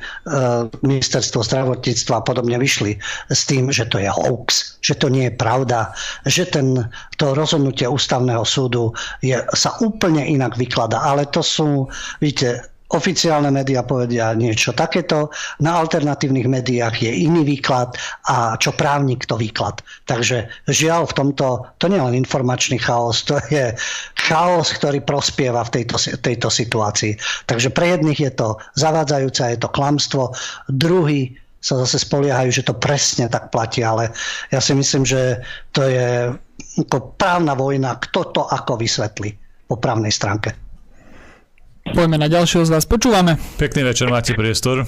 ministerstvo 0.81 1.45
zdravotníctva 1.45 2.15
a 2.21 2.25
podobne 2.25 2.57
vyšli 2.57 2.97
s 3.29 3.45
tým, 3.45 3.69
že 3.69 3.85
to 3.93 4.01
je 4.01 4.09
hoax, 4.09 4.81
že 4.81 4.97
to 4.97 5.13
nie 5.13 5.29
je 5.29 5.35
pravda, 5.37 5.93
že 6.25 6.49
ten, 6.49 6.89
to 7.21 7.37
rozhodnutie 7.37 7.85
ústavného 7.85 8.45
súdu 8.49 8.97
je, 9.21 9.37
sa 9.53 9.77
úplne 9.85 10.25
inak 10.25 10.57
vyklada. 10.57 11.05
Ale 11.05 11.29
to 11.29 11.45
sú, 11.45 11.93
víte, 12.25 12.76
oficiálne 12.95 13.51
médiá 13.51 13.83
povedia 13.83 14.31
niečo 14.39 14.71
takéto, 14.71 15.35
na 15.59 15.75
alternatívnych 15.83 16.47
médiách 16.47 17.03
je 17.03 17.13
iný 17.27 17.43
výklad 17.43 17.99
a 18.31 18.55
čo 18.55 18.71
právnik 18.79 19.27
to 19.27 19.35
výklad. 19.35 19.83
Takže 20.07 20.47
žiaľ 20.71 21.11
v 21.11 21.17
tomto, 21.19 21.47
to 21.83 21.91
nie 21.91 21.99
je 21.99 22.07
len 22.07 22.17
informačný 22.23 22.79
chaos, 22.79 23.27
to 23.27 23.43
je 23.51 23.75
chaos, 24.31 24.71
ktorý 24.71 25.03
prospieva 25.03 25.67
v 25.67 25.83
tejto, 25.83 25.99
tejto 26.23 26.49
situácii. 26.51 27.19
Takže 27.51 27.75
pre 27.75 27.99
jedných 27.99 28.21
je 28.23 28.33
to 28.35 28.49
zavádzajúce, 28.79 29.43
je 29.43 29.59
to 29.59 29.71
klamstvo, 29.75 30.31
druhý 30.71 31.35
sa 31.59 31.83
zase 31.83 32.07
spoliehajú, 32.07 32.55
že 32.55 32.63
to 32.63 32.79
presne 32.79 33.27
tak 33.27 33.51
platí, 33.51 33.83
ale 33.83 34.15
ja 34.55 34.63
si 34.63 34.71
myslím, 34.71 35.03
že 35.03 35.43
to 35.75 35.83
je 35.83 36.31
ako 36.79 37.19
právna 37.19 37.59
vojna, 37.59 37.99
kto 37.99 38.31
to 38.31 38.43
ako 38.47 38.79
vysvetlí 38.79 39.35
po 39.67 39.75
právnej 39.75 40.15
stránke. 40.15 40.66
Poďme 41.95 42.19
na 42.19 42.27
ďalšieho 42.27 42.67
z 42.67 42.71
vás. 42.75 42.85
Počúvame. 42.89 43.39
Pekný 43.61 43.87
večer, 43.87 44.11
máte 44.11 44.35
priestor. 44.35 44.83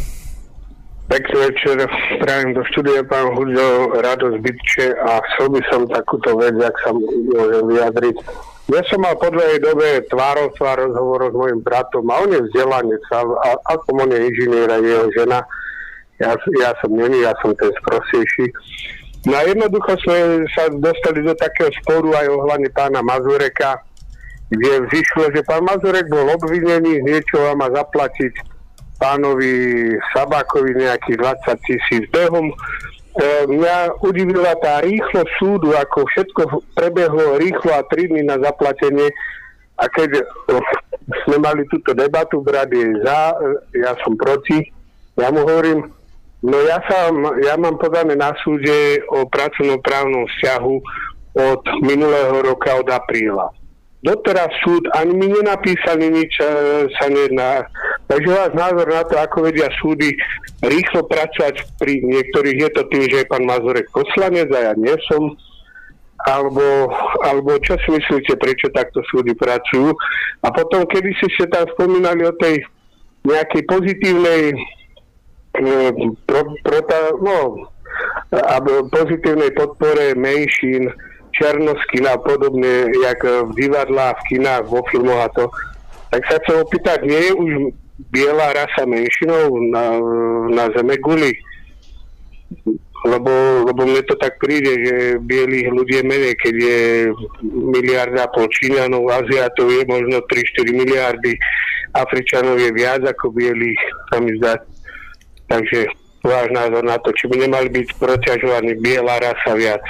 Pekný 1.08 1.36
večer, 1.40 1.88
pravím 2.20 2.52
do 2.52 2.60
štúdia 2.68 3.00
pán 3.06 3.32
Hudo, 3.32 3.96
radosť 3.96 4.36
bytče 4.44 4.86
a 4.98 5.22
chcel 5.24 5.56
by 5.56 5.60
som 5.72 5.80
takúto 5.88 6.36
vec, 6.36 6.52
ak 6.60 6.76
sa 6.84 6.92
môžem 6.92 7.64
vyjadriť. 7.64 8.16
Ja 8.68 8.84
som 8.92 9.00
mal 9.00 9.16
po 9.16 9.32
dlhej 9.32 9.64
dobe 9.64 10.04
tvárov 10.12 10.52
tvár 10.60 10.76
rozhovor 10.84 11.32
s 11.32 11.34
mojim 11.34 11.60
bratom 11.64 12.04
a 12.12 12.20
on 12.20 12.36
je 12.36 12.44
vzdelanec 12.52 13.00
a, 13.16 13.20
a 13.24 13.48
ako 13.72 13.88
on 14.04 14.12
je 14.12 14.20
inžinier 14.28 14.68
a 14.68 14.76
jeho 14.76 15.08
žena. 15.16 15.40
Ja, 16.20 16.36
ja 16.36 16.70
som 16.84 16.92
není, 16.92 17.24
ja 17.24 17.32
som 17.40 17.56
ten 17.56 17.72
sprostejší. 17.80 18.52
No 19.24 19.40
a 19.40 19.48
jednoducho 19.48 19.96
sme 20.04 20.44
sa 20.52 20.68
dostali 20.68 21.24
do 21.24 21.32
takého 21.32 21.72
sporu 21.80 22.12
aj 22.12 22.28
ohľadne 22.28 22.68
pána 22.76 23.00
Mazureka, 23.00 23.80
kde 24.48 24.88
vyšlo, 24.88 25.28
že 25.32 25.44
pán 25.44 25.60
Mazurek 25.64 26.08
bol 26.08 26.24
obvinený, 26.24 27.04
niečo 27.04 27.52
má 27.52 27.68
zaplatiť 27.68 28.32
pánovi 28.96 29.94
Sabákovi 30.16 30.72
nejakých 30.74 31.16
20 31.20 31.68
tisíc 31.68 32.02
behom. 32.10 32.50
E, 32.50 32.54
mňa 33.46 34.00
udivila 34.02 34.56
tá 34.58 34.80
rýchlo 34.80 35.22
súdu, 35.36 35.76
ako 35.76 36.08
všetko 36.08 36.40
prebehlo 36.74 37.36
rýchlo 37.38 37.76
a 37.76 37.84
3 37.86 38.08
dní 38.08 38.22
na 38.24 38.40
zaplatenie. 38.40 39.12
A 39.78 39.86
keď 39.86 40.26
sme 41.22 41.38
mali 41.38 41.62
túto 41.70 41.94
debatu, 41.94 42.42
brat 42.42 42.66
je 42.72 42.98
za, 43.04 43.30
ja 43.78 43.94
som 44.02 44.18
proti, 44.18 44.58
ja 45.14 45.30
mu 45.30 45.46
hovorím, 45.46 45.86
no 46.42 46.56
ja, 46.66 46.82
sa, 46.90 47.14
ja 47.46 47.54
mám 47.54 47.78
podané 47.78 48.18
na 48.18 48.34
súde 48.42 48.98
o 49.06 49.22
pracovnoprávnom 49.30 50.26
vzťahu 50.26 50.74
od 51.38 51.62
minulého 51.86 52.42
roka, 52.42 52.74
od 52.74 52.90
apríla 52.90 53.54
doteraz 54.02 54.50
súd 54.62 54.86
ani 54.94 55.14
mi 55.14 55.26
nenapísali 55.26 56.06
nič, 56.06 56.32
e, 56.38 56.44
sa 56.98 57.10
nejedná. 57.10 57.66
Takže 58.06 58.30
váš 58.30 58.52
názor 58.54 58.86
na 58.86 59.02
to, 59.04 59.14
ako 59.18 59.50
vedia 59.50 59.68
súdy 59.82 60.14
rýchlo 60.62 61.04
pracovať 61.06 61.66
pri 61.76 62.02
niektorých, 62.06 62.58
je 62.62 62.70
to 62.78 62.82
tým, 62.88 63.04
že 63.10 63.16
je 63.24 63.30
pán 63.30 63.44
Mazurek 63.44 63.90
poslanec 63.90 64.48
a 64.54 64.70
ja 64.70 64.72
nie 64.78 64.94
som, 65.10 65.34
alebo, 66.30 66.90
alebo 67.26 67.58
čo 67.62 67.74
si 67.82 67.94
myslíte, 67.94 68.38
prečo 68.38 68.70
takto 68.70 69.02
súdy 69.10 69.34
pracujú. 69.34 69.94
A 70.42 70.48
potom, 70.54 70.86
kedy 70.86 71.10
si 71.18 71.26
ste 71.34 71.50
tam 71.50 71.66
spomínali 71.74 72.22
o 72.22 72.34
tej 72.38 72.62
nejakej 73.26 73.62
pozitívnej 73.66 74.42
e, 75.58 75.66
pro, 76.22 76.42
pro, 76.62 76.80
no, 77.18 77.38
pozitívnej 78.94 79.50
podpore 79.58 80.14
menšín, 80.14 80.86
černosky 81.38 82.02
a 82.04 82.18
podobne, 82.18 82.90
jak 82.90 83.22
v 83.22 83.50
divadlách, 83.54 84.18
v 84.20 84.26
kinách, 84.34 84.64
vo 84.66 84.82
filmoch 84.90 85.22
a 85.24 85.28
to. 85.30 85.44
Tak 86.10 86.22
sa 86.26 86.36
chcem 86.42 86.56
opýtať, 86.60 86.98
nie 87.06 87.20
je 87.30 87.32
už 87.32 87.50
biela 88.10 88.50
rasa 88.52 88.82
menšinou 88.86 89.54
na, 89.70 89.84
na 90.50 90.64
zeme 90.74 90.98
guli? 90.98 91.32
Lebo, 93.06 93.30
lebo 93.62 93.86
mne 93.86 94.02
to 94.10 94.18
tak 94.18 94.42
príde, 94.42 94.74
že 94.82 94.94
bielých 95.22 95.70
ľudí 95.70 96.02
je 96.02 96.04
menej, 96.04 96.34
keď 96.34 96.54
je 96.58 96.80
miliarda 97.46 98.26
pol 98.34 98.50
Číňanov, 98.50 99.06
Aziatov 99.06 99.70
je 99.70 99.86
možno 99.86 100.18
3-4 100.26 100.74
miliardy, 100.74 101.38
Afričanov 101.94 102.58
je 102.58 102.74
viac 102.74 103.06
ako 103.06 103.30
bielých, 103.30 103.78
sa 104.10 104.18
mi 104.18 104.34
zdá. 104.42 104.58
Takže 105.46 105.86
váš 106.26 106.50
názor 106.50 106.82
na 106.82 106.98
to, 106.98 107.14
či 107.14 107.30
by 107.30 107.46
nemali 107.46 107.70
byť 107.70 107.88
protiažovaní 108.02 108.74
biela 108.82 109.22
rasa 109.22 109.54
viac 109.54 109.84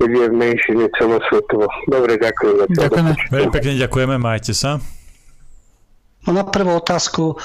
keď 0.00 0.10
je 0.16 0.26
v 0.32 0.36
menšine 0.36 0.84
celosvetovo. 0.96 1.68
Dobre, 1.92 2.16
ďakujem. 2.16 2.72
Ďakujeme. 2.72 3.12
Veľmi 3.28 3.50
pekne 3.52 3.72
ďakujeme, 3.76 4.16
majte 4.16 4.56
sa. 4.56 4.80
No 6.28 6.36
na 6.36 6.44
prvú 6.44 6.76
otázku 6.76 7.32
e, 7.32 7.36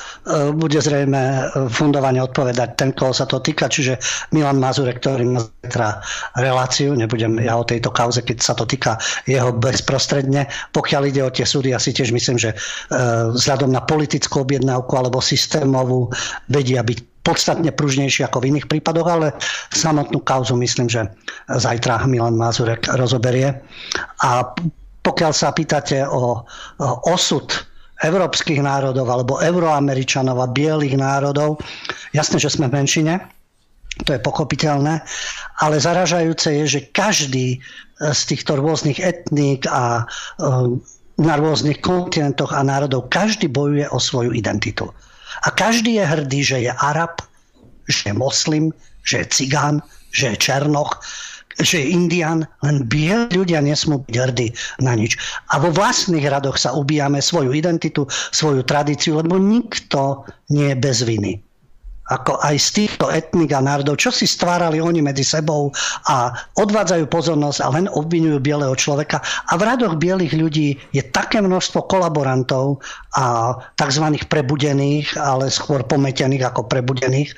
bude 0.51 0.75
zrejme 0.83 1.15
e, 1.15 1.43
fundovane 1.71 2.19
odpovedať 2.19 2.75
ten, 2.75 2.91
koho 2.91 3.15
sa 3.15 3.23
to 3.23 3.39
týka, 3.39 3.71
čiže 3.71 3.95
Milan 4.35 4.59
Mazurek, 4.59 4.99
ktorý 4.99 5.23
má 5.31 5.47
zajtra 5.47 6.03
reláciu, 6.35 6.91
nebudem 6.91 7.39
ja 7.39 7.55
o 7.55 7.63
tejto 7.63 7.95
kauze, 7.95 8.19
keď 8.19 8.43
sa 8.43 8.51
to 8.51 8.67
týka 8.67 8.99
jeho 9.23 9.55
bezprostredne. 9.55 10.51
Pokiaľ 10.75 11.01
ide 11.07 11.23
o 11.23 11.31
tie 11.31 11.47
súdy, 11.47 11.71
ja 11.71 11.79
si 11.79 11.95
tiež 11.95 12.11
myslím, 12.11 12.35
že 12.35 12.51
e, 12.51 12.55
vzhľadom 13.31 13.71
na 13.71 13.79
politickú 13.79 14.43
objednávku 14.43 14.91
alebo 14.99 15.23
systémovú 15.23 16.11
vedia 16.51 16.83
byť 16.83 17.14
podstatne 17.25 17.73
pružnejší 17.73 18.21
ako 18.23 18.45
v 18.45 18.55
iných 18.55 18.69
prípadoch, 18.69 19.07
ale 19.09 19.27
samotnú 19.73 20.21
kauzu 20.21 20.53
myslím, 20.61 20.85
že 20.85 21.09
zajtra 21.49 22.05
Milan 22.05 22.37
Mazurek 22.37 22.85
rozoberie. 22.93 23.65
A 24.21 24.45
pokiaľ 25.01 25.31
sa 25.33 25.49
pýtate 25.49 26.05
o 26.05 26.45
osud 27.09 27.49
európskych 28.05 28.61
národov 28.61 29.09
alebo 29.09 29.41
euroameričanov 29.41 30.37
a 30.37 30.51
bielých 30.51 31.01
národov, 31.01 31.57
jasné, 32.13 32.37
že 32.37 32.53
sme 32.53 32.69
v 32.69 32.77
menšine, 32.85 33.13
to 34.03 34.11
je 34.11 34.19
pochopiteľné, 34.19 35.01
ale 35.63 35.75
zaražajúce 35.79 36.51
je, 36.51 36.65
že 36.67 36.81
každý 36.91 37.63
z 37.95 38.21
týchto 38.27 38.59
rôznych 38.59 38.99
etník 38.99 39.63
a 39.71 40.03
na 41.15 41.33
rôznych 41.39 41.79
kontinentoch 41.79 42.51
a 42.51 42.59
národov, 42.59 43.07
každý 43.07 43.47
bojuje 43.47 43.87
o 43.87 43.99
svoju 44.03 44.35
identitu. 44.35 44.91
A 45.43 45.51
každý 45.51 45.99
je 45.99 46.05
hrdý, 46.05 46.39
že 46.43 46.57
je 46.63 46.71
Arab, 46.71 47.19
že 47.91 48.09
je 48.09 48.15
moslim, 48.15 48.71
že 49.03 49.25
je 49.25 49.25
cigán, 49.31 49.83
že 50.15 50.33
je 50.33 50.37
černoch, 50.39 51.03
že 51.59 51.79
je 51.79 51.91
indian, 51.91 52.43
len 52.63 52.83
bieli 52.83 53.31
ľudia 53.31 53.63
nesmú 53.63 54.03
byť 54.03 54.15
hrdí 54.15 54.47
na 54.83 54.95
nič. 54.95 55.15
A 55.55 55.59
vo 55.59 55.71
vlastných 55.71 56.27
radoch 56.27 56.59
sa 56.59 56.75
ubíjame 56.75 57.23
svoju 57.23 57.55
identitu, 57.55 58.03
svoju 58.35 58.63
tradíciu, 58.67 59.23
lebo 59.23 59.39
nikto 59.39 60.27
nie 60.51 60.71
je 60.71 60.75
bez 60.75 61.03
viny 61.07 61.39
ako 62.05 62.37
aj 62.45 62.55
z 62.61 62.69
týchto 62.83 63.09
etnik 63.09 63.49
a 63.53 63.65
národov, 63.65 63.97
čo 63.97 64.13
si 64.13 64.29
stvárali 64.29 64.77
oni 64.77 65.01
medzi 65.01 65.25
sebou 65.25 65.73
a 66.05 66.29
odvádzajú 66.53 67.05
pozornosť 67.09 67.59
a 67.65 67.67
len 67.73 67.85
obvinujú 67.89 68.37
bieleho 68.41 68.77
človeka. 68.77 69.21
A 69.49 69.57
v 69.57 69.65
radoch 69.65 69.97
bielých 69.97 70.33
ľudí 70.37 70.77
je 70.93 71.01
také 71.01 71.41
množstvo 71.41 71.89
kolaborantov 71.89 72.81
a 73.17 73.57
tzv. 73.73 74.05
prebudených, 74.29 75.17
ale 75.17 75.49
skôr 75.49 75.81
pometených 75.81 76.45
ako 76.45 76.69
prebudených, 76.69 77.33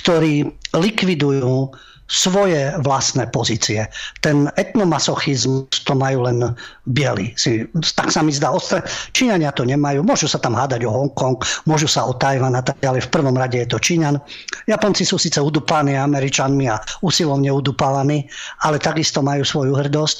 ktorí 0.00 0.48
likvidujú 0.72 1.76
svoje 2.06 2.70
vlastné 2.86 3.26
pozície. 3.34 3.86
Ten 4.22 4.46
etnomasochizmus 4.54 5.82
to 5.82 5.92
majú 5.98 6.26
len 6.26 6.54
bieli. 6.86 7.34
Tak 7.82 8.14
sa 8.14 8.22
mi 8.22 8.30
zdá 8.30 8.54
ostre. 8.54 8.86
Číňania 9.10 9.50
to 9.50 9.66
nemajú. 9.66 10.06
Môžu 10.06 10.30
sa 10.30 10.38
tam 10.38 10.54
hádať 10.54 10.86
o 10.86 10.90
Hongkong, 10.94 11.42
môžu 11.66 11.90
sa 11.90 12.06
o 12.06 12.14
Tajvan 12.14 12.54
a 12.54 12.62
tak 12.62 12.78
ďalej. 12.78 13.10
V 13.10 13.12
prvom 13.12 13.34
rade 13.34 13.58
je 13.58 13.68
to 13.68 13.82
Číňan. 13.82 14.22
Japonci 14.70 15.02
sú 15.02 15.18
síce 15.18 15.42
udupáni 15.42 15.98
Američanmi 15.98 16.70
a 16.70 16.78
usilovne 17.02 17.50
udupávaní, 17.50 18.26
ale 18.62 18.78
takisto 18.78 19.22
majú 19.22 19.42
svoju 19.42 19.74
hrdosť. 19.74 20.18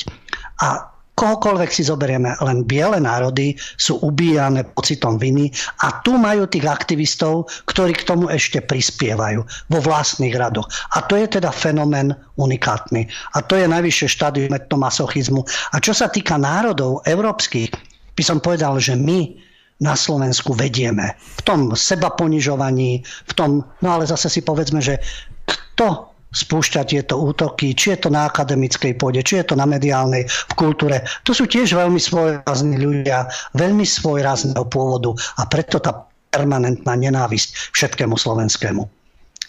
A 0.67 0.96
kohokoľvek 1.17 1.71
si 1.73 1.83
zoberieme, 1.89 2.37
len 2.45 2.63
biele 2.69 3.01
národy 3.01 3.57
sú 3.81 3.97
ubíjane 4.05 4.69
pocitom 4.77 5.17
viny 5.17 5.49
a 5.83 6.05
tu 6.05 6.21
majú 6.21 6.45
tých 6.45 6.69
aktivistov, 6.69 7.49
ktorí 7.65 7.97
k 7.97 8.07
tomu 8.07 8.29
ešte 8.29 8.61
prispievajú 8.61 9.41
vo 9.43 9.79
vlastných 9.81 10.37
radoch. 10.37 10.69
A 10.93 11.03
to 11.09 11.17
je 11.17 11.41
teda 11.41 11.49
fenomén 11.51 12.13
unikátny. 12.37 13.09
A 13.33 13.41
to 13.41 13.57
je 13.57 13.65
najvyššie 13.65 14.13
štádium 14.13 14.53
etnomasochizmu. 14.53 15.41
A 15.73 15.77
čo 15.81 15.97
sa 15.97 16.13
týka 16.13 16.37
národov 16.37 17.01
európskych, 17.09 17.73
by 18.13 18.23
som 18.23 18.39
povedal, 18.39 18.77
že 18.77 18.93
my 18.93 19.41
na 19.77 19.93
Slovensku 19.93 20.57
vedieme. 20.57 21.17
V 21.41 21.43
tom 21.45 21.61
seba 21.77 22.09
ponižovaní, 22.13 23.05
v 23.05 23.33
tom, 23.37 23.61
no 23.85 23.89
ale 23.93 24.09
zase 24.09 24.33
si 24.33 24.41
povedzme, 24.41 24.81
že 24.81 24.97
kto 25.45 26.16
spúšťať 26.33 26.85
tieto 26.93 27.15
útoky, 27.23 27.73
či 27.73 27.95
je 27.95 28.07
to 28.07 28.09
na 28.13 28.27
akademickej 28.29 28.99
pôde, 28.99 29.23
či 29.23 29.41
je 29.41 29.53
to 29.53 29.55
na 29.55 29.65
mediálnej, 29.65 30.27
v 30.27 30.53
kultúre. 30.59 31.03
To 31.25 31.33
sú 31.33 31.47
tiež 31.47 31.73
veľmi 31.73 31.99
svojrazní 31.99 32.77
ľudia, 32.77 33.31
veľmi 33.55 33.87
svojrazného 33.87 34.65
pôvodu 34.69 35.15
a 35.41 35.47
preto 35.47 35.81
tá 35.81 36.07
permanentná 36.35 36.93
nenávisť 36.93 37.73
všetkému 37.73 38.19
slovenskému. 38.21 38.85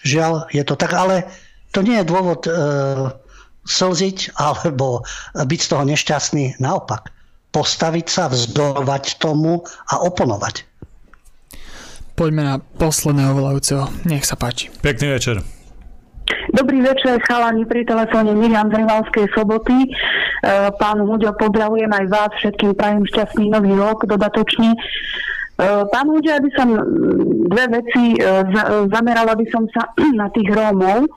Žiaľ, 0.08 0.48
je 0.56 0.64
to 0.64 0.80
tak, 0.80 0.96
ale 0.96 1.28
to 1.76 1.84
nie 1.84 2.00
je 2.00 2.06
dôvod 2.08 2.48
e, 2.48 2.52
slziť 3.68 4.40
alebo 4.40 5.04
byť 5.36 5.60
z 5.60 5.68
toho 5.68 5.84
nešťastný. 5.84 6.64
Naopak, 6.64 7.12
postaviť 7.52 8.08
sa, 8.08 8.32
vzdorovať 8.32 9.20
tomu 9.20 9.68
a 9.92 10.00
oponovať. 10.00 10.64
Poďme 12.18 12.42
na 12.42 12.56
posledného 12.58 13.36
volajúceho. 13.36 13.84
Nech 14.10 14.26
sa 14.26 14.40
páči. 14.40 14.74
Pekný 14.82 15.14
večer. 15.14 15.57
Dobrý 16.28 16.84
večer, 16.84 17.24
chalani 17.24 17.64
pri 17.64 17.88
telefóne 17.88 18.36
Miriam 18.36 18.68
z 18.68 19.32
soboty. 19.32 19.88
E, 19.88 19.90
pán 20.76 21.00
Huďo, 21.00 21.32
pozdravujem 21.40 21.88
aj 21.88 22.06
vás, 22.12 22.32
všetkým 22.44 22.76
prajem 22.76 23.08
šťastný 23.08 23.48
nový 23.48 23.72
rok 23.72 24.04
dodatočne. 24.04 24.76
E, 24.76 24.80
pán 25.88 26.12
Huďo, 26.12 26.36
aby 26.36 26.50
som 26.52 26.68
dve 27.48 27.66
veci 27.80 28.16
e, 28.16 28.44
zamerala 28.92 29.40
by 29.40 29.46
som 29.48 29.72
sa 29.72 29.88
na 30.20 30.28
tých 30.36 30.52
Rómov, 30.52 31.08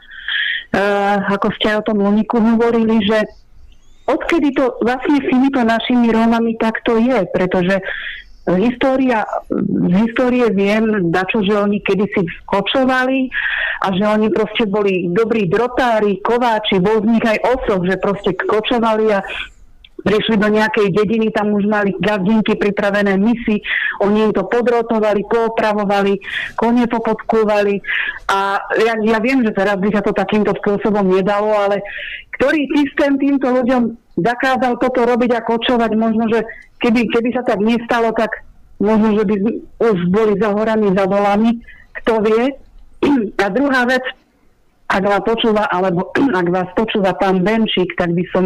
ako 1.26 1.50
ste 1.58 1.74
aj 1.74 1.82
o 1.82 1.86
tom 1.90 1.98
Luniku 1.98 2.38
hovorili, 2.38 3.02
že 3.02 3.26
odkedy 4.06 4.54
to 4.54 4.78
vlastne 4.86 5.18
s 5.18 5.26
týmito 5.26 5.58
našimi 5.66 6.14
Rómami 6.14 6.54
takto 6.62 6.94
je, 6.94 7.26
pretože 7.34 7.82
História, 8.48 9.20
z 9.52 9.94
histórie 10.00 10.48
viem, 10.50 11.12
dačo, 11.12 11.44
že 11.44 11.60
oni 11.60 11.84
kedysi 11.84 12.24
kočovali 12.48 13.28
a 13.84 13.92
že 13.92 14.00
oni 14.00 14.32
proste 14.32 14.64
boli 14.64 15.12
dobrí 15.12 15.44
drotári, 15.44 16.24
kováči, 16.24 16.80
bol 16.80 17.04
z 17.04 17.06
nich 17.14 17.26
aj 17.26 17.36
osoch, 17.44 17.84
že 17.84 18.00
proste 18.00 18.32
kočovali 18.34 19.12
a 19.12 19.20
prišli 20.00 20.40
do 20.40 20.48
nejakej 20.48 20.88
dediny, 20.96 21.28
tam 21.28 21.52
už 21.52 21.68
mali 21.68 21.92
gazdinky 22.00 22.56
pripravené 22.56 23.20
misy, 23.20 23.60
oni 24.00 24.28
im 24.28 24.32
to 24.32 24.48
podrotovali, 24.48 25.20
poopravovali, 25.28 26.16
kone 26.56 26.88
popodkúvali 26.88 27.76
a 28.32 28.56
ja, 28.80 28.94
ja 29.04 29.18
viem, 29.20 29.44
že 29.44 29.52
teraz 29.52 29.76
by 29.76 29.92
sa 29.92 30.00
to 30.00 30.16
takýmto 30.16 30.56
spôsobom 30.64 31.04
nedalo, 31.04 31.52
ale 31.52 31.84
ktorý 32.40 32.64
systém 32.72 33.20
týmto 33.20 33.52
ľuďom 33.52 33.92
zakázal 34.16 34.80
toto 34.80 35.04
robiť 35.04 35.30
a 35.36 35.44
kočovať, 35.44 35.92
možno, 35.92 36.24
že 36.32 36.40
keby, 36.80 37.00
keby 37.12 37.28
sa 37.36 37.42
tak 37.44 37.60
nestalo, 37.60 38.10
tak 38.16 38.32
možno, 38.80 39.20
že 39.20 39.24
by 39.28 39.34
už 39.80 39.98
boli 40.08 40.34
za 40.40 40.50
horami, 40.50 40.92
za 40.96 41.04
dolami, 41.04 41.60
kto 42.02 42.12
vie. 42.24 42.44
A 43.36 43.46
druhá 43.52 43.84
vec, 43.86 44.04
ak 44.90 45.02
vás 45.04 45.22
počúva, 45.22 45.68
alebo 45.70 46.10
ak 46.40 46.46
vás 46.48 46.68
počúva 46.74 47.14
pán 47.16 47.44
Benčík, 47.44 47.94
tak 47.94 48.10
by 48.16 48.24
som 48.32 48.44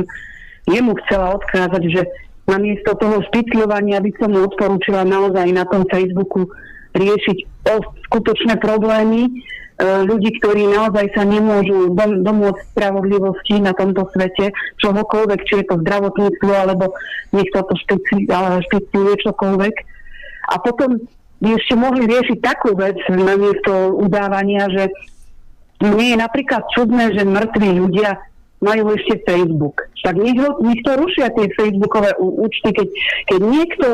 jemu 0.69 0.93
chcela 1.06 1.39
odkázať, 1.39 1.82
že 1.89 2.02
namiesto 2.44 2.93
toho 3.01 3.24
špicľovania 3.32 4.05
by 4.05 4.11
som 4.20 4.36
mu 4.36 4.44
odporúčila 4.44 5.05
naozaj 5.09 5.48
na 5.48 5.65
tom 5.65 5.89
Facebooku 5.89 6.44
riešiť 6.94 7.39
skutočné 8.11 8.61
problémy, 8.61 9.28
ľudí, 9.83 10.39
ktorí 10.39 10.71
naozaj 10.71 11.19
sa 11.19 11.27
nemôžu 11.27 11.91
dom, 11.99 12.23
domôcť 12.23 12.63
spravodlivosti 12.71 13.59
na 13.59 13.75
tomto 13.75 14.07
svete, 14.15 14.55
čohokoľvek, 14.79 15.41
či 15.51 15.55
je 15.63 15.65
to 15.67 15.83
zdravotníctvo, 15.83 16.53
alebo 16.55 16.95
nech 17.35 17.51
to 17.51 17.61
špeciálne 17.67 18.63
čokoľvek. 19.19 19.75
A 20.45 20.55
potom 20.63 21.03
by 21.43 21.49
ešte 21.59 21.75
mohli 21.75 22.07
riešiť 22.07 22.39
takú 22.39 22.79
vec 22.79 22.95
namiesto 23.11 23.99
udávania, 23.99 24.71
že 24.71 24.85
nie 25.83 26.15
je 26.15 26.19
napríklad 26.23 26.63
čudné, 26.71 27.11
že 27.19 27.27
mŕtvi 27.27 27.75
ľudia 27.75 28.15
majú 28.63 28.95
ešte 28.95 29.27
Facebook. 29.27 29.91
Tak 30.07 30.15
nech, 30.17 30.39
rušia 30.97 31.35
tie 31.35 31.51
Facebookové 31.53 32.15
účty, 32.23 32.71
keď, 32.71 32.89
keď 33.29 33.41
niekto 33.43 33.87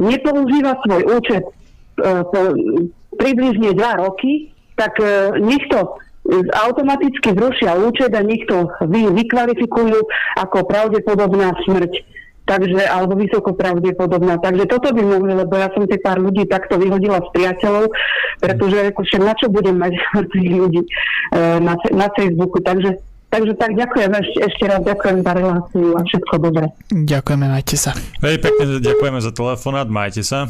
nepoužíva 0.00 0.78
svoj 0.80 1.02
účet 1.20 1.44
e, 1.44 1.52
po, 2.24 2.40
približne 3.20 3.76
dva 3.76 4.00
roky, 4.00 4.53
tak 4.74 4.98
e, 5.00 5.38
nech 5.42 5.64
to 5.70 5.98
automaticky 6.56 7.36
zrušia 7.36 7.76
účet 7.76 8.08
a 8.16 8.24
nech 8.24 8.48
to 8.48 8.64
vy, 8.88 9.12
vykvalifikujú 9.12 9.98
ako 10.40 10.64
pravdepodobná 10.64 11.52
smrť. 11.68 11.92
Takže, 12.44 12.76
alebo 12.76 13.16
vysoko 13.16 13.56
pravdepodobná. 13.56 14.36
Takže 14.36 14.68
toto 14.68 14.92
by 14.92 15.00
mohli, 15.00 15.32
lebo 15.32 15.56
ja 15.56 15.72
som 15.72 15.88
si 15.88 15.96
pár 15.96 16.20
ľudí 16.20 16.44
takto 16.44 16.76
vyhodila 16.76 17.24
s 17.24 17.28
priateľov, 17.32 17.88
pretože 18.36 18.92
akože 18.92 19.16
na 19.16 19.32
čo 19.32 19.48
budem 19.48 19.80
mať 19.80 19.96
tých 20.28 20.52
ľudí 20.60 20.84
e, 20.84 20.88
na, 21.64 21.72
na 21.92 22.08
Facebooku. 22.12 22.60
Takže 22.60 23.00
Takže 23.34 23.58
tak 23.58 23.74
ďakujem 23.74 24.14
ešte, 24.14 24.38
ešte 24.46 24.64
raz, 24.70 24.78
ďakujem 24.86 25.26
za 25.26 25.32
reláciu 25.34 25.86
a 25.98 26.06
všetko 26.06 26.34
dobré. 26.38 26.70
Ďakujeme, 26.94 27.50
majte 27.50 27.74
sa. 27.74 27.90
Veľmi 28.22 28.38
pekne 28.38 28.64
ďakujeme 28.78 29.18
za 29.18 29.34
telefonát, 29.34 29.90
majte 29.90 30.22
sa. 30.22 30.46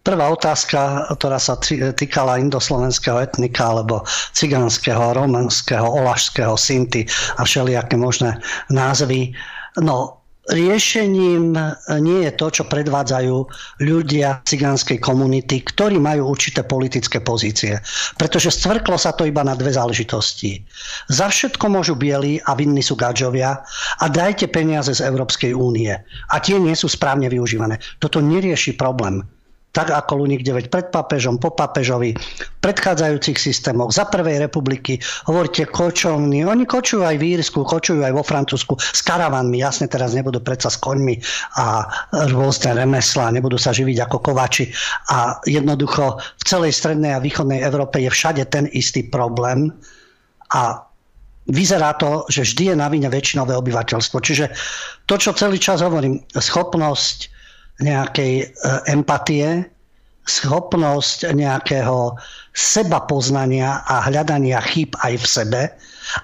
Prvá 0.00 0.32
otázka, 0.32 1.12
ktorá 1.12 1.36
sa 1.36 1.60
týkala 1.92 2.40
indoslovenského 2.40 3.20
etnika 3.20 3.68
alebo 3.68 4.00
cigánskeho, 4.32 5.12
romanského, 5.12 5.84
olašského, 5.84 6.56
sinty 6.56 7.04
a 7.36 7.44
všelijaké 7.44 8.00
možné 8.00 8.40
názvy. 8.72 9.36
No, 9.76 10.24
riešením 10.48 11.52
nie 12.00 12.24
je 12.24 12.32
to, 12.32 12.48
čo 12.48 12.64
predvádzajú 12.64 13.36
ľudia 13.84 14.40
cigánskej 14.48 15.04
komunity, 15.04 15.60
ktorí 15.68 16.00
majú 16.00 16.32
určité 16.32 16.64
politické 16.64 17.20
pozície. 17.20 17.76
Pretože 18.16 18.56
stvrklo 18.56 18.96
sa 18.96 19.12
to 19.12 19.28
iba 19.28 19.44
na 19.44 19.52
dve 19.52 19.68
záležitosti. 19.76 20.64
Za 21.12 21.28
všetko 21.28 21.68
môžu 21.68 21.92
bieli 21.92 22.40
a 22.48 22.56
vinní 22.56 22.80
sú 22.80 22.96
gadžovia 22.96 23.60
a 24.00 24.04
dajte 24.08 24.48
peniaze 24.48 24.96
z 24.96 25.04
Európskej 25.04 25.52
únie. 25.52 25.92
A 26.32 26.36
tie 26.40 26.56
nie 26.56 26.72
sú 26.72 26.88
správne 26.88 27.28
využívané. 27.28 27.76
Toto 28.00 28.24
nerieši 28.24 28.80
problém 28.80 29.22
tak 29.70 29.94
ako 29.94 30.26
Luník 30.26 30.42
9 30.42 30.66
pred 30.66 30.90
papežom, 30.90 31.38
po 31.38 31.54
papežovi, 31.54 32.18
v 32.18 32.58
predchádzajúcich 32.58 33.38
systémoch, 33.38 33.94
za 33.94 34.10
prvej 34.10 34.42
republiky, 34.42 34.98
hovoríte 35.30 35.70
kočovní, 35.70 36.42
oni 36.42 36.66
kočujú 36.66 37.06
aj 37.06 37.16
v 37.22 37.38
Írsku, 37.38 37.62
kočujú 37.62 38.02
aj 38.02 38.10
vo 38.10 38.26
Francúzsku 38.26 38.74
s 38.78 39.00
karavanmi, 39.06 39.62
jasne 39.62 39.86
teraz 39.86 40.10
nebudú 40.10 40.42
predsa 40.42 40.74
s 40.74 40.78
koňmi 40.82 41.22
a 41.62 41.86
rôzne 42.34 42.74
remesla, 42.74 43.30
nebudú 43.30 43.54
sa 43.54 43.70
živiť 43.70 44.10
ako 44.10 44.16
kovači. 44.18 44.66
A 45.14 45.38
jednoducho 45.46 46.18
v 46.18 46.42
celej 46.42 46.74
strednej 46.74 47.14
a 47.14 47.22
východnej 47.22 47.62
Európe 47.62 48.02
je 48.02 48.10
všade 48.10 48.42
ten 48.50 48.66
istý 48.74 49.06
problém. 49.06 49.70
A 50.50 50.82
vyzerá 51.46 51.94
to, 51.94 52.26
že 52.26 52.42
vždy 52.42 52.74
je 52.74 52.76
na 52.76 52.90
vine 52.90 53.06
väčšinové 53.06 53.54
obyvateľstvo. 53.54 54.18
Čiže 54.18 54.44
to, 55.06 55.14
čo 55.14 55.30
celý 55.34 55.62
čas 55.62 55.78
hovorím, 55.78 56.22
schopnosť 56.34 57.39
nejakej 57.80 58.32
e, 58.40 58.44
empatie, 58.92 59.66
schopnosť 60.30 61.32
nejakého 61.34 62.14
seba 62.54 63.02
poznania 63.08 63.82
a 63.88 64.04
hľadania 64.06 64.62
chyb 64.62 64.94
aj 65.02 65.14
v 65.18 65.26
sebe 65.26 65.62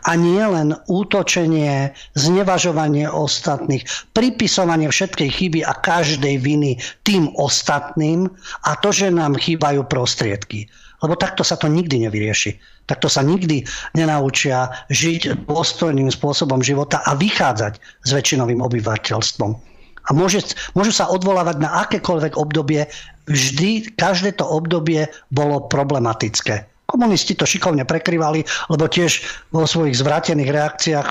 a 0.07 0.11
nie 0.19 0.43
len 0.43 0.75
útočenie, 0.91 1.95
znevažovanie 2.19 3.07
ostatných, 3.07 3.87
pripisovanie 4.15 4.91
všetkej 4.91 5.31
chyby 5.31 5.61
a 5.63 5.73
každej 5.79 6.43
viny 6.43 6.79
tým 7.07 7.31
ostatným 7.39 8.27
a 8.67 8.71
to, 8.83 8.91
že 8.91 9.15
nám 9.15 9.39
chýbajú 9.39 9.87
prostriedky. 9.87 10.67
Lebo 11.05 11.15
takto 11.15 11.45
sa 11.45 11.61
to 11.61 11.69
nikdy 11.69 12.09
nevyrieši. 12.09 12.57
Takto 12.89 13.11
sa 13.11 13.21
nikdy 13.21 13.67
nenaučia 13.93 14.73
žiť 14.89 15.45
dôstojným 15.45 16.09
spôsobom 16.09 16.65
života 16.65 17.05
a 17.05 17.13
vychádzať 17.13 17.79
s 17.79 18.11
väčšinovým 18.11 18.65
obyvateľstvom. 18.65 19.76
A 20.07 20.15
môže, 20.15 20.55
môžu 20.79 20.95
sa 20.95 21.11
odvolávať 21.11 21.57
na 21.59 21.83
akékoľvek 21.87 22.39
obdobie. 22.39 22.87
Vždy, 23.27 23.99
každé 23.99 24.39
to 24.39 24.47
obdobie 24.47 25.11
bolo 25.35 25.67
problematické. 25.67 26.63
Komunisti 26.87 27.35
to 27.35 27.43
šikovne 27.43 27.83
prekryvali, 27.83 28.47
lebo 28.71 28.87
tiež 28.87 29.27
vo 29.51 29.67
svojich 29.67 29.99
zvrátených 29.99 30.55
reakciách 30.55 31.09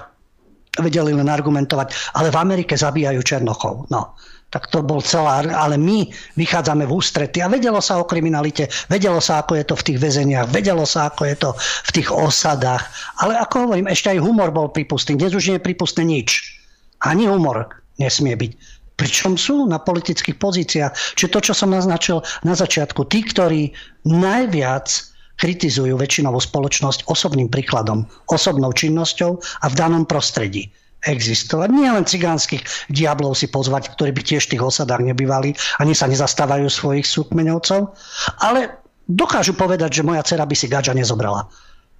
vedeli 0.79 1.11
len 1.15 1.27
argumentovať, 1.27 2.15
ale 2.15 2.31
v 2.31 2.39
Amerike 2.39 2.75
zabíjajú 2.75 3.19
Černochov. 3.23 3.87
No, 3.91 4.15
tak 4.51 4.71
to 4.71 4.79
bol 4.79 5.03
celá, 5.03 5.43
ale 5.43 5.75
my 5.75 6.07
vychádzame 6.39 6.87
v 6.87 6.95
ústrety 6.95 7.43
a 7.43 7.51
vedelo 7.51 7.83
sa 7.83 7.99
o 7.99 8.07
kriminalite, 8.07 8.71
vedelo 8.87 9.19
sa, 9.19 9.43
ako 9.43 9.59
je 9.59 9.65
to 9.67 9.75
v 9.75 9.85
tých 9.91 9.99
väzeniach, 9.99 10.47
vedelo 10.51 10.87
sa, 10.87 11.11
ako 11.11 11.27
je 11.27 11.35
to 11.35 11.49
v 11.59 11.91
tých 11.91 12.09
osadách. 12.11 12.83
Ale 13.19 13.35
ako 13.35 13.67
hovorím, 13.67 13.91
ešte 13.91 14.15
aj 14.15 14.23
humor 14.23 14.55
bol 14.55 14.71
pripustný. 14.71 15.19
Dnes 15.19 15.35
už 15.35 15.51
nie 15.51 15.57
je 15.59 15.67
pripustné 15.67 16.07
nič. 16.07 16.59
Ani 17.03 17.27
humor 17.27 17.67
nesmie 17.99 18.35
byť 18.35 18.74
pričom 18.95 19.35
sú 19.35 19.67
na 19.67 19.79
politických 19.79 20.39
pozíciách. 20.39 21.19
Čiže 21.19 21.31
to, 21.31 21.39
čo 21.51 21.53
som 21.53 21.71
naznačil 21.71 22.23
na 22.47 22.55
začiatku, 22.55 23.07
tí, 23.11 23.23
ktorí 23.27 23.75
najviac 24.07 24.87
kritizujú 25.35 25.99
väčšinovú 25.99 26.39
spoločnosť 26.39 27.11
osobným 27.11 27.51
príkladom, 27.51 28.07
osobnou 28.31 28.71
činnosťou 28.71 29.35
a 29.35 29.65
v 29.67 29.75
danom 29.75 30.07
prostredí 30.07 30.71
existovať. 31.05 31.69
Nie 31.75 31.91
len 31.91 32.07
cigánskych 32.07 32.89
diablov 32.89 33.37
si 33.37 33.51
pozvať, 33.51 33.93
ktorí 33.93 34.15
by 34.15 34.21
tiež 34.25 34.47
v 34.47 34.57
tých 34.57 34.63
osadách 34.63 35.05
nebývali, 35.05 35.53
ani 35.77 35.93
sa 35.93 36.09
nezastávajú 36.09 36.65
svojich 36.65 37.05
súkmeňovcov, 37.05 37.93
ale 38.41 38.73
dokážu 39.05 39.53
povedať, 39.53 40.01
že 40.01 40.07
moja 40.07 40.25
dcera 40.25 40.49
by 40.49 40.55
si 40.57 40.65
gača 40.65 40.97
nezobrala. 40.97 41.45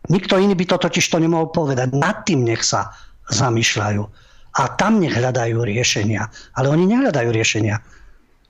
Nikto 0.10 0.42
iný 0.42 0.58
by 0.58 0.66
to 0.66 0.78
totiž 0.82 1.06
to 1.06 1.22
nemohol 1.22 1.54
povedať. 1.54 1.94
Nad 1.94 2.26
tým 2.26 2.46
nech 2.46 2.66
sa 2.66 2.94
zamýšľajú 3.30 4.25
a 4.56 4.64
tam 4.80 5.04
nech 5.04 5.16
hľadajú 5.16 5.60
riešenia. 5.62 6.28
Ale 6.56 6.72
oni 6.72 6.88
nehľadajú 6.88 7.30
riešenia. 7.32 7.76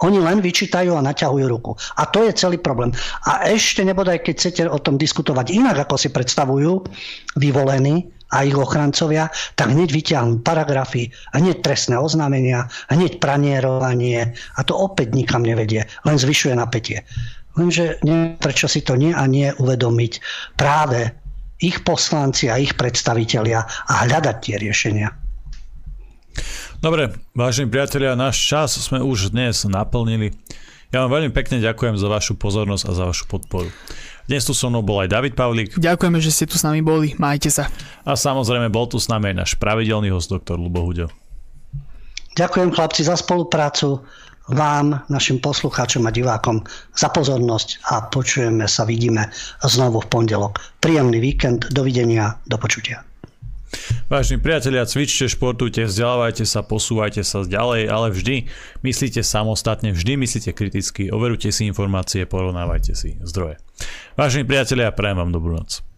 Oni 0.04 0.20
len 0.20 0.44
vyčítajú 0.44 0.92
a 0.92 1.06
naťahujú 1.06 1.46
ruku. 1.48 1.72
A 1.96 2.04
to 2.12 2.28
je 2.28 2.36
celý 2.36 2.60
problém. 2.60 2.92
A 3.32 3.48
ešte 3.48 3.80
nebodaj, 3.80 4.28
keď 4.28 4.36
chcete 4.36 4.62
o 4.68 4.80
tom 4.84 5.00
diskutovať 5.00 5.56
inak, 5.56 5.88
ako 5.88 5.96
si 5.96 6.12
predstavujú 6.12 6.84
vyvolení 7.40 8.12
a 8.36 8.44
ich 8.44 8.58
ochrancovia, 8.58 9.32
tak 9.56 9.72
hneď 9.72 9.96
vyťahnú 9.96 10.44
paragrafy, 10.44 11.16
hneď 11.32 11.64
trestné 11.64 11.96
oznámenia, 11.96 12.68
hneď 12.92 13.24
pranierovanie 13.24 14.36
a 14.36 14.62
to 14.68 14.76
opäť 14.76 15.16
nikam 15.16 15.48
nevedie, 15.48 15.88
len 16.04 16.18
zvyšuje 16.20 16.60
napätie. 16.60 17.08
Lenže 17.56 18.04
neviem, 18.04 18.36
prečo 18.36 18.68
si 18.68 18.84
to 18.84 19.00
nie 19.00 19.16
a 19.16 19.24
nie 19.32 19.48
uvedomiť 19.56 20.14
práve 20.60 21.08
ich 21.64 21.88
poslanci 21.88 22.52
a 22.52 22.60
ich 22.60 22.76
predstavitelia 22.76 23.64
a 23.64 23.94
hľadať 24.04 24.36
tie 24.44 24.56
riešenia. 24.60 25.25
Dobre, 26.86 27.10
vážení 27.34 27.66
priatelia, 27.66 28.14
náš 28.14 28.46
čas 28.46 28.78
sme 28.78 29.02
už 29.02 29.34
dnes 29.34 29.66
naplnili. 29.66 30.38
Ja 30.94 31.02
vám 31.02 31.18
veľmi 31.18 31.34
pekne 31.34 31.58
ďakujem 31.58 31.98
za 31.98 32.06
vašu 32.06 32.38
pozornosť 32.38 32.84
a 32.86 32.92
za 32.94 33.04
vašu 33.10 33.26
podporu. 33.26 33.74
Dnes 34.30 34.46
tu 34.46 34.54
so 34.54 34.70
mnou 34.70 34.86
bol 34.86 35.02
aj 35.02 35.10
David 35.10 35.34
Pavlík. 35.34 35.82
Ďakujeme, 35.82 36.22
že 36.22 36.30
ste 36.30 36.46
tu 36.46 36.62
s 36.62 36.62
nami 36.62 36.86
boli. 36.86 37.18
Majte 37.18 37.50
sa. 37.50 37.74
A 38.06 38.14
samozrejme 38.14 38.70
bol 38.70 38.86
tu 38.86 39.02
s 39.02 39.10
nami 39.10 39.34
aj 39.34 39.36
náš 39.42 39.52
pravidelný 39.58 40.14
host, 40.14 40.30
doktor 40.30 40.62
Lubo 40.62 40.86
Huďo. 40.86 41.10
Ďakujem 42.38 42.70
chlapci 42.70 43.02
za 43.02 43.18
spoluprácu 43.18 44.06
vám, 44.54 45.02
našim 45.10 45.42
poslucháčom 45.42 46.06
a 46.06 46.14
divákom 46.14 46.62
za 46.94 47.10
pozornosť 47.10 47.82
a 47.82 48.14
počujeme 48.14 48.70
sa, 48.70 48.86
vidíme 48.86 49.34
znovu 49.66 50.06
v 50.06 50.10
pondelok. 50.14 50.62
Príjemný 50.78 51.18
víkend, 51.18 51.66
dovidenia, 51.74 52.38
do 52.46 52.62
počutia. 52.62 53.02
Vážení 54.06 54.38
priatelia, 54.38 54.86
cvičte, 54.86 55.26
športujte, 55.26 55.90
vzdelávajte 55.90 56.46
sa, 56.46 56.62
posúvajte 56.62 57.26
sa 57.26 57.42
ďalej, 57.42 57.90
ale 57.90 58.08
vždy 58.14 58.36
myslíte 58.86 59.26
samostatne, 59.26 59.96
vždy 59.96 60.22
myslíte 60.22 60.54
kriticky, 60.54 61.10
overujte 61.10 61.50
si 61.50 61.66
informácie, 61.66 62.30
porovnávajte 62.30 62.94
si 62.94 63.18
zdroje. 63.26 63.58
Vážení 64.14 64.46
priatelia, 64.46 64.94
prajem 64.94 65.26
vám 65.26 65.32
dobrú 65.34 65.58
noc. 65.58 65.95